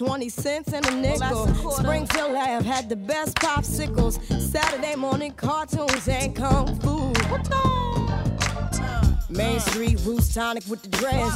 20 0.00 0.30
cents 0.30 0.72
and 0.72 0.86
a 0.86 0.94
nickel. 0.94 1.46
Springfield 1.72 2.32
Lab 2.32 2.62
had 2.62 2.88
the 2.88 2.96
best 2.96 3.36
popsicles. 3.36 4.18
Saturday 4.40 4.96
morning 4.96 5.30
cartoons 5.32 6.08
and 6.08 6.34
kung 6.34 6.74
fu. 6.80 7.12
Uh. 7.52 9.16
Main 9.28 9.60
Street 9.60 10.00
Roots 10.06 10.32
tonic 10.32 10.64
with 10.68 10.80
the 10.80 10.88
dress. 10.88 11.30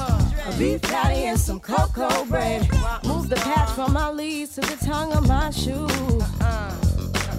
A 0.46 0.58
beef 0.58 0.80
patty 0.80 1.24
and 1.26 1.38
some 1.38 1.60
cocoa 1.60 2.24
bread. 2.24 2.62
Move 3.04 3.28
the 3.28 3.36
patch 3.36 3.68
from 3.72 3.92
my 3.92 4.08
leaves 4.08 4.54
to 4.54 4.62
the 4.62 4.82
tongue 4.82 5.12
of 5.12 5.28
my 5.28 5.50
shoe. 5.50 5.86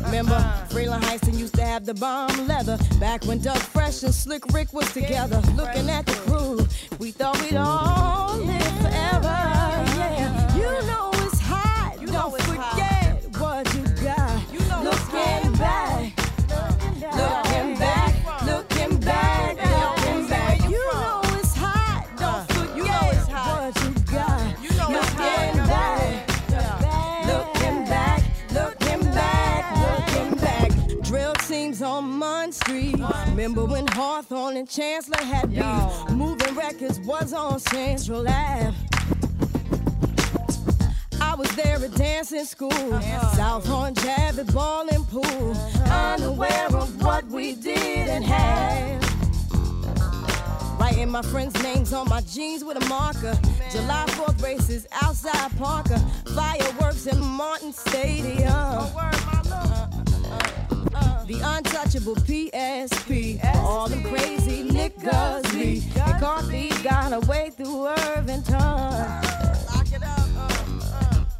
Remember, 0.05 0.39
Freeland 0.69 1.03
Heiston 1.05 1.39
used 1.39 1.55
to 1.55 1.63
have 1.63 1.85
the 1.85 1.95
bomb 1.95 2.45
leather. 2.45 2.77
Back 2.99 3.25
when 3.25 3.39
Doug 3.39 3.57
Fresh 3.57 4.03
and 4.03 4.13
Slick 4.13 4.43
Rick 4.53 4.73
was 4.73 4.93
together. 4.93 5.41
Looking 5.55 5.89
at 5.89 6.05
the 6.05 6.13
crew, 6.13 6.67
we 6.99 7.09
thought 7.09 7.41
we'd 7.41 7.55
all 7.55 8.37
live 8.37 8.81
forever. 8.81 9.24
Remember 33.45 33.65
when 33.65 33.85
Hawthorne 33.87 34.57
and 34.57 34.67
Chancellor 34.67 35.23
had 35.23 35.51
beef? 35.51 36.15
Moving 36.15 36.55
records 36.55 36.99
was 37.01 37.31
on 37.31 37.59
Central 37.59 38.27
Ave. 38.27 38.94
I 41.35 41.37
was 41.37 41.53
there 41.57 41.75
at 41.83 41.93
dancing 41.95 42.45
school, 42.45 42.71
South 42.71 43.67
Horn 43.67 43.93
Jab 43.93 44.39
at 44.39 44.47
bowling 44.53 45.03
pool, 45.03 45.53
unaware 45.91 46.67
of 46.73 47.03
what 47.03 47.25
we 47.25 47.55
did 47.55 48.07
and 48.07 48.23
had. 48.23 49.03
Writing 50.79 51.09
my 51.09 51.21
friends' 51.23 51.61
names 51.61 51.91
on 51.91 52.07
my 52.07 52.21
jeans 52.21 52.63
with 52.63 52.81
a 52.81 52.87
marker. 52.87 53.37
July 53.69 54.05
4th 54.11 54.41
races 54.41 54.87
outside 55.01 55.51
Parker. 55.57 55.97
Fireworks 56.33 57.05
in 57.05 57.19
Martin 57.19 57.73
Stadium. 57.73 58.47
Uh, 58.47 58.89
uh, 58.95 59.89
uh. 60.95 61.25
The 61.25 61.41
untouchable 61.43 62.15
PSP. 62.15 63.43
All 63.55 63.89
them 63.89 64.03
crazy 64.03 64.69
niggas 64.69 65.51
be. 65.51 65.83
McCarthy 65.99 66.69
got 66.81 67.11
away 67.11 67.49
through 67.49 67.87
Irvington. 67.87 69.25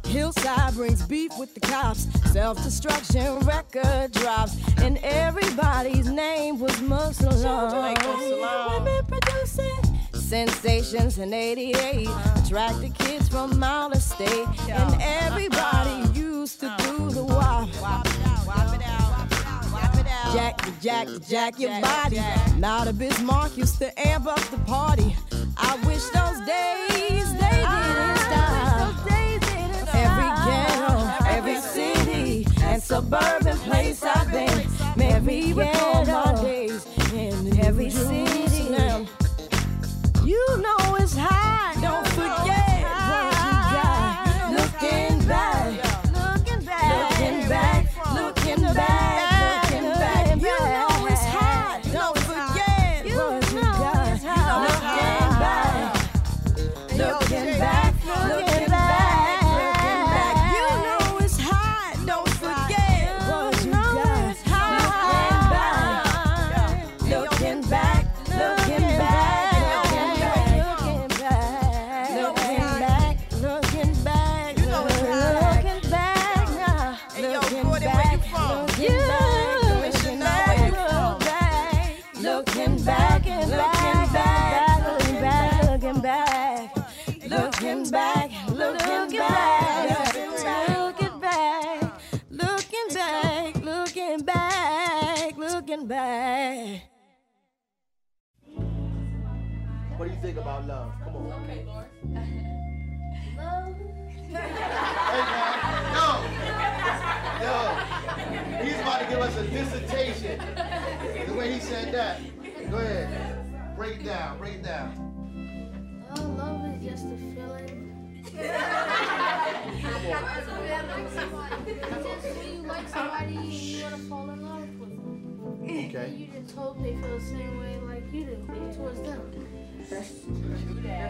Hillside 0.06 0.74
brings 0.74 1.02
beef 1.02 1.32
with 1.38 1.52
the 1.54 1.60
cops. 1.60 2.06
Self 2.32 2.62
destruction 2.62 3.38
record 3.40 4.12
drops. 4.12 4.56
And 4.78 4.98
everybody's 5.02 6.08
name 6.08 6.58
was 6.58 6.80
Muslim. 6.80 7.34
Women 7.34 9.04
producing 9.06 9.98
sensations 10.12 11.18
in 11.18 11.32
88. 11.32 12.08
Attracted 12.36 12.94
kids 12.94 13.28
from 13.28 13.62
out 13.62 13.94
of 13.94 14.02
state. 14.02 14.46
And 14.68 15.02
everybody 15.02 16.18
used 16.18 16.60
to 16.60 16.74
do 16.78 17.10
the 17.10 17.24
wop. 17.24 17.68
Jack, 20.32 20.58
the 20.58 20.72
jack, 20.82 21.08
jack 21.28 21.58
your 21.58 21.80
body. 21.80 22.20
Now 22.58 22.84
the 22.84 22.92
Bismarck 22.92 23.56
used 23.56 23.78
to 23.78 24.08
amp 24.08 24.26
up 24.26 24.40
the 24.50 24.58
party. 24.58 25.16
I 25.56 25.76
wish 25.86 26.04
those 26.10 26.46
days 26.46 27.15
suburban 32.86 33.58
place 33.58 34.00
I've 34.04 34.30
been. 34.30 34.68
Made 34.96 35.24
me 35.24 35.52
recall 35.52 36.06
my 36.06 36.40
days 36.40 36.86
in 37.12 37.58
every 37.58 37.90
city. 37.90 38.68
You 40.24 40.44
know 40.58 40.94
it's 40.94 41.16
high. 41.16 41.74
Don't 41.80 42.06
forget 42.08 42.55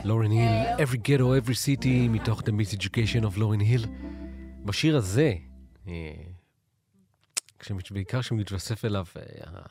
לורן 0.05 0.31
היל, 0.31 0.77
Every 0.87 0.97
Ghetto, 0.99 1.45
Every 1.47 1.55
City, 1.55 1.87
מתוך 2.11 2.41
The 2.41 2.45
Miseducation 2.53 3.25
of 3.35 3.39
לורן 3.39 3.61
היל. 3.61 3.87
בשיר 4.65 4.97
הזה, 4.97 5.35
אה, 5.89 6.13
בעיקר 7.91 8.21
כשמתווסף 8.23 8.85
אליו 8.85 9.05
אה, 9.17 9.23
ה- 9.47 9.67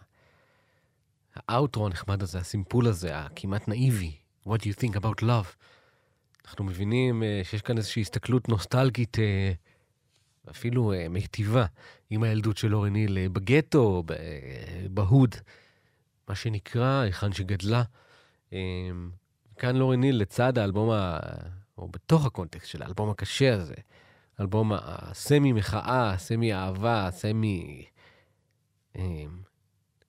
האוטרו 1.47 1.85
הנחמד 1.85 2.23
הזה, 2.23 2.37
הסימפול 2.39 2.87
הזה, 2.87 3.19
הכמעט 3.19 3.67
נאיבי, 3.67 4.11
What 4.47 4.57
do 4.57 4.65
you 4.65 4.79
think 4.81 4.95
about 4.95 5.21
love? 5.23 5.55
אנחנו 6.47 6.65
מבינים 6.65 7.23
אה, 7.23 7.41
שיש 7.43 7.61
כאן 7.61 7.77
איזושהי 7.77 8.01
הסתכלות 8.01 8.49
נוסטלגית, 8.49 9.19
אה, 9.19 9.51
אפילו 10.51 10.93
אה, 10.93 11.07
מיטיבה, 11.09 11.65
עם 12.09 12.23
הילדות 12.23 12.57
של 12.57 12.67
לורן 12.67 12.95
היל 12.95 13.17
אה, 13.17 13.29
בגטו, 13.29 14.03
אה, 14.09 14.15
בהוד, 14.89 15.35
מה 16.27 16.35
שנקרא, 16.35 17.01
היכן 17.01 17.33
שגדלה. 17.33 17.83
אמ, 18.53 19.09
כאן 19.57 19.75
לורן 19.75 19.99
ניל 19.99 20.21
לצד 20.21 20.57
האלבום, 20.57 20.89
ה... 20.89 21.19
או 21.77 21.87
בתוך 21.87 22.25
הקונטקסט 22.25 22.67
של 22.67 22.83
האלבום 22.83 23.09
הקשה 23.09 23.53
הזה, 23.53 23.75
אלבום 24.39 24.71
הסמי 24.75 25.53
מחאה, 25.53 26.11
הסמי 26.11 26.53
אהבה, 26.53 27.07
הסמי... 27.07 27.85
אמ, 28.95 29.39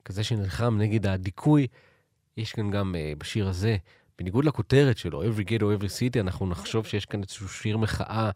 כזה 0.05 0.23
שנלחם 0.23 0.77
נגד 0.77 1.07
הדיכוי, 1.07 1.67
יש 2.37 2.51
כאן 2.53 2.71
גם 2.71 2.95
אה, 2.95 3.13
בשיר 3.17 3.47
הזה, 3.47 3.77
בניגוד 4.19 4.45
לכותרת 4.45 4.97
שלו, 4.97 5.23
Every 5.23 5.43
Ghetto, 5.49 5.63
Every 5.79 5.89
City, 5.89 6.19
אנחנו 6.19 6.47
נחשוב 6.47 6.85
שיש 6.85 7.05
כאן 7.05 7.21
איזשהו 7.21 7.49
שיר 7.49 7.77
מחאה, 7.77 8.29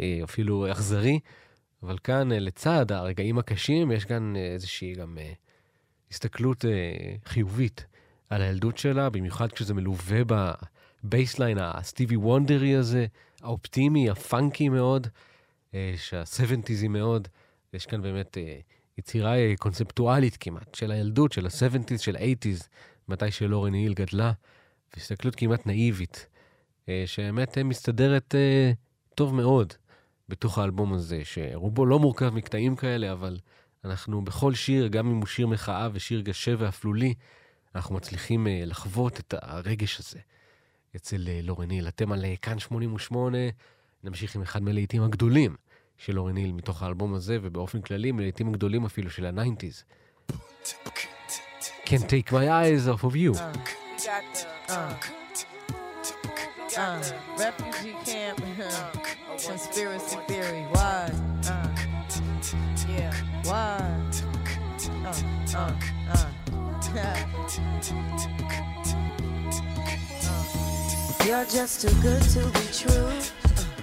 אה, 0.00 0.20
אפילו 0.24 0.72
אכזרי, 0.72 1.20
אבל 1.82 1.98
כאן 2.04 2.32
אה, 2.32 2.38
לצד 2.38 2.92
הרגעים 2.92 3.38
הקשים, 3.38 3.92
יש 3.92 4.04
כאן 4.04 4.36
אה, 4.36 4.52
איזושהי 4.52 4.94
גם 4.94 5.18
אה, 5.18 5.32
הסתכלות 6.12 6.64
אה, 6.64 6.70
חיובית 7.24 7.86
על 8.30 8.42
הילדות 8.42 8.78
שלה, 8.78 9.10
במיוחד 9.10 9.52
כשזה 9.52 9.74
מלווה 9.74 10.20
ב 11.04 11.10
bassline 11.10 11.58
הסטיבי 11.60 12.16
וונדרי 12.16 12.74
הזה, 12.74 13.06
האופטימי, 13.42 14.10
ה 14.10 14.20
funky 14.20 14.68
מאוד, 14.68 15.06
אה, 15.74 15.94
שה 15.96 16.16
seventies-י 16.16 16.88
מאוד. 16.88 17.28
יש 17.72 17.86
כאן 17.86 18.02
באמת 18.02 18.38
אה, 18.38 18.58
יצירה 18.98 19.36
אה, 19.36 19.54
קונספטואלית 19.58 20.36
כמעט, 20.40 20.74
של 20.74 20.90
הילדות, 20.90 21.32
של 21.32 21.46
ה-70's, 21.46 21.98
של 21.98 22.16
ה-80's, 22.16 22.66
מתי 23.08 23.30
שלורן 23.30 23.74
היל 23.74 23.94
גדלה, 23.94 24.32
והסתכלות 24.94 25.34
כמעט 25.34 25.66
נאיבית, 25.66 26.26
אה, 26.88 27.02
שבאמת 27.06 27.58
אה, 27.58 27.64
מסתדרת 27.64 28.34
אה, 28.34 28.72
טוב 29.14 29.34
מאוד 29.34 29.72
בתוך 30.28 30.58
האלבום 30.58 30.92
הזה, 30.92 31.20
שרובו 31.24 31.86
לא 31.86 31.98
מורכב 31.98 32.30
מקטעים 32.34 32.76
כאלה, 32.76 33.12
אבל 33.12 33.38
אנחנו 33.84 34.24
בכל 34.24 34.54
שיר, 34.54 34.86
גם 34.86 35.06
אם 35.10 35.16
הוא 35.16 35.26
שיר 35.26 35.46
מחאה 35.46 35.88
ושיר 35.92 36.20
גשה 36.20 36.54
ואפלולי, 36.58 37.14
אנחנו 37.74 37.94
מצליחים 37.94 38.46
אה, 38.46 38.62
לחוות 38.66 39.20
את 39.20 39.34
הרגש 39.42 40.00
הזה 40.00 40.18
אצל 40.96 41.28
אה, 41.28 41.40
לורן 41.42 41.70
היל. 41.70 41.88
אתם 41.88 42.12
על 42.12 42.24
אה, 42.24 42.34
כאן 42.42 42.58
88, 42.58 43.38
נמשיך 44.04 44.36
עם 44.36 44.42
אחד 44.42 44.62
מהלהיטים 44.62 45.02
הגדולים 45.02 45.56
של 45.98 46.14
לורן 46.14 46.36
היל 46.36 46.52
מתוך 46.52 46.82
האלבום 46.82 47.14
הזה, 47.14 47.38
ובאופן 47.42 47.80
כללי 47.80 48.12
מלהיטים 48.12 48.48
הגדולים 48.48 48.84
אפילו 48.84 49.10
של 49.10 49.26
ה-90's. 49.26 49.84
Can't 51.84 52.08
take 52.08 52.32
my 52.32 52.46
eyes 52.48 52.88
off 52.88 53.04
of 53.04 53.14
you. 53.16 53.32
Uh, 53.34 53.50
uh, 56.78 57.02
refugee 57.38 57.96
camp, 58.06 58.38
conspiracy 59.46 60.18
theory. 60.28 60.64
Why? 60.72 61.31
Uh. 63.48 63.82
You're 71.26 71.44
just 71.46 71.80
too 71.82 71.94
good 72.02 72.22
to 72.22 72.40
be 72.50 72.66
true. 72.72 73.12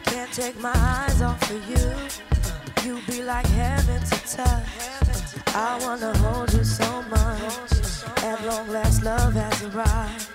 Can't 0.05 0.31
take 0.31 0.59
my 0.59 0.73
eyes 0.75 1.21
off 1.21 1.41
of 1.49 1.69
you. 1.69 2.89
You 2.89 3.01
be 3.07 3.23
like 3.23 3.45
heaven 3.47 4.01
to 4.01 4.37
touch. 4.37 5.55
I 5.55 5.79
wanna 5.81 6.17
hold 6.19 6.53
you 6.53 6.63
so 6.63 7.01
much. 7.03 8.23
At 8.23 8.45
long 8.45 8.67
last, 8.69 9.03
love 9.03 9.33
has 9.33 9.63
arrived. 9.63 10.27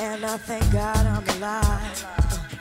And 0.00 0.24
I 0.24 0.36
thank 0.36 0.72
God 0.72 1.06
I'm 1.06 1.28
alive. 1.36 2.06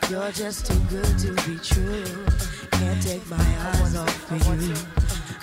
You're 0.10 0.32
just 0.32 0.65
too 0.65 0.80
good 0.90 1.18
to 1.19 1.32
be 1.48 1.57
true. 1.57 2.26
Can't 2.72 3.02
take 3.02 3.27
my 3.30 3.38
eyes 3.38 3.95
off 3.95 4.32
of 4.32 4.61
you. 4.61 5.05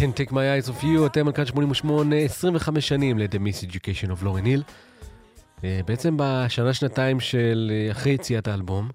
Can't 0.00 0.16
take 0.16 0.32
my 0.32 0.34
eyes 0.34 0.70
off 0.70 0.82
you, 0.82 1.06
אתם 1.06 1.26
על 1.26 1.32
כאן 1.32 1.46
88, 1.46 2.16
25 2.16 2.88
שנים 2.88 3.18
ל-The 3.18 3.36
Miss 3.36 3.70
Education 3.70 4.10
of 4.10 4.24
לורן 4.24 4.44
היל. 4.44 4.62
אה, 5.64 5.80
בעצם 5.86 6.16
בשנה 6.18 6.74
שנתיים 6.74 7.20
של 7.20 7.70
אה, 7.72 7.92
אחרי 7.92 8.12
יציאת 8.12 8.48
האלבום, 8.48 8.90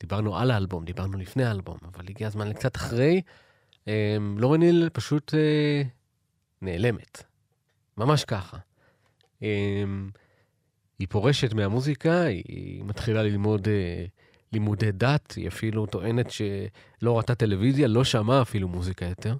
דיברנו 0.00 0.38
על 0.38 0.50
האלבום, 0.50 0.84
דיברנו 0.84 1.18
לפני 1.18 1.44
האלבום, 1.44 1.76
אבל 1.94 2.04
הגיע 2.08 2.26
הזמן 2.26 2.48
לקצת 2.48 2.76
אחרי, 2.76 3.22
אה, 3.88 4.16
לורן 4.36 4.62
היל 4.62 4.88
פשוט 4.92 5.34
אה, 5.34 5.82
נעלמת. 6.62 7.22
ממש 7.96 8.24
ככה. 8.24 8.56
אה, 9.42 9.84
היא 10.98 11.08
פורשת 11.10 11.52
מהמוזיקה, 11.52 12.22
היא 12.22 12.84
מתחילה 12.84 13.22
ללמוד 13.22 13.68
אה, 13.68 14.04
לימודי 14.52 14.92
דת, 14.92 15.32
היא 15.36 15.48
אפילו 15.48 15.86
טוענת 15.86 16.30
שלא 16.30 17.18
ראתה 17.18 17.34
טלוויזיה, 17.34 17.88
לא 17.88 18.04
שמעה 18.04 18.42
אפילו 18.42 18.68
מוזיקה 18.68 19.04
יותר. 19.04 19.36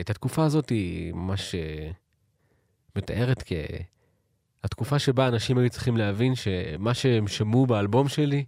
את 0.00 0.10
התקופה 0.10 0.44
הזאת 0.44 0.68
היא 0.68 1.12
ממש 1.12 1.54
אה, 1.54 1.90
מתארת 2.96 3.42
כהתקופה 4.62 4.98
שבה 4.98 5.28
אנשים 5.28 5.58
היו 5.58 5.70
צריכים 5.70 5.96
להבין 5.96 6.34
שמה 6.34 6.94
שהם 6.94 7.28
שמעו 7.28 7.66
באלבום 7.66 8.08
שלי, 8.08 8.44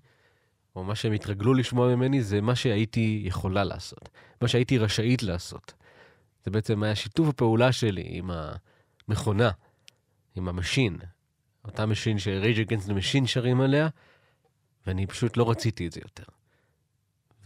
או 0.76 0.84
מה 0.84 0.94
שהם 0.94 1.12
התרגלו 1.12 1.54
לשמוע 1.54 1.94
ממני, 1.94 2.22
זה 2.22 2.40
מה 2.40 2.54
שהייתי 2.54 3.22
יכולה 3.24 3.64
לעשות, 3.64 4.08
מה 4.40 4.48
שהייתי 4.48 4.78
רשאית 4.78 5.22
לעשות. 5.22 5.74
זה 6.44 6.50
בעצם 6.50 6.82
היה 6.82 6.94
שיתוף 6.94 7.28
הפעולה 7.28 7.72
שלי 7.72 8.04
עם 8.06 8.30
המכונה, 9.08 9.50
עם 10.34 10.48
ה 10.48 10.54
machine, 10.54 10.98
אותה 11.64 11.86
machine 11.86 12.18
ש-Rage 12.18 12.68
Against 12.68 12.86
the 12.86 12.92
Machine 12.92 13.26
שרים 13.26 13.60
עליה, 13.60 13.88
ואני 14.86 15.06
פשוט 15.06 15.36
לא 15.36 15.50
רציתי 15.50 15.86
את 15.86 15.92
זה 15.92 16.00
יותר. 16.04 16.24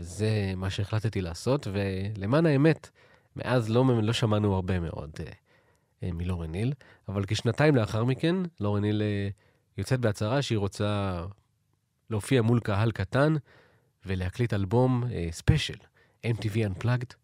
וזה 0.01 0.53
מה 0.57 0.71
שהחלטתי 0.71 1.21
לעשות, 1.21 1.67
ולמען 1.73 2.47
האמת, 2.47 2.91
מאז 3.37 3.71
לא, 3.71 3.85
לא 4.03 4.13
שמענו 4.13 4.55
הרבה 4.55 4.81
מאוד 4.81 5.11
אה, 5.21 5.33
אה, 6.03 6.13
מלורן 6.13 6.51
היל, 6.51 6.73
אבל 7.09 7.25
כשנתיים 7.27 7.77
לאחר 7.77 8.05
מכן, 8.05 8.37
לורן 8.61 8.83
היל 8.83 9.03
אה, 9.03 9.29
יוצאת 9.79 10.01
בהצהרה 10.01 10.43
שהיא 10.43 10.59
רוצה 10.59 11.21
להופיע 12.11 12.43
מול 12.43 12.61
קהל 12.61 12.93
קטן 12.93 13.35
ולהקליט 14.07 14.55
אלבום 14.55 15.05
אה, 15.13 15.29
ספיישל, 15.31 15.79
MTV 16.27 16.55
Unplugged, 16.55 17.15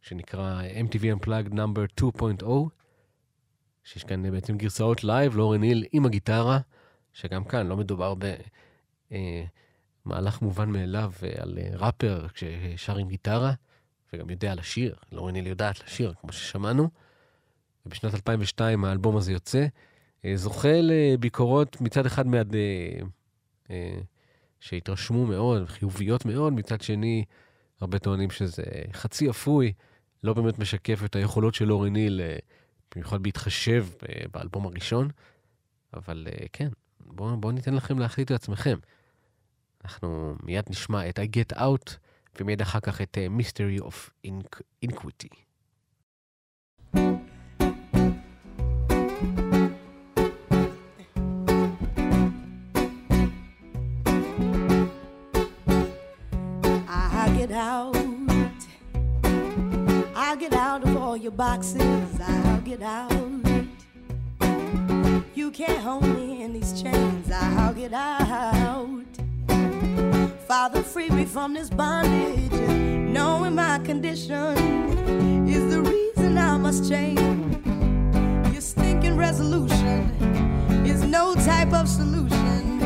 שנקרא 0.00 0.62
MTV 0.62 1.02
Unplugged 1.20 1.52
number 1.52 2.00
2.0, 2.00 2.46
שיש 3.84 4.04
כאן 4.04 4.26
אה, 4.26 4.30
בעצם 4.30 4.56
גרסאות 4.56 5.04
לייב, 5.04 5.36
לורן 5.36 5.60
היל 5.60 5.84
עם 5.92 6.06
הגיטרה, 6.06 6.58
שגם 7.12 7.44
כאן 7.44 7.66
לא 7.66 7.76
מדובר 7.76 8.14
במהלך 9.10 10.42
מובן 10.42 10.70
מאליו 10.70 11.12
אה, 11.22 11.42
על 11.42 11.58
אה, 11.58 11.70
ראפר 11.76 12.26
ששר 12.34 12.96
עם 12.96 13.08
גיטרה, 13.08 13.52
וגם 14.14 14.30
יודע 14.30 14.54
לשיר, 14.54 14.94
לורן 15.12 15.32
ניל 15.32 15.46
יודעת 15.46 15.84
לשיר, 15.84 16.14
כמו 16.20 16.32
ששמענו. 16.32 16.88
ובשנת 17.86 18.14
2002 18.14 18.84
האלבום 18.84 19.16
הזה 19.16 19.32
יוצא, 19.32 19.66
אה, 20.24 20.32
זוכה 20.36 20.80
לביקורות 20.82 21.80
מצד 21.80 22.06
אחד 22.06 22.26
מעד... 22.26 22.54
אה, 22.54 22.98
אה, 23.70 24.00
שהתרשמו 24.60 25.26
מאוד, 25.26 25.68
חיוביות 25.68 26.24
מאוד, 26.24 26.52
מצד 26.52 26.80
שני, 26.80 27.24
הרבה 27.80 27.98
טוענים 27.98 28.30
שזה 28.30 28.62
חצי 28.92 29.30
אפוי, 29.30 29.72
לא 30.22 30.34
באמת 30.34 30.58
משקף 30.58 31.04
את 31.04 31.16
היכולות 31.16 31.54
של 31.54 31.64
לורן 31.64 31.96
אה, 31.96 32.36
במיוחד 32.94 33.22
בהתחשב 33.22 33.86
באלבום 34.32 34.66
הראשון, 34.66 35.08
אבל 35.94 36.26
כן, 36.52 36.68
בואו 37.00 37.36
בוא 37.36 37.52
ניתן 37.52 37.74
לכם 37.74 37.98
להחליט 37.98 38.30
לעצמכם. 38.30 38.78
אנחנו 39.84 40.34
מיד 40.42 40.64
נשמע 40.70 41.08
את 41.08 41.18
I 41.18 41.22
Get 41.22 41.56
Out, 41.56 41.96
ומיד 42.40 42.60
אחר 42.60 42.80
כך 42.80 43.00
את 43.00 43.18
Mystery 43.38 43.84
of 43.84 44.10
Inquity. 44.82 45.44
get 57.46 57.56
out. 57.56 57.96
I'll 60.16 60.36
get 60.36 60.54
out 60.54 60.82
of 60.82 60.96
all 60.96 61.16
your 61.16 61.32
boxes. 61.32 62.20
I'll 62.20 62.60
get 62.60 62.82
out. 62.82 63.12
You 65.34 65.50
can't 65.50 65.78
hold 65.78 66.04
me 66.04 66.42
in 66.42 66.54
these 66.54 66.80
chains. 66.80 67.30
I'll 67.30 67.74
get 67.74 67.92
out. 67.92 69.23
Father, 70.56 70.84
free 70.84 71.10
me 71.10 71.24
from 71.24 71.52
this 71.52 71.68
bondage. 71.68 72.52
Knowing 73.12 73.56
my 73.56 73.80
condition 73.80 74.56
is 75.48 75.68
the 75.74 75.82
reason 75.82 76.38
I 76.38 76.56
must 76.56 76.88
change. 76.88 77.18
Your 78.52 78.60
stinking 78.60 79.16
resolution 79.16 79.98
is 80.86 81.02
no 81.02 81.34
type 81.34 81.72
of 81.72 81.88
solution. 81.88 82.78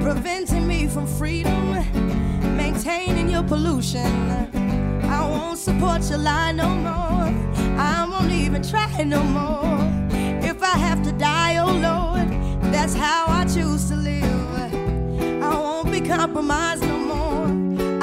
Preventing 0.00 0.68
me 0.68 0.86
from 0.86 1.04
freedom, 1.04 1.72
maintaining 2.56 3.28
your 3.28 3.42
pollution. 3.42 4.12
I 5.02 5.28
won't 5.28 5.58
support 5.58 6.08
your 6.08 6.18
lie 6.18 6.52
no 6.52 6.68
more. 6.68 7.26
I 7.76 8.06
won't 8.08 8.30
even 8.30 8.62
try 8.62 9.02
no 9.02 9.24
more. 9.24 9.80
If 10.48 10.62
I 10.62 10.78
have 10.78 11.02
to 11.02 11.10
die, 11.10 11.56
oh 11.56 11.72
Lord, 11.72 12.28
that's 12.72 12.94
how 12.94 13.24
I 13.26 13.46
choose 13.46 13.88
to 13.88 13.96
live. 13.96 15.42
I 15.42 15.58
won't 15.58 15.90
be 15.90 16.00
compromised. 16.00 16.89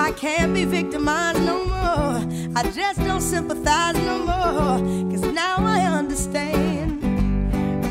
I 0.08 0.12
can't 0.14 0.54
be 0.54 0.64
victimized 0.64 1.42
no 1.42 1.66
more. 1.66 2.56
I 2.56 2.64
just 2.74 3.04
don't 3.04 3.20
sympathize 3.20 3.96
no 3.96 4.20
more. 4.20 5.12
Cause 5.12 5.22
now 5.34 5.58
I 5.60 5.82
understand. 5.82 7.04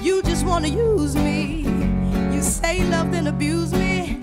You 0.03 0.23
just 0.23 0.47
wanna 0.47 0.69
use 0.69 1.15
me. 1.15 1.67
You 2.33 2.41
say 2.41 2.83
love 2.85 3.13
then 3.13 3.27
abuse 3.27 3.71
me. 3.75 4.19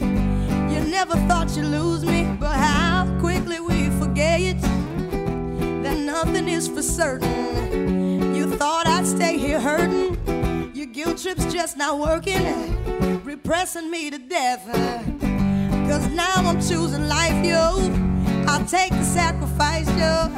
You 0.71 0.79
never 0.89 1.15
thought 1.27 1.55
you'd 1.55 1.67
lose 1.67 2.03
me. 2.03 2.35
But 2.39 2.55
how 2.55 3.15
quickly 3.19 3.59
we 3.59 3.91
forget 4.01 4.59
that 5.83 5.97
nothing 5.99 6.47
is 6.47 6.67
for 6.67 6.81
certain. 6.81 8.33
You 8.33 8.55
thought 8.55 8.87
I'd 8.87 9.05
stay 9.05 9.37
here 9.37 9.59
hurting. 9.59 10.17
Your 10.73 10.87
guilt 10.87 11.19
trip's 11.19 11.45
just 11.53 11.77
not 11.77 11.99
working. 11.99 13.23
Repressing 13.23 13.91
me 13.91 14.09
to 14.09 14.17
death. 14.17 15.32
Cause 15.89 16.07
now 16.09 16.33
I'm 16.35 16.61
choosing 16.61 17.07
life, 17.07 17.45
yo. 17.45 17.91
I'll 18.47 18.65
take 18.65 18.91
the 18.91 19.03
sacrifice, 19.03 19.87
yo. 19.97 20.29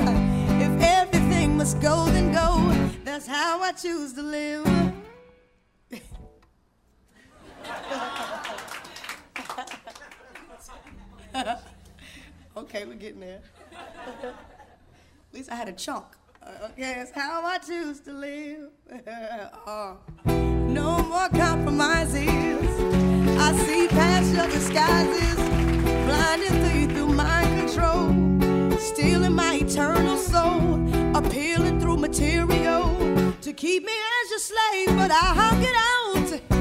If 0.59 0.81
everything 0.81 1.57
must 1.57 1.79
go, 1.81 2.05
then 2.07 2.33
go. 2.33 2.71
That's 3.03 3.27
how 3.27 3.61
I 3.61 3.71
choose 3.71 4.13
to 4.13 4.23
live. 4.23 4.65
okay, 12.57 12.85
we're 12.85 12.95
getting 12.95 13.19
there. 13.19 13.41
At 14.23 14.33
least 15.33 15.51
I 15.51 15.55
had 15.55 15.67
a 15.67 15.73
chunk. 15.73 16.05
Uh, 16.41 16.69
okay, 16.71 16.95
that's 16.95 17.11
how 17.11 17.45
I 17.45 17.57
choose 17.57 17.99
to 18.01 18.13
live. 18.13 18.69
Uh, 19.67 19.95
no 20.25 21.01
more 21.03 21.29
compromises. 21.29 22.94
I 23.47 23.53
see 23.57 23.87
past 23.89 24.33
your 24.33 24.47
disguises, 24.47 25.37
through 26.95 27.09
mind 27.09 27.59
control, 27.59 28.09
stealing 28.79 29.33
my 29.33 29.59
eternal 29.61 30.17
soul, 30.17 30.89
appealing 31.15 31.79
through 31.79 31.97
material 31.97 33.33
to 33.41 33.53
keep 33.53 33.85
me 33.85 33.93
as 33.93 34.29
your 34.31 34.39
slave. 34.39 34.97
But 34.97 35.11
I'll 35.11 35.61
get 35.61 35.75
out. 35.75 36.54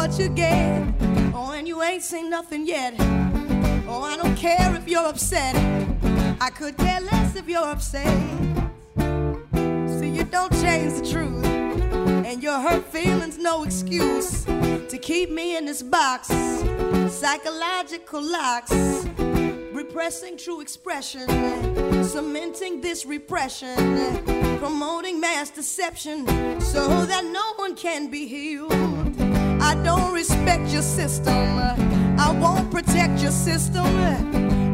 What 0.00 0.18
you 0.18 0.30
get. 0.30 0.82
Oh, 1.34 1.52
and 1.54 1.68
you 1.68 1.82
ain't 1.82 2.02
seen 2.02 2.30
nothing 2.30 2.66
yet. 2.66 2.94
Oh, 3.86 4.02
I 4.02 4.16
don't 4.16 4.34
care 4.34 4.74
if 4.74 4.88
you're 4.88 5.06
upset. 5.06 5.54
I 6.40 6.48
could 6.48 6.74
care 6.78 7.02
less 7.02 7.36
if 7.36 7.46
you're 7.46 7.70
upset. 7.76 8.06
See, 8.96 10.08
you 10.08 10.24
don't 10.24 10.52
change 10.52 10.94
the 11.00 11.06
truth. 11.12 11.44
And 11.44 12.42
your 12.42 12.58
hurt 12.60 12.86
feelings, 12.86 13.36
no 13.36 13.64
excuse 13.64 14.44
to 14.44 14.98
keep 14.98 15.30
me 15.30 15.58
in 15.58 15.66
this 15.66 15.82
box. 15.82 16.28
Psychological 17.10 18.22
locks, 18.22 18.72
repressing 19.80 20.38
true 20.38 20.62
expression, 20.62 21.28
cementing 22.02 22.80
this 22.80 23.04
repression, 23.04 23.76
promoting 24.60 25.20
mass 25.20 25.50
deception 25.50 26.26
so 26.58 27.04
that 27.04 27.26
no 27.26 27.52
one 27.56 27.74
can 27.76 28.10
be 28.10 28.26
healed. 28.26 28.99
I 29.80 29.82
don't 29.82 30.12
respect 30.12 30.68
your 30.68 30.82
system, 30.82 31.58
I 32.18 32.36
won't 32.38 32.70
protect 32.70 33.22
your 33.22 33.30
system. 33.30 33.86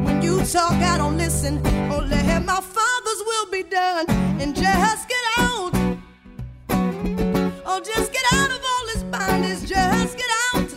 When 0.05 0.21
you 0.21 0.45
talk, 0.45 0.73
I 0.73 0.99
don't 0.99 1.17
listen. 1.17 1.63
Oh, 1.93 2.05
let 2.11 2.45
my 2.45 2.61
father's 2.61 3.23
will 3.25 3.47
be 3.53 3.63
done 3.63 4.11
and 4.41 4.53
just 4.53 5.09
get 5.09 5.25
out. 5.39 5.71
Oh, 7.65 7.81
just 7.85 8.13
get 8.13 8.25
out 8.33 8.51
of 8.51 8.61
all 8.71 8.87
this 8.93 9.05
bondage. 9.05 9.69
Just 9.69 10.17
get 10.19 10.31
out. 10.53 10.75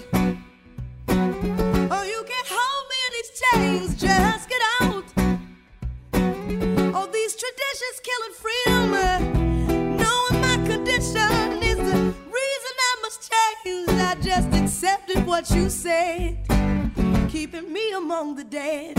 Oh, 1.92 2.04
you 2.04 2.24
can't 2.32 2.50
hold 2.56 2.86
me 2.92 2.98
in 3.08 3.12
these 3.18 3.32
chains. 3.42 3.96
Just 4.00 4.48
get 4.48 4.62
out. 4.82 5.06
Oh, 6.94 7.10
these 7.12 7.36
traditions 7.36 8.00
killing 8.04 8.36
freedom. 8.36 8.79
Accepted 14.82 15.28
what 15.28 15.52
you 15.52 15.70
said, 15.70 16.38
keeping 17.28 17.74
me 17.74 17.92
among 17.92 18.36
the 18.36 18.46
dead. 18.46 18.96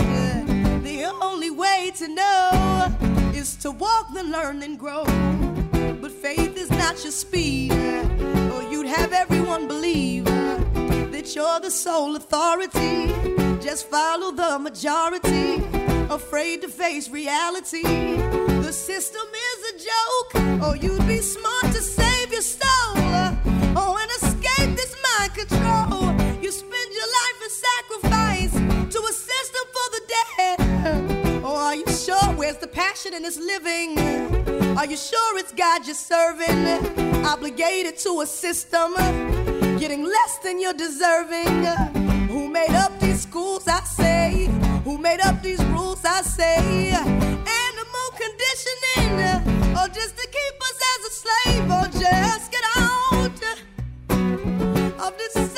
The 0.83 1.05
only 1.23 1.49
way 1.49 1.91
to 1.95 2.07
know 2.07 2.95
is 3.33 3.55
to 3.55 3.71
walk, 3.71 4.13
then 4.13 4.31
learn, 4.31 4.59
then 4.59 4.75
grow. 4.75 5.05
But 5.99 6.11
faith 6.11 6.55
is 6.55 6.69
not 6.69 7.01
your 7.03 7.11
speed, 7.11 7.71
or 7.71 8.61
you'd 8.71 8.85
have 8.85 9.11
everyone 9.11 9.67
believe 9.67 10.25
that 10.25 11.35
you're 11.35 11.59
the 11.59 11.71
sole 11.71 12.15
authority. 12.15 13.07
Just 13.59 13.89
follow 13.89 14.29
the 14.29 14.59
majority, 14.59 15.63
afraid 16.11 16.61
to 16.61 16.67
face 16.67 17.09
reality. 17.09 17.81
The 17.81 18.71
system 18.71 19.27
is 19.49 19.59
a 19.71 19.75
joke, 19.89 20.63
or 20.63 20.75
you'd 20.75 21.07
be 21.07 21.21
smart 21.21 21.73
to 21.73 21.81
save 21.81 22.00
Where's 32.51 32.59
the 32.59 32.67
passion 32.67 33.13
in 33.13 33.23
this 33.23 33.37
living? 33.37 33.97
Are 34.77 34.85
you 34.85 34.97
sure 34.97 35.37
it's 35.37 35.53
God 35.53 35.85
you're 35.85 35.95
serving? 35.95 36.67
Obligated 37.25 37.97
to 37.99 38.19
a 38.19 38.25
system, 38.25 38.93
getting 39.79 40.03
less 40.03 40.37
than 40.43 40.59
you're 40.59 40.73
deserving. 40.73 41.63
Who 42.27 42.49
made 42.49 42.75
up 42.75 42.99
these 42.99 43.21
schools? 43.21 43.69
I 43.69 43.79
say. 43.85 44.49
Who 44.83 44.97
made 44.97 45.21
up 45.21 45.41
these 45.41 45.63
rules? 45.63 46.03
I 46.03 46.23
say. 46.23 46.89
Animal 46.89 48.07
conditioning, 48.19 49.15
or 49.77 49.87
just 49.87 50.17
to 50.17 50.27
keep 50.27 50.61
us 50.69 50.77
as 50.91 51.05
a 51.07 51.11
slave, 51.21 51.71
or 51.71 51.87
just 52.01 52.51
get 52.51 52.63
out 52.75 53.43
of 54.99 55.17
this 55.17 55.50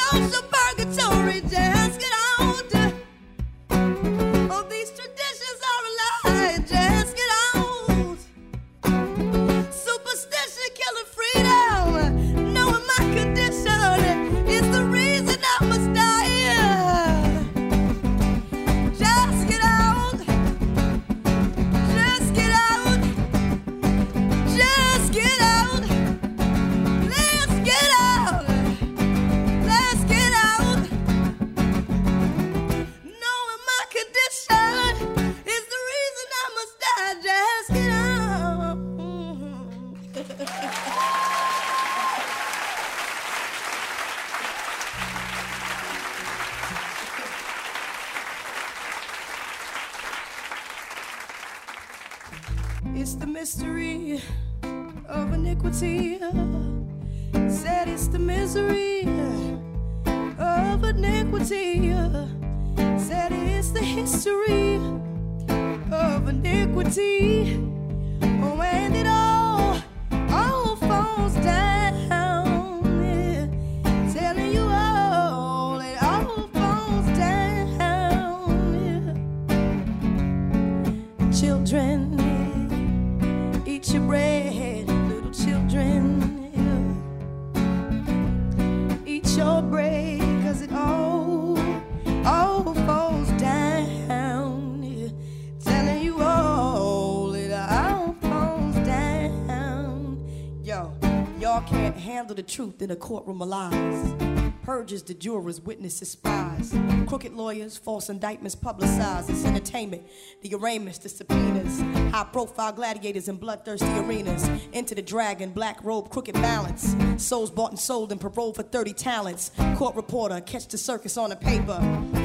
truth 102.74 102.82
in 102.82 102.91
a 102.91 102.95
courtroom 102.95 103.41
of 103.41 103.50
lies. 103.50 104.32
Purges 104.64 105.03
the 105.03 105.14
jurors, 105.14 105.60
witnesses, 105.60 106.11
spies. 106.11 106.73
Crooked 107.06 107.34
lawyers, 107.34 107.76
false 107.77 108.10
indictments 108.10 108.56
publicized. 108.56 109.30
It's 109.30 109.44
entertainment. 109.44 110.03
The 110.41 110.56
arraignments, 110.56 110.99
the 110.99 111.10
subpoenas. 111.10 111.81
High 112.14 112.23
profile 112.31 112.72
gladiators 112.72 113.27
in 113.27 113.35
bloodthirsty 113.35 113.85
arenas. 113.99 114.48
Into 114.72 114.95
the 114.95 115.02
dragon, 115.02 115.52
black 115.52 115.84
robe, 115.84 116.10
crooked 116.10 116.35
balance. 116.35 116.95
Souls 117.18 117.52
bought 117.52 117.72
and 117.72 117.80
sold 117.80 118.14
and 118.14 118.22
paroled 118.22 118.56
for 118.56 118.64
30 118.64 118.94
talents. 118.94 119.52
Court 119.76 119.98
reporter, 119.98 120.40
catch 120.40 120.69
the 120.69 120.77
circus 120.77 121.18
on 121.18 121.31
the 121.31 121.35
paper. 121.35 121.77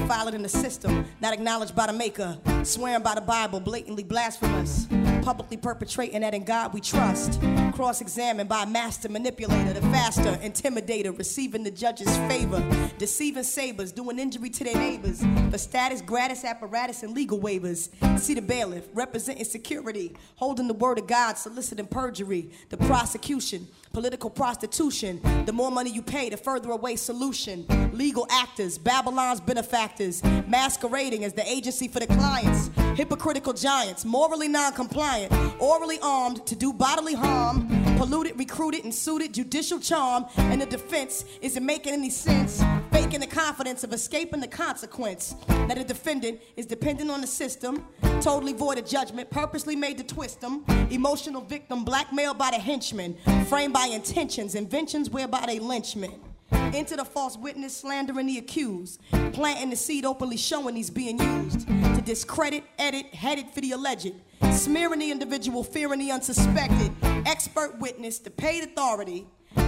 File 0.06 0.28
it 0.28 0.34
in 0.34 0.42
the 0.42 0.48
system, 0.48 1.04
not 1.20 1.34
acknowledged 1.34 1.74
by 1.74 1.88
the 1.88 1.92
maker. 1.92 2.38
Swearing 2.62 3.02
by 3.02 3.16
the 3.16 3.20
Bible, 3.20 3.58
blatantly 3.58 4.04
blasphemous. 4.04 4.86
Publicly 5.22 5.56
perpetrating 5.56 6.20
that 6.20 6.34
in 6.34 6.44
God 6.44 6.72
we 6.72 6.80
trust. 6.80 7.40
Cross 7.74 8.00
examined 8.00 8.48
by 8.48 8.62
a 8.62 8.66
master 8.66 9.08
manipulator, 9.08 9.74
the 9.74 9.82
faster 9.82 10.36
intimidator, 10.36 11.16
receiving 11.16 11.62
the 11.62 11.70
judge's 11.70 12.08
favor. 12.28 12.90
Deceiving 12.98 13.42
sabers, 13.42 13.92
doing 13.92 14.18
injury 14.18 14.50
to 14.50 14.64
their 14.64 14.76
neighbors. 14.76 15.24
For 15.50 15.58
status, 15.58 16.02
gratis 16.02 16.44
apparatus, 16.44 17.02
and 17.02 17.14
legal 17.14 17.38
waivers. 17.38 17.88
See 18.18 18.34
the 18.34 18.42
bailiff, 18.42 18.86
representing 18.92 19.44
security. 19.44 20.14
Holding 20.36 20.68
the 20.68 20.74
word 20.74 20.98
of 20.98 21.06
God, 21.06 21.38
soliciting 21.38 21.86
perjury. 21.86 22.50
The 22.70 22.76
prosecution, 22.76 23.66
political 23.92 24.30
prostitution. 24.30 25.20
The 25.46 25.52
more 25.52 25.70
money 25.70 25.90
you 25.90 26.02
pay, 26.02 26.28
the 26.28 26.36
further 26.36 26.70
away 26.70 26.96
solution. 26.96 27.66
Legal 27.92 28.26
actors, 28.30 28.78
Babylon's 28.78 29.40
benefactors. 29.40 30.22
Masquerading 30.46 31.24
as 31.24 31.32
the 31.32 31.48
agency 31.48 31.88
for 31.88 32.00
the 32.00 32.06
clients. 32.06 32.70
Hypocritical 32.98 33.52
giants, 33.52 34.04
morally 34.04 34.48
non 34.48 34.72
compliant. 34.72 35.32
Orally 35.60 36.00
armed 36.02 36.44
to 36.46 36.56
do 36.56 36.72
bodily 36.72 37.14
harm. 37.14 37.68
Polluted, 37.96 38.36
recruited, 38.36 38.82
and 38.82 38.92
suited 38.92 39.32
judicial 39.32 39.78
charm. 39.78 40.26
And 40.36 40.60
the 40.60 40.66
defense 40.66 41.24
isn't 41.40 41.64
making 41.64 41.92
any 41.92 42.10
sense. 42.10 42.60
Faking 42.90 43.20
the 43.20 43.28
confidence 43.28 43.84
of 43.84 43.92
escaping 43.92 44.40
the 44.40 44.48
consequence. 44.48 45.36
That 45.46 45.78
a 45.78 45.84
defendant 45.84 46.40
is 46.56 46.66
dependent 46.66 47.08
on 47.08 47.20
the 47.20 47.28
system. 47.28 47.86
Totally 48.20 48.52
void 48.52 48.78
of 48.78 48.84
judgment, 48.84 49.30
purposely 49.30 49.76
made 49.76 49.98
to 49.98 50.02
twist 50.02 50.40
them. 50.40 50.64
Emotional 50.90 51.40
victim, 51.40 51.84
blackmailed 51.84 52.36
by 52.36 52.50
the 52.50 52.58
henchmen. 52.58 53.16
Framed 53.46 53.74
by 53.74 53.86
intentions, 53.86 54.56
inventions 54.56 55.08
whereby 55.08 55.44
they 55.46 55.60
lynchment. 55.60 56.14
Into 56.50 56.96
the 56.96 57.04
false 57.04 57.36
witness, 57.36 57.76
slandering 57.76 58.26
the 58.26 58.38
accused. 58.38 59.00
Planting 59.32 59.70
the 59.70 59.76
seed, 59.76 60.04
openly 60.04 60.36
showing 60.36 60.76
he's 60.76 60.90
being 60.90 61.18
used. 61.18 61.66
To 61.68 62.02
discredit, 62.04 62.64
edit, 62.78 63.06
headed 63.14 63.50
for 63.50 63.60
the 63.60 63.72
alleged. 63.72 64.12
Smearing 64.52 65.00
the 65.00 65.10
individual, 65.10 65.62
fearing 65.64 66.00
the 66.00 66.10
unsuspected. 66.10 66.92
Expert 67.26 67.78
witness, 67.78 68.18
the 68.18 68.30
paid 68.30 68.64
authority. 68.64 69.26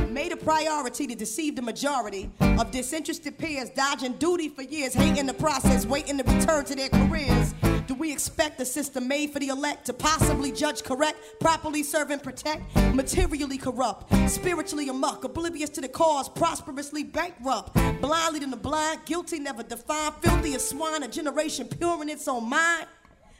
Made 0.08 0.32
a 0.32 0.36
priority 0.36 1.06
to 1.06 1.14
deceive 1.14 1.56
the 1.56 1.62
majority 1.62 2.30
of 2.40 2.70
disinterested 2.70 3.38
peers, 3.38 3.70
dodging 3.70 4.14
duty 4.14 4.48
for 4.48 4.62
years, 4.62 4.92
hating 4.92 5.26
the 5.26 5.34
process, 5.34 5.86
waiting 5.86 6.18
to 6.18 6.24
return 6.24 6.64
to 6.64 6.74
their 6.74 6.88
careers. 6.88 7.54
Do 7.90 7.96
we 7.96 8.12
expect 8.12 8.60
a 8.60 8.64
system 8.64 9.08
made 9.08 9.32
for 9.32 9.40
the 9.40 9.48
elect 9.48 9.86
to 9.86 9.92
possibly 9.92 10.52
judge 10.52 10.84
correct, 10.84 11.18
properly 11.40 11.82
serve 11.82 12.12
and 12.12 12.22
protect? 12.22 12.62
Materially 12.94 13.58
corrupt, 13.58 14.14
spiritually 14.30 14.88
amuck, 14.88 15.24
oblivious 15.24 15.70
to 15.70 15.80
the 15.80 15.88
cause, 15.88 16.28
prosperously 16.28 17.02
bankrupt, 17.02 17.74
blindly 18.00 18.38
to 18.38 18.46
the 18.46 18.56
blind, 18.56 19.04
guilty, 19.06 19.40
never 19.40 19.64
defined, 19.64 20.14
filthy 20.22 20.54
as 20.54 20.68
swine, 20.68 21.02
a 21.02 21.08
generation 21.08 21.66
pure 21.66 22.00
in 22.00 22.08
its 22.08 22.28
own 22.28 22.48
mind. 22.48 22.86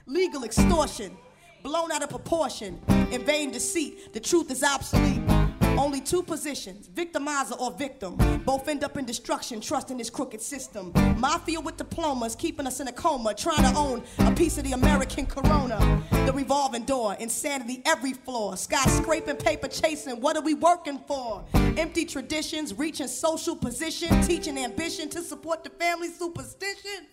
Legal 0.06 0.43
extortion, 0.43 1.16
blown 1.62 1.93
out 1.93 2.02
of 2.02 2.10
proportion, 2.10 2.81
in 3.12 3.24
vain 3.24 3.52
deceit, 3.52 4.12
the 4.12 4.18
truth 4.18 4.51
is 4.51 4.64
obsolete. 4.64 5.40
Only 5.78 6.01
two 6.01 6.22
positions, 6.22 6.88
victimizer 6.88 7.59
or 7.59 7.72
victim. 7.72 8.16
Both 8.44 8.68
end 8.68 8.84
up 8.84 8.97
in 8.97 9.05
destruction, 9.05 9.60
trusting 9.60 9.98
this 9.98 10.10
crooked 10.10 10.40
system. 10.40 10.92
Mafia 11.18 11.60
with 11.60 11.76
diplomas, 11.76 12.34
keeping 12.36 12.66
us 12.66 12.80
in 12.80 12.88
a 12.88 12.92
coma, 12.92 13.34
trying 13.34 13.62
to 13.62 13.78
own 13.78 14.02
a 14.18 14.32
piece 14.34 14.59
of 14.59 14.64
the 14.64 14.72
American 14.72 15.26
corona. 15.26 16.02
The 16.26 16.32
revolving 16.32 16.84
door, 16.84 17.16
insanity 17.18 17.82
every 17.86 18.12
floor. 18.12 18.55
Skyscraping, 18.55 19.38
paper 19.42 19.68
chasing, 19.68 20.20
what 20.20 20.36
are 20.36 20.42
we 20.42 20.55
working 20.55 20.98
for? 21.06 21.44
Empty 21.55 22.05
traditions, 22.05 22.74
reaching 22.74 23.09
social 23.09 23.56
position, 23.56 24.22
teaching 24.22 24.59
ambition 24.59 25.09
to 25.10 25.22
support 25.22 25.64
the 25.64 25.70
family 25.70 26.09
superstition. 26.09 27.06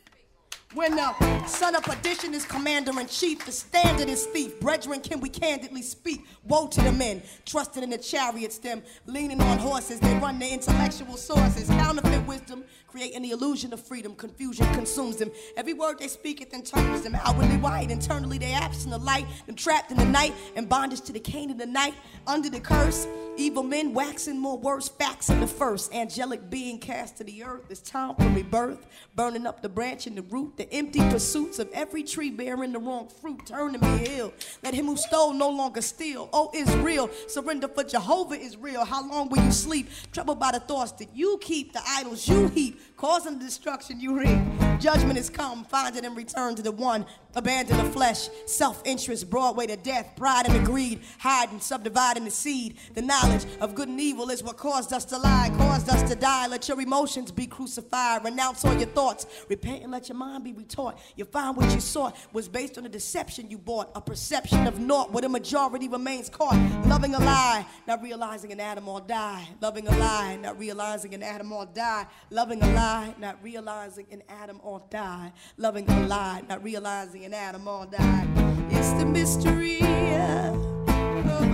When 0.73 0.98
the 0.98 1.48
son 1.48 1.76
of 1.76 1.84
perdition 1.84 2.34
is 2.34 2.45
commander 2.45 2.99
in 2.99 3.07
chief, 3.07 3.45
the 3.45 3.53
standard 3.53 4.10
is 4.10 4.26
thief. 4.26 4.60
Brethren, 4.60 4.99
can 4.99 5.22
we 5.22 5.30
candidly 5.30 5.81
speak? 5.81 6.26
Woe 6.44 6.68
to 6.68 6.81
the 6.81 6.91
men, 6.91 7.23
trusting 7.45 7.84
in 7.84 7.89
the 7.89 7.98
chariots, 7.98 8.57
them 8.57 8.84
leaning 9.06 9.41
on 9.41 9.57
horses. 9.60 10.02
They 10.02 10.14
run 10.18 10.39
their 10.39 10.52
intellectual 10.52 11.15
sources, 11.15 11.69
counterfeit 11.69 12.27
wisdom, 12.27 12.65
creating 12.88 13.22
the 13.22 13.31
illusion 13.31 13.72
of 13.72 13.80
freedom. 13.81 14.14
Confusion 14.15 14.72
consumes 14.73 15.15
them. 15.15 15.31
Every 15.56 15.73
word 15.73 15.99
they 15.99 16.10
speak, 16.10 16.41
it 16.41 16.52
then 16.52 16.64
turns 16.64 17.02
them 17.02 17.15
outwardly 17.15 17.57
white. 17.57 17.89
Internally, 17.89 18.38
they 18.38 18.52
absent 18.52 18.91
the 18.91 18.99
light, 18.99 19.26
them 19.45 19.56
trapped 19.56 19.91
in 19.91 19.98
the 19.98 20.06
night, 20.06 20.34
and 20.57 20.68
bondage 20.68 21.02
to 21.02 21.14
the 21.14 21.19
cane 21.19 21.49
of 21.49 21.57
the 21.57 21.65
night. 21.65 21.94
Under 22.27 22.49
the 22.49 22.60
curse, 22.60 23.07
evil 23.38 23.64
men 23.64 23.94
waxing 23.94 24.38
more 24.38 24.57
worse, 24.57 24.89
facts 24.89 25.30
in 25.30 25.39
the 25.39 25.48
first. 25.48 25.94
Angelic 25.94 26.49
being 26.49 26.77
cast 26.77 27.18
to 27.18 27.23
the 27.23 27.44
earth. 27.45 27.64
It's 27.69 27.80
time 27.80 28.15
for 28.15 28.27
rebirth, 28.30 28.85
burning 29.15 29.48
up 29.48 29.61
the 29.61 29.69
branch 29.69 30.07
and 30.07 30.18
the 30.18 30.23
root. 30.23 30.56
The 30.57 30.71
empty 30.73 30.99
pursuits 30.99 31.59
of 31.59 31.69
every 31.71 32.01
tree 32.01 32.31
bearing 32.31 32.71
the 32.71 32.79
wrong 32.79 33.07
fruit, 33.21 33.45
turn 33.45 33.73
to 33.73 33.79
me 33.79 34.07
ill. 34.17 34.34
Let 34.63 34.73
him 34.73 34.88
who 34.88 34.97
stole 34.97 35.31
no 35.31 35.49
longer 35.49 35.84
steal. 35.84 36.29
Oh, 36.34 36.49
Israel, 36.51 37.11
surrender 37.27 37.67
for 37.67 37.84
Jehovah 37.84 38.35
is 38.35 38.57
real. 38.57 38.84
How 38.84 39.07
long 39.07 39.29
will 39.29 39.43
you 39.43 39.51
sleep? 39.51 39.88
Troubled 40.11 40.39
by 40.39 40.51
the 40.51 40.59
thoughts 40.59 40.93
that 40.93 41.09
you 41.15 41.38
keep, 41.41 41.73
the 41.73 41.81
idols 41.88 42.27
you 42.27 42.47
heap, 42.47 42.81
causing 42.97 43.38
the 43.38 43.45
destruction 43.45 43.99
you 43.99 44.17
reap. 44.19 44.39
Judgment 44.79 45.17
is 45.17 45.29
come, 45.29 45.63
find 45.63 45.95
it 45.95 46.05
and 46.05 46.17
return 46.17 46.55
to 46.55 46.63
the 46.63 46.71
one. 46.71 47.05
Abandon 47.35 47.77
the 47.77 47.91
flesh, 47.91 48.29
self 48.47 48.81
interest, 48.84 49.29
Broadway 49.29 49.67
to 49.67 49.75
death, 49.75 50.13
pride 50.15 50.47
and 50.49 50.65
greed, 50.65 51.01
hiding, 51.19 51.59
subdividing 51.59 52.25
the 52.25 52.31
seed. 52.31 52.77
The 52.95 53.03
knowledge 53.03 53.45
of 53.61 53.75
good 53.75 53.89
and 53.89 54.01
evil 54.01 54.31
is 54.31 54.41
what 54.41 54.57
caused 54.57 54.91
us 54.91 55.05
to 55.05 55.17
lie, 55.19 55.51
caused 55.55 55.88
us 55.89 56.01
to 56.09 56.15
die. 56.15 56.47
Let 56.47 56.67
your 56.67 56.81
emotions 56.81 57.31
be 57.31 57.45
crucified, 57.45 58.23
renounce 58.23 58.65
all 58.65 58.75
your 58.75 58.88
thoughts, 58.88 59.27
repent 59.49 59.84
and 59.84 59.91
let 59.91 60.09
your 60.09 60.17
mind 60.17 60.43
be 60.43 60.47
retaught. 60.53 60.98
You 61.15 61.26
find 61.26 61.56
what 61.56 61.74
you 61.74 61.80
sought 61.80 62.15
was 62.34 62.48
based 62.48 62.78
on 62.78 62.86
a 62.86 62.90
deception 62.90 63.49
you 63.49 63.57
bought, 63.57 63.91
a 63.95 64.02
perception 64.02 64.68
of 64.68 64.80
naught 64.80 65.11
where 65.11 65.22
the 65.22 65.30
majority 65.30 65.88
remains 65.88 66.30
caught. 66.30 66.57
Loving 66.86 67.15
a 67.15 67.19
lie, 67.19 67.65
not 67.88 68.02
realizing 68.02 68.52
an 68.52 68.60
atom 68.60 68.88
or 68.88 69.02
die. 69.02 69.48
Loving 69.61 69.88
a 69.88 69.98
lie, 69.98 70.38
not 70.38 70.60
realizing 70.60 71.14
an 71.14 71.24
atom 71.24 71.52
or 71.52 71.65
die. 71.65 72.06
Loving 72.30 72.61
a 72.64 72.74
lie, 72.74 73.15
not 73.19 73.38
realizing 73.41 74.06
an 74.11 74.24
atom 74.30 74.60
or 74.64 74.82
die. 74.90 75.32
Loving 75.57 75.90
a 75.90 76.07
lie, 76.07 76.44
not 76.48 76.64
realizing 76.64 77.26
an 77.26 77.34
atom 77.34 77.68
or 77.68 77.86
die. 77.86 78.28
It's 78.69 78.91
the 78.94 79.06
mystery 79.06 79.80
of 79.82 80.56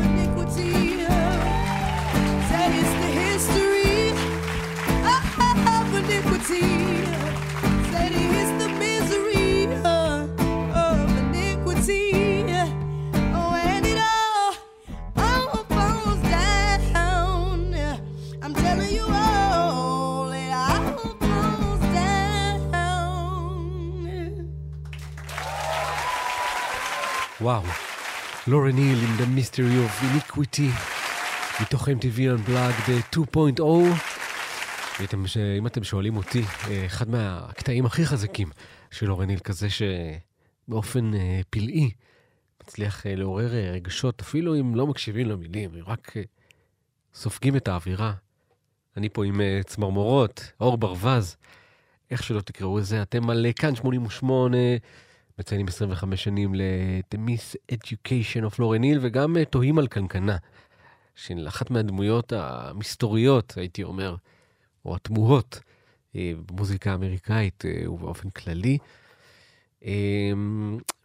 iniquity. 0.02 1.06
Say 2.49 2.68
it's 2.80 2.94
the 3.02 3.11
history 3.22 4.10
of 5.70 5.94
iniquity. 5.95 7.02
וואו. 27.44 27.64
לורן 28.48 28.78
היל 28.78 28.98
עם 28.99 29.15
The 29.18 29.40
Mystery 29.40 29.57
of 29.90 30.03
Iniquity, 30.03 30.72
מתוך 31.61 31.88
MTV 31.88 32.18
Unplugged 32.18 33.15
2.0. 33.15 33.61
ואתם, 34.99 35.28
ש- 35.28 35.38
אם 35.38 35.68
אתם 35.68 35.84
שואלים 35.84 36.18
אותי, 36.18 36.41
אה, 36.68 36.86
אחד 36.86 37.10
מהקטעים 37.10 37.86
הכי 37.86 38.06
חזקים 38.06 38.49
של 38.91 39.06
לורן 39.06 39.30
היל, 39.30 39.40
כזה 39.40 39.68
שבאופן 39.70 41.14
אה, 41.14 41.41
פלאי 41.49 41.91
מצליח 42.64 43.06
אה, 43.07 43.15
לעורר 43.15 43.49
רגשות, 43.74 44.22
אפילו 44.22 44.60
אם 44.60 44.76
לא 44.76 44.88
מקשיבים 44.88 45.28
למילים, 45.30 45.70
רק 45.88 46.14
סופגים 47.14 47.56
את 47.56 47.68
האווירה. 47.68 48.14
אני 48.98 49.10
פה 49.10 49.26
עם 49.26 49.41
צמרמורות, 49.65 50.52
אור 50.61 50.78
ברווז, 50.78 51.36
איך 52.11 52.24
שלא 52.24 52.41
תקראו 52.41 52.78
לזה, 52.80 53.02
אתם 53.02 53.30
על 53.30 53.45
כאן 53.56 53.76
88, 53.76 54.57
מציינים 55.39 55.68
25 55.68 56.23
שנים 56.23 56.55
ל-The 56.55 57.18
Miss 57.18 57.76
Education 57.76 58.51
of 58.51 58.55
Lauren 58.55 58.84
Hill, 58.84 58.97
וגם 59.01 59.38
אה, 59.38 59.45
תוהים 59.45 59.80
על 59.80 59.88
קנקנה, 59.88 60.38
של 61.15 61.47
אחת 61.47 61.72
מהדמויות 61.72 62.34
המסתוריות, 62.35 63.53
הייתי 63.57 63.84
אומר, 63.84 64.15
או 64.85 64.95
התמוהות 64.95 65.60
אה, 66.15 66.34
במוזיקה 66.45 66.91
האמריקאית 66.91 67.64
אה, 67.65 67.91
ובאופן 67.91 68.30
כללי. 68.30 68.77
אה, 69.85 70.31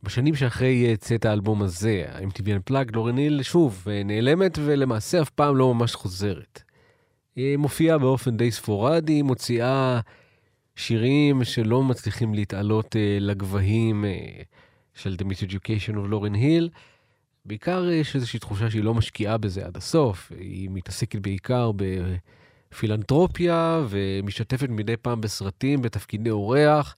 בשנים 0.02 0.34
שאחרי 0.34 0.96
צאת 0.96 1.24
האלבום 1.24 1.62
הזה, 1.62 2.04
ה-MTV 2.08 2.46
Unplugged, 2.46 2.92
לורן 2.92 3.16
היל 3.16 3.42
שוב 3.42 3.86
נעלמת 4.04 4.58
ולמעשה 4.64 5.22
אף 5.22 5.30
פעם 5.30 5.56
לא 5.56 5.74
ממש 5.74 5.94
חוזרת. 5.94 6.62
היא 7.36 7.56
מופיעה 7.56 7.98
באופן 7.98 8.36
די 8.36 8.50
ספורדי, 8.50 9.22
מוציאה 9.22 10.00
שירים 10.78 11.44
שלא 11.44 11.82
מצליחים 11.82 12.34
להתעלות 12.34 12.96
אה, 12.96 13.18
לגבהים 13.20 14.04
אה, 14.04 14.42
של 14.94 15.16
The 15.18 15.24
Miss 15.24 15.50
Education 15.50 15.94
of 15.94 16.12
Lauren 16.12 16.34
Hill. 16.34 16.68
בעיקר 17.44 17.90
יש 17.90 18.16
איזושהי 18.16 18.38
תחושה 18.38 18.70
שהיא 18.70 18.84
לא 18.84 18.94
משקיעה 18.94 19.38
בזה 19.38 19.66
עד 19.66 19.76
הסוף, 19.76 20.32
היא 20.38 20.68
מתעסקת 20.72 21.18
בעיקר 21.18 21.70
בפילנטרופיה 22.70 23.82
ומשתתפת 23.88 24.68
מדי 24.68 24.96
פעם 24.96 25.20
בסרטים, 25.20 25.82
בתפקידי 25.82 26.30
אורח, 26.30 26.96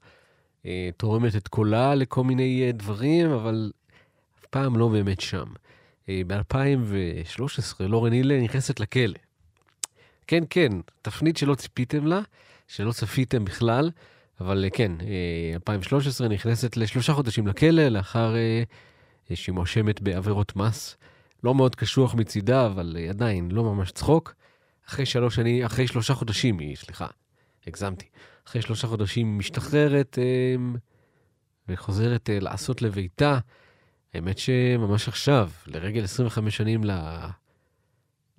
אה, 0.67 0.91
תורמת 0.97 1.37
את 1.37 1.49
קולה 1.49 1.95
לכל 1.95 2.25
מיני 2.25 2.63
אה, 2.67 2.73
דברים, 2.73 3.31
אבל 3.31 3.73
אף 4.41 4.47
פעם 4.47 4.77
לא 4.77 4.89
באמת 4.89 5.21
שם. 5.21 5.47
אה, 6.09 6.23
ב-2013 6.27 7.75
לורן 7.81 8.13
היל 8.13 8.41
נכנסת 8.43 8.81
לכלא. 8.81 9.19
כן, 10.27 10.45
כן, 10.51 10.73
תפנית 11.03 11.37
שלא 11.37 11.55
ציפיתם 11.55 12.07
לה, 12.07 12.21
שלא 12.71 12.93
צפיתם 12.93 13.45
בכלל, 13.45 13.91
אבל 14.41 14.65
אה, 14.65 14.71
כן, 14.71 14.93
אה, 15.01 15.55
2013 15.55 16.29
נכנסת 16.29 16.77
לשלושה 16.77 17.13
חודשים 17.13 17.47
לכלא, 17.47 17.89
לאחר 17.89 18.37
אה, 18.37 18.63
אה, 19.31 19.37
שהיא 19.37 19.55
מואשמת 19.55 20.01
בעבירות 20.01 20.57
מס. 20.57 20.97
לא 21.45 21.55
מאוד 21.55 21.75
קשוח 21.75 22.15
מצידה, 22.15 22.67
אבל 22.67 22.97
אה, 22.99 23.11
עדיין 23.11 23.51
לא 23.51 23.65
ממש 23.65 23.91
צחוק. 23.91 24.35
אחרי 24.89 25.07
שלוש 25.07 25.35
שנים, 25.35 25.65
אחרי 25.65 25.87
שלושה 25.87 26.15
חודשים 26.15 26.59
היא, 26.59 26.77
סליחה, 26.77 27.07
הגזמתי. 27.67 28.07
אחרי 28.49 28.63
שלושה 28.63 28.87
חודשים 28.87 29.27
היא 29.27 29.39
משתחררת 29.39 30.19
אה, 30.19 30.55
וחוזרת 31.69 32.31
אה, 32.31 32.41
לעשות 32.41 32.83
לביתה. 32.83 33.39
האמת 34.15 34.39
שממש 34.39 35.09
עכשיו, 35.09 35.51
לרגל 35.67 36.05
25 36.05 36.57
שנים. 36.57 36.81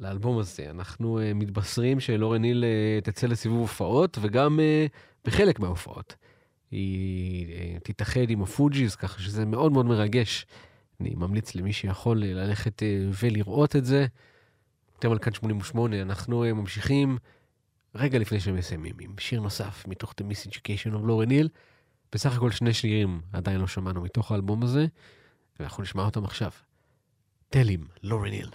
לאלבום 0.01 0.39
הזה. 0.39 0.69
אנחנו 0.69 1.19
uh, 1.19 1.33
מתבשרים 1.33 1.99
שלורן 1.99 2.43
היל 2.43 2.63
uh, 2.63 3.05
תצא 3.05 3.27
לסיבוב 3.27 3.59
הופעות, 3.59 4.17
וגם 4.21 4.59
uh, 4.59 4.89
בחלק 5.25 5.59
מההופעות. 5.59 6.15
היא 6.71 7.47
uh, 7.47 7.79
תתאחד 7.83 8.29
עם 8.29 8.41
הפוג'יז, 8.41 8.95
ככה 8.95 9.21
שזה 9.21 9.45
מאוד 9.45 9.71
מאוד 9.71 9.85
מרגש. 9.85 10.45
אני 11.01 11.15
ממליץ 11.15 11.55
למי 11.55 11.73
שיכול 11.73 12.23
uh, 12.23 12.25
ללכת 12.25 12.81
uh, 12.81 12.85
ולראות 13.23 13.75
את 13.75 13.85
זה. 13.85 14.05
אתם 14.99 15.11
על 15.11 15.19
כאן 15.19 15.33
88, 15.33 16.01
אנחנו 16.01 16.45
uh, 16.45 16.53
ממשיכים 16.53 17.17
רגע 17.95 18.19
לפני 18.19 18.39
שמסיימים 18.39 18.95
עם 18.99 19.15
שיר 19.19 19.41
נוסף 19.41 19.87
מתוך 19.87 20.13
The 20.21 20.23
Miss 20.23 20.49
Education 20.49 20.93
of 20.95 21.05
לורן 21.05 21.29
היל. 21.29 21.49
בסך 22.13 22.35
הכל 22.35 22.51
שני 22.51 22.73
שירים 22.73 23.21
עדיין 23.33 23.59
לא 23.59 23.67
שמענו 23.67 24.01
מתוך 24.01 24.31
האלבום 24.31 24.63
הזה, 24.63 24.85
ואנחנו 25.59 25.83
נשמע 25.83 26.03
אותם 26.03 26.25
עכשיו. 26.25 26.51
תלים, 27.49 27.87
לורן 28.03 28.31
היל. 28.31 28.49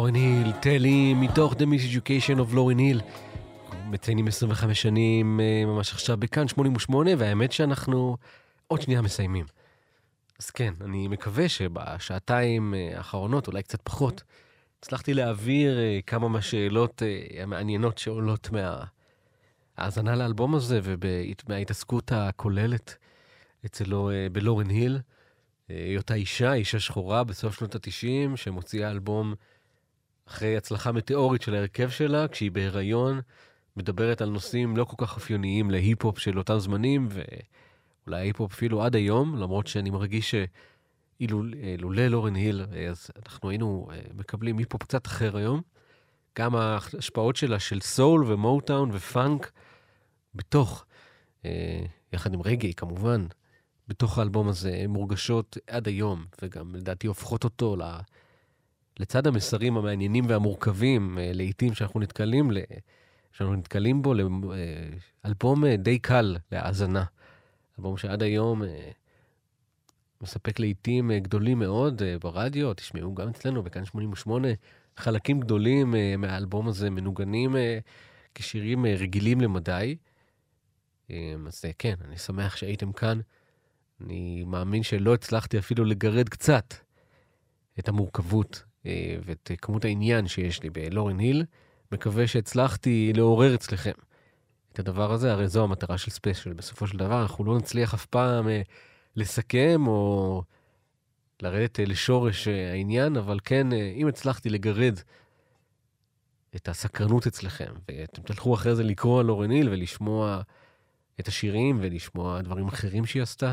לורן 0.00 0.14
היל, 0.14 0.52
טלי, 0.52 1.14
מתוך 1.14 1.52
The 1.52 1.56
Miseducation 1.56 2.38
of 2.38 2.54
לורן 2.54 2.78
היל. 2.78 3.00
מציינים 3.86 4.28
25 4.28 4.82
שנים 4.82 5.40
אה, 5.40 5.64
ממש 5.66 5.92
עכשיו 5.92 6.16
בכאן 6.16 6.48
88, 6.48 7.10
והאמת 7.18 7.52
שאנחנו 7.52 8.16
עוד 8.66 8.82
שנייה 8.82 9.02
מסיימים. 9.02 9.46
אז 10.38 10.50
כן, 10.50 10.74
אני 10.84 11.08
מקווה 11.08 11.48
שבשעתיים 11.48 12.74
אה, 12.74 12.96
האחרונות, 12.96 13.46
אולי 13.46 13.62
קצת 13.62 13.80
פחות, 13.82 14.22
הצלחתי 14.78 15.14
להעביר 15.14 15.78
אה, 15.78 15.98
כמה 16.06 16.28
מהשאלות 16.28 17.02
המעניינות 17.42 17.98
שעולות 17.98 18.48
מההאזנה 19.78 20.16
לאלבום 20.16 20.54
הזה 20.54 20.80
ומההתעסקות 20.82 22.12
הכוללת 22.12 22.96
אצלו 23.66 24.10
בלורן 24.32 24.70
היל. 24.70 24.98
אה, 25.70 25.84
היותה 25.84 26.14
אישה, 26.14 26.52
אישה 26.52 26.80
שחורה 26.80 27.24
בסוף 27.24 27.58
שנות 27.58 27.74
ה-90, 27.74 28.36
שמוציאה 28.36 28.90
אלבום 28.90 29.34
אחרי 30.30 30.56
הצלחה 30.56 30.92
מטאורית 30.92 31.42
של 31.42 31.54
ההרכב 31.54 31.90
שלה, 31.90 32.28
כשהיא 32.28 32.50
בהיריון, 32.50 33.20
מדברת 33.76 34.20
על 34.20 34.28
נושאים 34.28 34.76
לא 34.76 34.84
כל 34.84 34.96
כך 34.98 35.16
אופייניים 35.16 35.70
להיפ-הופ 35.70 36.18
של 36.18 36.38
אותם 36.38 36.58
זמנים, 36.58 37.08
ואולי 37.10 38.20
היפ-הופ 38.20 38.52
אפילו 38.52 38.82
עד 38.82 38.96
היום, 38.96 39.36
למרות 39.36 39.66
שאני 39.66 39.90
מרגיש 39.90 40.34
שאילולא 41.20 42.06
לורן 42.06 42.34
היל, 42.34 42.62
אז 42.90 43.10
אנחנו 43.26 43.50
היינו 43.50 43.88
אה, 43.92 44.00
מקבלים 44.14 44.58
היפ-הופ 44.58 44.82
קצת 44.82 45.06
אחר 45.06 45.36
היום. 45.36 45.60
גם 46.38 46.56
ההשפעות 46.56 47.36
שלה 47.36 47.58
של 47.58 47.80
סול 47.80 48.32
ומוטאון 48.32 48.90
ופאנק 48.92 49.52
בתוך, 50.34 50.84
אה, 51.44 51.84
יחד 52.12 52.34
עם 52.34 52.40
רגעי 52.42 52.74
כמובן, 52.74 53.26
בתוך 53.88 54.18
האלבום 54.18 54.48
הזה, 54.48 54.74
הן 54.74 54.90
מורגשות 54.90 55.56
עד 55.66 55.88
היום, 55.88 56.24
וגם 56.42 56.74
לדעתי 56.74 57.06
הופכות 57.06 57.44
אותו 57.44 57.76
ל... 57.76 57.82
לצד 59.00 59.26
המסרים 59.26 59.76
המעניינים 59.76 60.24
והמורכבים, 60.28 61.18
אה, 61.18 61.30
לעיתים 61.34 61.74
שאנחנו 61.74 62.00
נתקלים, 62.00 62.50
ל... 62.50 62.58
שאנחנו 63.32 63.56
נתקלים 63.56 64.02
בו, 64.02 64.14
לאלבום 65.24 65.64
אה, 65.64 65.76
די 65.76 65.98
קל 65.98 66.36
להאזנה. 66.52 67.04
אלבום 67.78 67.96
שעד 67.96 68.22
היום 68.22 68.62
אה, 68.62 68.90
מספק 70.20 70.58
לעיתים 70.58 71.10
גדולים 71.12 71.58
מאוד 71.58 72.02
ברדיו, 72.20 72.74
תשמעו 72.74 73.14
גם 73.14 73.28
אצלנו 73.28 73.62
בכאן 73.62 73.84
88, 73.84 74.48
חלקים 74.96 75.40
גדולים 75.40 75.94
מהאלבום 76.18 76.68
הזה 76.68 76.90
מנוגנים 76.90 77.56
כשירים 78.34 78.86
רגילים 78.86 79.40
למדי. 79.40 79.96
אז 81.46 81.64
כן, 81.78 81.94
אני 82.04 82.18
שמח 82.18 82.56
שהייתם 82.56 82.92
כאן. 82.92 83.20
אני 84.00 84.44
מאמין 84.46 84.82
שלא 84.82 85.14
הצלחתי 85.14 85.58
אפילו 85.58 85.84
לגרד 85.84 86.28
קצת 86.28 86.74
את 87.78 87.88
המורכבות 87.88 88.62
אה, 88.64 88.69
ואת 89.24 89.50
כמות 89.62 89.84
העניין 89.84 90.28
שיש 90.28 90.62
לי 90.62 90.70
בלורן 90.70 91.18
היל. 91.18 91.44
מקווה 91.92 92.26
שהצלחתי 92.26 93.12
לעורר 93.16 93.54
אצלכם 93.54 93.92
את 94.72 94.78
הדבר 94.78 95.12
הזה, 95.12 95.32
הרי 95.32 95.48
זו 95.48 95.64
המטרה 95.64 95.98
של 95.98 96.10
ספיישל. 96.10 96.52
בסופו 96.52 96.86
של 96.86 96.98
דבר, 96.98 97.22
אנחנו 97.22 97.44
לא 97.44 97.58
נצליח 97.58 97.94
אף 97.94 98.06
פעם 98.06 98.48
אה, 98.48 98.62
לסכם 99.16 99.86
או 99.86 100.42
לרדת 101.42 101.80
אה, 101.80 101.84
לשורש 101.84 102.48
העניין, 102.48 103.16
אבל 103.16 103.38
כן, 103.44 103.72
אם 103.72 104.08
הצלחתי 104.08 104.50
לגרד 104.50 104.98
את 106.56 106.68
הסקרנות 106.68 107.26
אצלכם, 107.26 107.72
ואתם 107.88 108.22
תלכו 108.22 108.54
אחרי 108.54 108.76
זה 108.76 108.82
לקרוא 108.82 109.20
על 109.20 109.26
לורן 109.26 109.50
היל 109.50 109.68
ולשמוע 109.68 110.42
את 111.20 111.28
השירים 111.28 111.78
ולשמוע 111.82 112.42
דברים 112.42 112.68
אחרים 112.68 113.06
שהיא 113.06 113.22
עשתה, 113.22 113.52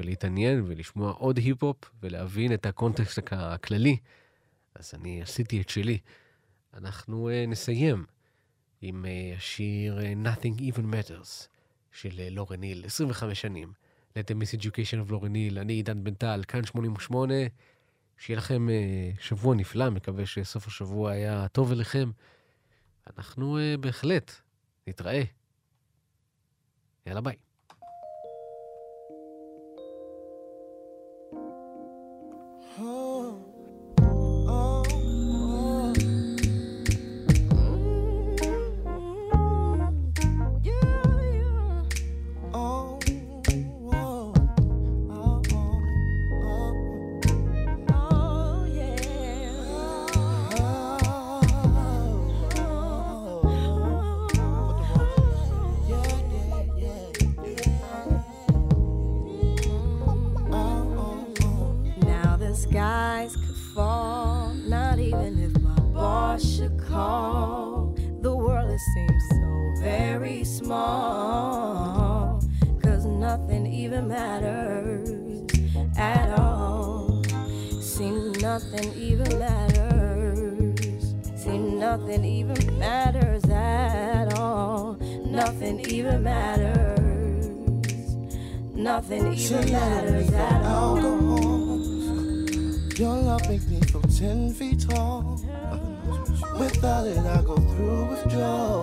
ולהתעניין 0.00 0.64
ולשמוע 0.66 1.12
עוד 1.12 1.36
היפ-הופ 1.36 1.76
ולהבין 2.02 2.54
את 2.54 2.66
הקונטקסט 2.66 3.18
הכללי, 3.32 3.96
אז 4.74 4.92
אני 4.94 5.22
עשיתי 5.22 5.60
את 5.60 5.68
שלי. 5.68 5.98
אנחנו 6.74 7.28
uh, 7.28 7.50
נסיים 7.50 8.04
עם 8.80 9.04
uh, 9.04 9.36
השיר 9.36 9.98
uh, 9.98 10.26
Nothing 10.26 10.60
Even 10.60 10.94
Matters 10.94 11.46
של 11.92 12.10
uh, 12.10 12.30
לורן 12.30 12.60
ניל, 12.60 12.84
25 12.86 13.40
שנים. 13.40 13.72
Let 14.10 14.22
the 14.22 14.34
Miseducation 14.34 15.08
of 15.08 15.10
לורן 15.10 15.32
ניל, 15.32 15.58
אני 15.58 15.72
עידן 15.72 16.04
בן 16.04 16.14
טל, 16.14 16.42
כאן 16.48 16.64
88. 16.64 17.34
שיהיה 18.18 18.38
לכם 18.38 18.68
uh, 18.68 19.22
שבוע 19.22 19.54
נפלא, 19.54 19.90
מקווה 19.90 20.26
שסוף 20.26 20.66
השבוע 20.66 21.10
היה 21.10 21.48
טוב 21.48 21.72
אליכם. 21.72 22.10
אנחנו 23.16 23.58
uh, 23.58 23.80
בהחלט 23.80 24.32
נתראה. 24.86 25.22
יאללה 27.06 27.20
ביי. 27.20 27.51
Seems 68.94 69.28
so 69.30 69.74
very 69.78 70.44
small, 70.44 72.42
cause 72.82 73.04
nothing 73.04 73.66
even 73.66 74.08
matters 74.08 75.10
at 75.96 76.38
all. 76.38 77.22
Seems 77.80 78.40
nothing 78.40 78.92
even 78.94 79.38
matters. 79.38 81.14
Seems 81.36 81.72
nothing 81.74 82.24
even 82.24 82.78
matters 82.78 83.44
at 83.44 84.34
all. 84.38 84.94
Nothing 85.26 85.80
even 85.88 86.22
matters. 86.22 88.16
Nothing 88.74 89.32
even 89.34 89.72
matters 89.72 90.32
at 90.32 90.64
all. 90.64 90.96
Your 92.96 93.16
love 93.16 93.48
makes 93.48 93.66
me 93.68 93.80
feel 93.80 94.02
ten 94.02 94.52
feet 94.52 94.80
tall. 94.88 95.41
Without 96.58 97.06
it, 97.06 97.18
I 97.18 97.42
go 97.42 97.56
through 97.56 98.04
withdrawal. 98.10 98.82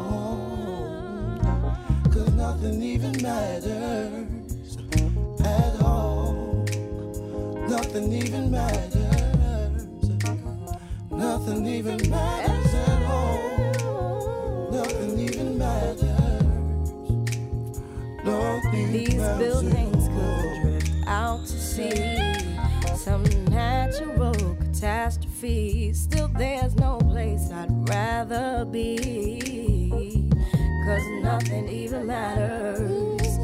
Cause 2.11 2.33
nothing 2.33 2.81
even 2.81 3.21
matters 3.21 4.77
at 5.41 5.81
all. 5.81 6.65
Nothing 7.67 8.11
even 8.13 8.49
matters. 8.49 10.09
Nothing 11.11 11.67
even 11.67 12.09
matters 12.09 12.73
at 12.73 13.03
all. 13.03 14.69
Nothing 14.71 15.19
even 15.19 15.57
matters. 15.57 16.09
Nothing 18.23 18.91
These 18.91 19.13
buildings 19.37 20.07
could 20.07 20.61
drift 20.61 20.91
out 21.07 21.45
to 21.45 21.59
sea. 21.59 22.17
Some 22.95 23.23
natural 23.45 24.57
catastrophe. 24.79 25.93
Still, 25.93 26.29
there's 26.29 26.73
no 26.75 26.99
place 26.99 27.51
I'd 27.51 27.89
rather 27.89 28.63
be. 28.63 30.29
Cause 30.85 31.05
nothing 31.21 31.67
even 31.67 32.07
matters 32.07 33.37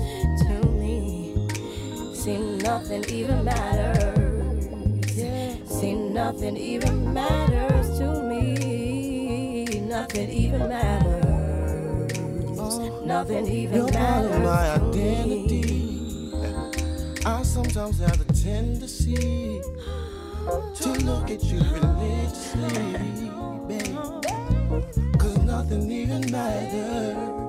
to 0.43 0.67
me. 0.79 1.35
See, 2.15 2.37
nothing 2.37 3.03
even 3.09 3.43
matters. 3.43 4.65
See, 5.69 5.93
nothing 5.95 6.55
even 6.55 7.13
matters 7.13 7.99
to 7.99 8.23
me. 8.23 9.65
Nothing 9.81 10.29
even 10.29 10.69
matters. 10.69 12.15
Nothing 13.05 13.47
even 13.47 13.75
You're 13.75 13.89
part 13.89 14.25
of 14.25 14.31
my 14.31 14.45
matters. 14.45 14.95
to 14.95 14.97
me. 14.97 15.15
identity. 15.19 16.31
I 17.25 17.43
sometimes 17.43 17.99
have 17.99 18.21
a 18.21 18.33
tendency 18.33 19.61
to 20.45 20.89
look 21.05 21.31
at 21.31 21.43
you 21.43 21.59
religiously, 21.59 22.97
babe. 23.67 23.97
Cause 25.17 25.37
nothing 25.39 25.91
even 25.91 26.29
matters 26.31 27.44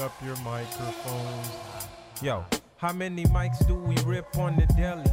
up 0.00 0.12
your 0.24 0.36
microphones. 0.36 1.50
Yo, 2.22 2.44
how 2.78 2.92
many 2.92 3.24
mics 3.24 3.66
do 3.66 3.74
we 3.74 3.94
rip 4.06 4.38
on 4.38 4.56
the 4.56 4.66
deli? 4.74 5.04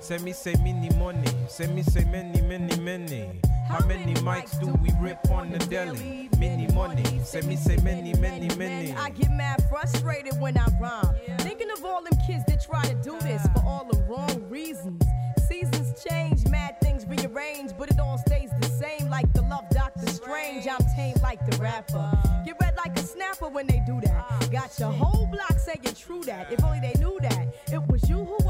Send 0.00 0.24
me 0.24 0.32
say 0.32 0.54
mini 0.62 0.88
money. 0.96 1.28
Send 1.46 1.74
me 1.74 1.82
say 1.82 2.04
many, 2.04 2.40
many, 2.40 2.74
many. 2.80 3.40
How 3.68 3.84
many 3.86 4.14
mics 4.14 4.58
do 4.58 4.68
we 4.82 4.90
rip 4.98 5.30
on 5.30 5.50
the 5.50 5.58
deli? 5.66 6.30
Mini 6.38 6.66
money. 6.72 7.20
Send 7.22 7.48
me 7.48 7.56
say 7.56 7.76
many, 7.78 8.14
many, 8.14 8.48
many. 8.56 8.94
I 8.94 9.10
get 9.10 9.30
mad 9.30 9.59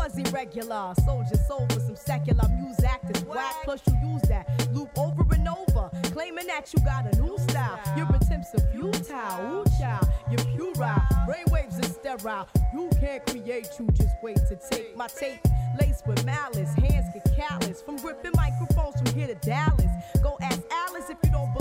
was 0.00 0.16
you 0.16 0.24
who 0.24 0.30
was 0.30 0.32
irregular. 0.32 0.94
Sold 1.04 1.26
your 1.30 1.40
soul 1.46 1.66
for 1.68 1.80
some 1.80 1.96
secular 1.96 2.48
music 2.60 3.00
that's 3.04 3.22
whack. 3.24 3.54
Plus 3.64 3.80
you 3.86 4.12
use 4.12 4.22
that 4.22 4.46
loop 4.72 4.90
over 4.96 5.24
and 5.34 5.48
over. 5.48 5.90
Claiming 6.12 6.46
that 6.46 6.72
you 6.72 6.84
got 6.84 7.12
a 7.12 7.20
new 7.20 7.36
style. 7.38 7.78
Your 7.96 8.08
attempts 8.14 8.54
are 8.54 8.66
futile. 8.72 9.60
Ooh, 9.60 9.64
child, 9.78 10.08
you're 10.30 10.44
puerile. 10.56 11.02
Brainwaves 11.28 11.78
are 11.78 12.18
sterile. 12.18 12.48
You 12.72 12.90
can't 13.00 13.24
create, 13.26 13.68
you 13.78 13.86
just 13.92 14.16
wait 14.22 14.36
to 14.36 14.58
take 14.70 14.96
my 14.96 15.08
tape. 15.08 15.40
Laced 15.80 16.06
with 16.06 16.24
malice, 16.24 16.72
hands 16.74 17.06
get 17.14 17.36
callous. 17.36 17.82
From 17.82 17.96
gripping 17.96 18.32
microphones 18.34 18.96
from 19.00 19.14
here 19.14 19.28
to 19.28 19.34
Dallas. 19.46 19.86
Go 20.22 20.36
ask 20.40 20.60
Alice 20.70 21.10
if 21.10 21.18
you 21.24 21.30
don't 21.30 21.52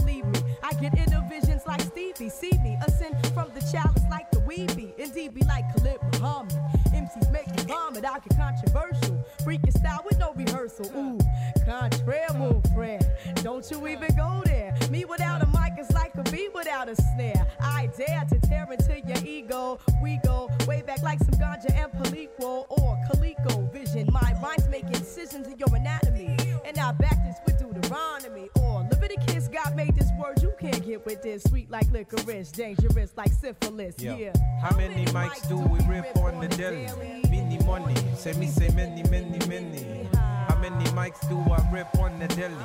like 1.69 1.81
Stevie. 1.81 2.29
See 2.29 2.51
me 2.63 2.77
ascend 2.87 3.15
from 3.27 3.51
the 3.53 3.61
chalice 3.71 4.03
like 4.09 4.29
the 4.31 4.39
weeby. 4.39 4.97
Indeed, 4.97 5.35
be 5.35 5.43
like 5.43 5.65
Khalid 5.75 5.99
Muhammad. 6.13 6.57
MCs 6.87 7.31
make 7.31 7.47
me 7.55 7.63
vomit. 7.63 8.03
I 8.03 8.17
get 8.19 8.35
controversial. 8.35 9.23
Freaking 9.43 9.77
style 9.77 10.01
with 10.03 10.17
no 10.17 10.33
rehearsal. 10.33 10.87
Ooh, 10.97 11.19
contraire, 11.65 12.33
mon 12.33 12.61
frere. 12.73 12.99
Don't 13.43 13.69
you 13.69 13.87
even 13.87 14.09
go 14.15 14.41
there. 14.45 14.75
Me 14.89 15.05
without 15.05 15.43
a 15.43 15.47
mic 15.47 15.79
is 15.79 15.91
like 15.93 16.11
a 16.15 16.23
bee 16.31 16.49
without 16.55 16.89
a 16.89 16.95
snare. 16.95 17.45
I 17.61 17.89
dare 17.95 18.25
to 18.29 18.39
tear 18.47 18.67
into 18.71 18.99
your 19.07 19.23
ego. 19.23 19.79
We 20.01 20.19
go 20.25 20.49
way 20.67 20.81
back 20.81 21.03
like 21.03 21.19
some 21.19 21.39
ganja 21.39 21.71
and 21.71 21.91
Palico 21.91 22.65
or 22.69 22.97
Calico 23.07 23.69
vision. 23.71 24.09
My 24.11 24.33
rhymes 24.41 24.67
make 24.69 24.85
incisions 24.85 25.47
in 25.47 25.57
your 25.59 25.73
anatomy. 25.75 26.35
And 26.65 26.79
I 26.79 26.91
back 26.93 27.17
this 27.25 27.37
with 27.45 27.59
Deuteronomy. 27.59 28.49
Or 28.55 28.88
Leviticus, 29.09 29.47
God 29.47 29.75
made 29.75 29.95
this 29.95 30.09
word 30.19 30.41
you 30.41 30.53
can't 30.59 30.85
get 30.85 31.05
with 31.05 31.21
this. 31.21 31.43
Sweet 31.43 31.69
like 31.71 31.91
licorice, 31.91 32.51
dangerous 32.51 33.11
like 33.17 33.31
syphilis. 33.31 33.97
Yo, 33.99 34.15
Yeah. 34.15 34.33
How 34.61 34.75
many 34.75 35.05
mics 35.05 35.47
do 35.47 35.57
we 35.57 35.79
rip 35.87 36.15
on 36.17 36.39
the 36.39 36.47
deli? 36.49 36.87
Mini 37.29 37.57
money. 37.65 37.95
Say 38.15 38.33
me 38.33 38.47
say 38.47 38.69
many, 38.69 39.03
many, 39.09 39.39
many. 39.47 40.07
How 40.13 40.57
many 40.61 40.85
mics 40.91 41.27
do 41.27 41.39
I 41.39 41.67
rip 41.71 41.95
on 41.97 42.19
the 42.19 42.27
deli? 42.27 42.55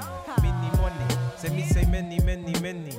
Mini 0.42 0.70
money. 0.76 1.16
Say 1.36 1.48
me 1.50 1.62
say 1.62 1.84
many, 1.86 2.20
many, 2.20 2.52
many. 2.60 2.98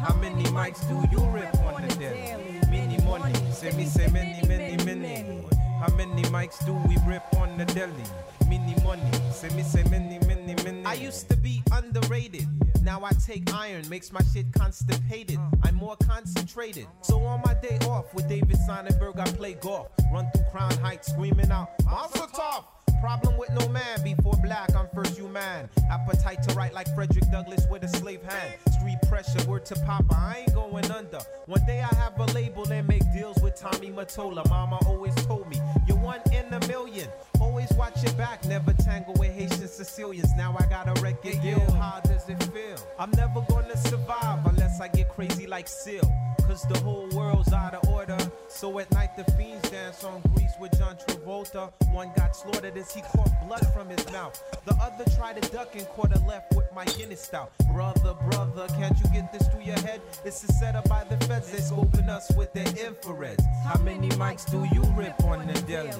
How 0.00 0.14
many 0.16 0.44
mics 0.44 0.86
do 0.88 0.94
you 1.14 1.24
rip 1.30 1.54
on 1.60 1.86
the 1.86 1.94
deli? 1.94 2.60
Mini 2.70 2.98
money. 3.04 3.34
Say 3.52 3.70
me 3.72 3.84
say 3.84 4.08
many, 4.08 4.46
many, 4.48 4.82
many. 4.84 5.44
How 5.78 5.94
many 5.96 6.22
mics 6.24 6.64
do 6.66 6.74
we 6.88 6.96
rip 7.06 7.22
on 7.36 7.56
the 7.56 7.66
deli? 7.66 8.04
Mini 8.50 8.74
money. 8.82 9.02
Say 9.32 9.48
me 9.50 9.62
say 9.62 9.84
many, 9.84 10.18
many, 10.26 10.56
many. 10.64 10.84
I 10.84 10.94
used 10.94 11.28
to 11.30 11.36
be 11.36 11.62
underrated. 11.70 12.48
Now 12.82 13.04
I 13.04 13.12
take 13.12 13.54
iron, 13.54 13.88
makes 13.88 14.10
my 14.10 14.20
shit 14.34 14.46
constipated. 14.52 15.38
I'm 15.62 15.76
more 15.76 15.96
concentrated. 15.96 16.88
So 17.02 17.20
on 17.20 17.42
my 17.44 17.54
day 17.54 17.78
off 17.86 18.12
with 18.12 18.28
David 18.28 18.56
Sonnenberg, 18.66 19.20
I 19.20 19.30
play 19.30 19.54
golf. 19.54 19.92
Run 20.12 20.28
through 20.34 20.46
Crown 20.50 20.72
Heights, 20.78 21.12
screaming 21.12 21.52
out, 21.52 21.68
Monster 21.84 22.26
Tough! 22.34 22.64
Problem 23.00 23.38
with 23.38 23.50
no 23.58 23.66
man 23.68 24.02
before 24.02 24.34
black, 24.42 24.74
I'm 24.76 24.86
first 24.94 25.16
human. 25.16 25.70
Appetite 25.90 26.42
to 26.48 26.54
write 26.54 26.74
like 26.74 26.94
Frederick 26.94 27.30
Douglass 27.30 27.66
with 27.70 27.82
a 27.82 27.88
slave 27.88 28.22
hand. 28.22 28.54
Street 28.78 28.98
pressure, 29.08 29.42
word 29.48 29.64
to 29.66 29.74
Papa, 29.86 30.14
I 30.14 30.40
ain't 30.40 30.54
going 30.54 30.90
under. 30.90 31.20
One 31.46 31.64
day 31.66 31.80
I 31.80 31.94
have 31.94 32.18
a 32.18 32.26
label 32.34 32.70
and 32.70 32.86
make 32.86 33.02
deals 33.14 33.38
with 33.42 33.54
Tommy 33.56 33.90
Matola. 33.90 34.46
Mama 34.50 34.78
always 34.84 35.14
told 35.26 35.48
me, 35.48 35.58
you're 35.88 35.96
one 35.96 36.20
a 36.52 36.66
million. 36.68 37.08
Always 37.40 37.70
watch 37.72 38.02
your 38.02 38.12
back, 38.14 38.44
never 38.44 38.72
tangle 38.72 39.14
with 39.14 39.30
Haitian 39.30 39.68
Sicilians. 39.68 40.30
Now 40.36 40.56
I 40.58 40.66
got 40.66 40.88
a 40.88 41.00
record 41.02 41.40
deal. 41.42 41.70
How 41.72 42.00
does 42.00 42.28
it 42.28 42.42
feel? 42.44 42.76
I'm 42.98 43.10
never 43.12 43.40
gonna 43.48 43.76
survive 43.76 44.44
unless 44.46 44.80
I 44.80 44.88
get 44.88 45.08
crazy 45.08 45.46
like 45.46 45.68
Seal. 45.68 46.08
Cause 46.46 46.66
the 46.68 46.78
whole 46.80 47.08
world's 47.14 47.52
out 47.52 47.74
of 47.74 47.88
order. 47.88 48.18
So 48.48 48.78
at 48.78 48.90
night 48.92 49.16
the 49.16 49.24
fiends 49.32 49.70
dance 49.70 50.04
on 50.04 50.20
Grease 50.34 50.52
with 50.60 50.76
John 50.78 50.96
Travolta. 50.96 51.72
One 51.92 52.10
got 52.16 52.34
slaughtered 52.36 52.76
as 52.76 52.92
he 52.92 53.02
caught 53.02 53.30
blood 53.46 53.66
from 53.72 53.88
his 53.88 54.04
mouth. 54.12 54.42
The 54.64 54.74
other 54.74 55.04
tried 55.16 55.40
to 55.40 55.52
duck 55.52 55.74
and 55.74 55.86
caught 55.90 56.14
a 56.14 56.18
left 56.26 56.54
with 56.54 56.66
my 56.74 56.84
Guinness 56.84 57.20
stout. 57.20 57.52
Brother, 57.72 58.14
brother, 58.30 58.66
can't 58.78 58.98
you 58.98 59.10
get 59.12 59.32
this 59.32 59.46
through 59.48 59.62
your 59.62 59.78
head? 59.80 60.00
It's 60.24 60.42
a 60.44 60.52
setup 60.52 60.88
by 60.88 61.04
the 61.04 61.16
feds. 61.26 61.50
They 61.50 61.58
scoping 61.58 62.08
us 62.08 62.30
with 62.36 62.52
their 62.52 62.64
infrareds. 62.64 63.44
How 63.64 63.78
many 63.80 64.08
mics 64.10 64.50
do 64.50 64.66
you 64.74 64.82
rip 64.96 65.22
on 65.24 65.46
the 65.46 65.54
deli? 65.62 65.90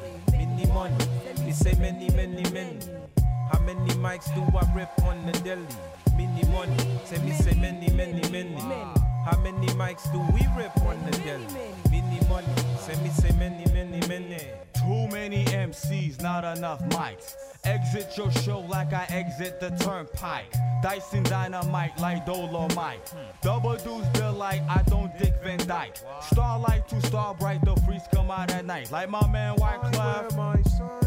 Many 0.41 0.65
money. 0.73 0.97
We 1.45 1.53
say 1.53 1.75
many, 1.75 2.09
many, 2.17 2.43
many. 2.51 2.79
How 3.53 3.61
many 3.61 3.91
mics 4.01 4.35
do 4.35 4.41
I 4.57 4.65
rip 4.75 4.89
on 5.05 5.27
the 5.27 5.33
deli? 5.41 5.67
Many 6.17 6.49
money. 6.49 6.77
Say 7.05 7.19
me 7.19 7.33
say 7.33 7.53
many, 7.61 7.91
many, 7.93 8.27
many. 8.31 8.59
How 9.27 9.39
many 9.43 9.67
mics 9.81 10.11
do 10.11 10.19
we 10.33 10.41
rip 10.57 10.75
on 10.81 10.97
the 11.05 11.13
deli? 11.19 11.45
Many 11.91 12.27
money. 12.27 12.49
Say 12.79 12.97
me 13.03 13.11
say 13.11 13.37
many, 13.37 13.71
many, 13.75 14.01
many. 14.09 14.70
Too 14.81 15.09
many 15.09 15.45
MCs, 15.45 16.23
not 16.23 16.45
enough 16.57 16.81
mics. 16.89 17.35
Exit 17.65 18.17
your 18.17 18.31
show 18.31 18.61
like 18.61 18.93
I 18.93 19.07
exit 19.11 19.61
the 19.61 19.71
turnpike. 19.71 20.53
Dyson 20.83 21.23
dynamite 21.25 21.99
like 21.99 22.25
Dolomite. 22.25 23.13
Double 23.43 23.77
dudes 23.77 24.09
bill 24.19 24.33
like 24.33 24.63
I 24.69 24.83
don't 24.87 25.17
dick 25.19 25.35
Van 25.43 25.59
Dyke. 25.59 25.99
Starlight 26.33 26.89
to 26.89 27.01
star 27.07 27.35
bright, 27.35 27.63
the 27.65 27.77
freaks 27.83 28.05
come 28.15 28.31
out 28.31 28.51
at 28.51 28.65
night. 28.65 28.91
Like 28.91 29.11
my 29.11 29.27
man 29.29 29.57
White 29.57 29.81
Cloud. 29.93 31.00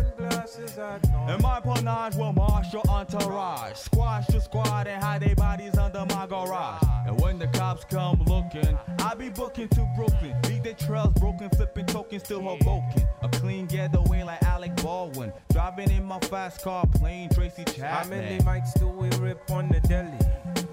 My 0.44 0.50
sunglasses 0.50 0.78
at 0.78 1.30
And 1.30 1.42
my 1.42 1.60
panache 1.60 2.16
will 2.16 2.34
marshal 2.34 2.82
entourage. 2.90 3.78
Squash 3.78 4.28
the 4.28 4.42
squad 4.42 4.88
and 4.88 5.02
hide 5.02 5.22
their 5.22 5.36
bodies 5.36 5.78
under 5.78 6.06
my 6.06 6.28
garage. 6.28 6.84
And 7.06 7.20
when 7.22 7.40
the 7.40 7.48
cops 7.48 7.86
come 7.86 8.24
looking, 8.26 8.78
I 9.00 9.16
be 9.16 9.30
booking 9.30 9.70
to 9.70 9.88
Brooklyn. 9.96 10.36
Beat 10.48 10.64
their 10.64 10.74
trails 10.74 11.14
broken, 11.14 11.50
flipping 11.52 11.86
tokens, 11.86 12.24
still 12.24 12.42
Hoboken. 12.42 13.08
A 13.22 13.30
clean 13.30 13.68
getaway 13.68 14.24
like 14.24 14.44
Alec 14.44 14.76
Baldwin. 14.78 15.32
Driving 15.52 15.92
in 15.92 16.04
my 16.04 16.20
fast 16.20 16.62
car, 16.62 16.86
playing 16.96 17.30
Tracy 17.30 17.64
Chapman. 17.64 17.90
How 17.90 18.08
many 18.10 18.38
mics 18.44 18.78
do 18.80 18.88
we 18.88 19.10
rip 19.18 19.50
on 19.52 19.70
the 19.70 19.80
deli? 19.82 20.12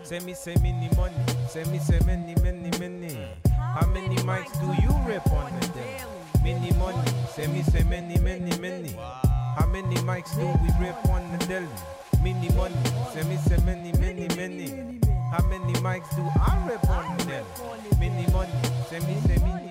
Say 0.03 0.19
me 0.21 0.35
say 0.35 0.57
many 0.57 0.89
money. 0.97 1.15
Say 1.49 1.65
me 1.65 1.79
say 1.79 2.01
many, 2.07 2.35
many, 2.43 2.77
many. 2.79 3.17
How 3.57 3.87
many 3.87 4.17
mics 4.17 4.53
do 4.61 4.83
you 4.83 4.93
rip 5.07 5.27
on 5.31 5.53
the 5.61 5.67
deli? 5.69 6.21
Many 6.43 6.73
money. 6.79 7.11
Say 7.35 7.47
me 7.47 7.63
say 7.63 7.85
many, 7.85 8.19
many, 8.19 8.59
many. 8.59 8.97
How 9.61 9.67
many 9.67 9.97
mics 9.97 10.35
do 10.37 10.47
we 10.65 10.71
rip 10.81 10.97
on 11.11 11.21
the 11.33 11.45
deli? 11.45 11.69
Many 12.23 12.49
money. 12.57 12.75
Say 13.13 13.23
me 13.25 13.37
say 13.37 13.59
many, 13.63 13.93
many, 13.93 14.27
many. 14.35 14.99
How 15.31 15.47
many 15.49 15.75
mics 15.85 16.09
do 16.17 16.23
I 16.41 16.67
rip 16.67 16.89
on 16.89 17.19
the 17.19 17.25
deli? 17.25 17.45
Many 18.01 18.27
money. 18.33 18.51
Say 18.89 19.01
me 19.01 19.21
say 19.27 19.37
many, 19.45 19.70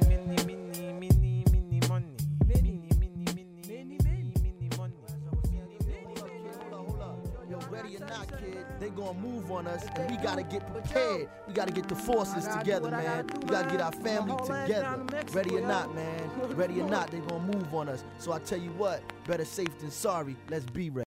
not, 8.10 8.28
kid, 8.40 8.66
they 8.80 8.90
gonna 8.90 9.18
move 9.20 9.52
on 9.52 9.68
us, 9.68 9.86
and 9.96 10.10
we 10.10 10.18
gotta 10.18 10.44
get 10.44 10.72
prepared. 10.72 11.30
We 11.48 11.54
gotta 11.54 11.72
get 11.72 11.88
the 11.88 11.96
forces 11.96 12.48
together, 12.48 12.92
man. 12.92 13.28
We 13.42 13.48
gotta 13.50 13.70
get 13.70 13.82
our 13.82 13.92
family 13.92 14.36
together. 14.38 15.06
Ready 15.32 15.56
or 15.56 15.62
not, 15.62 15.94
man. 15.96 16.30
Ready 16.56 16.82
or 16.82 16.90
not, 16.90 17.12
they 17.12 17.20
gonna 17.20 17.40
move 17.40 17.74
on 17.74 17.90
us. 17.90 18.04
So 18.18 18.32
I 18.32 18.40
tell 18.40 18.60
you 18.60 18.72
what, 18.72 19.02
better 19.26 19.46
safe 19.46 19.78
than 19.80 19.92
sorry. 19.92 20.36
Let's 20.50 20.66
be 20.66 20.90
ready. 20.90 21.06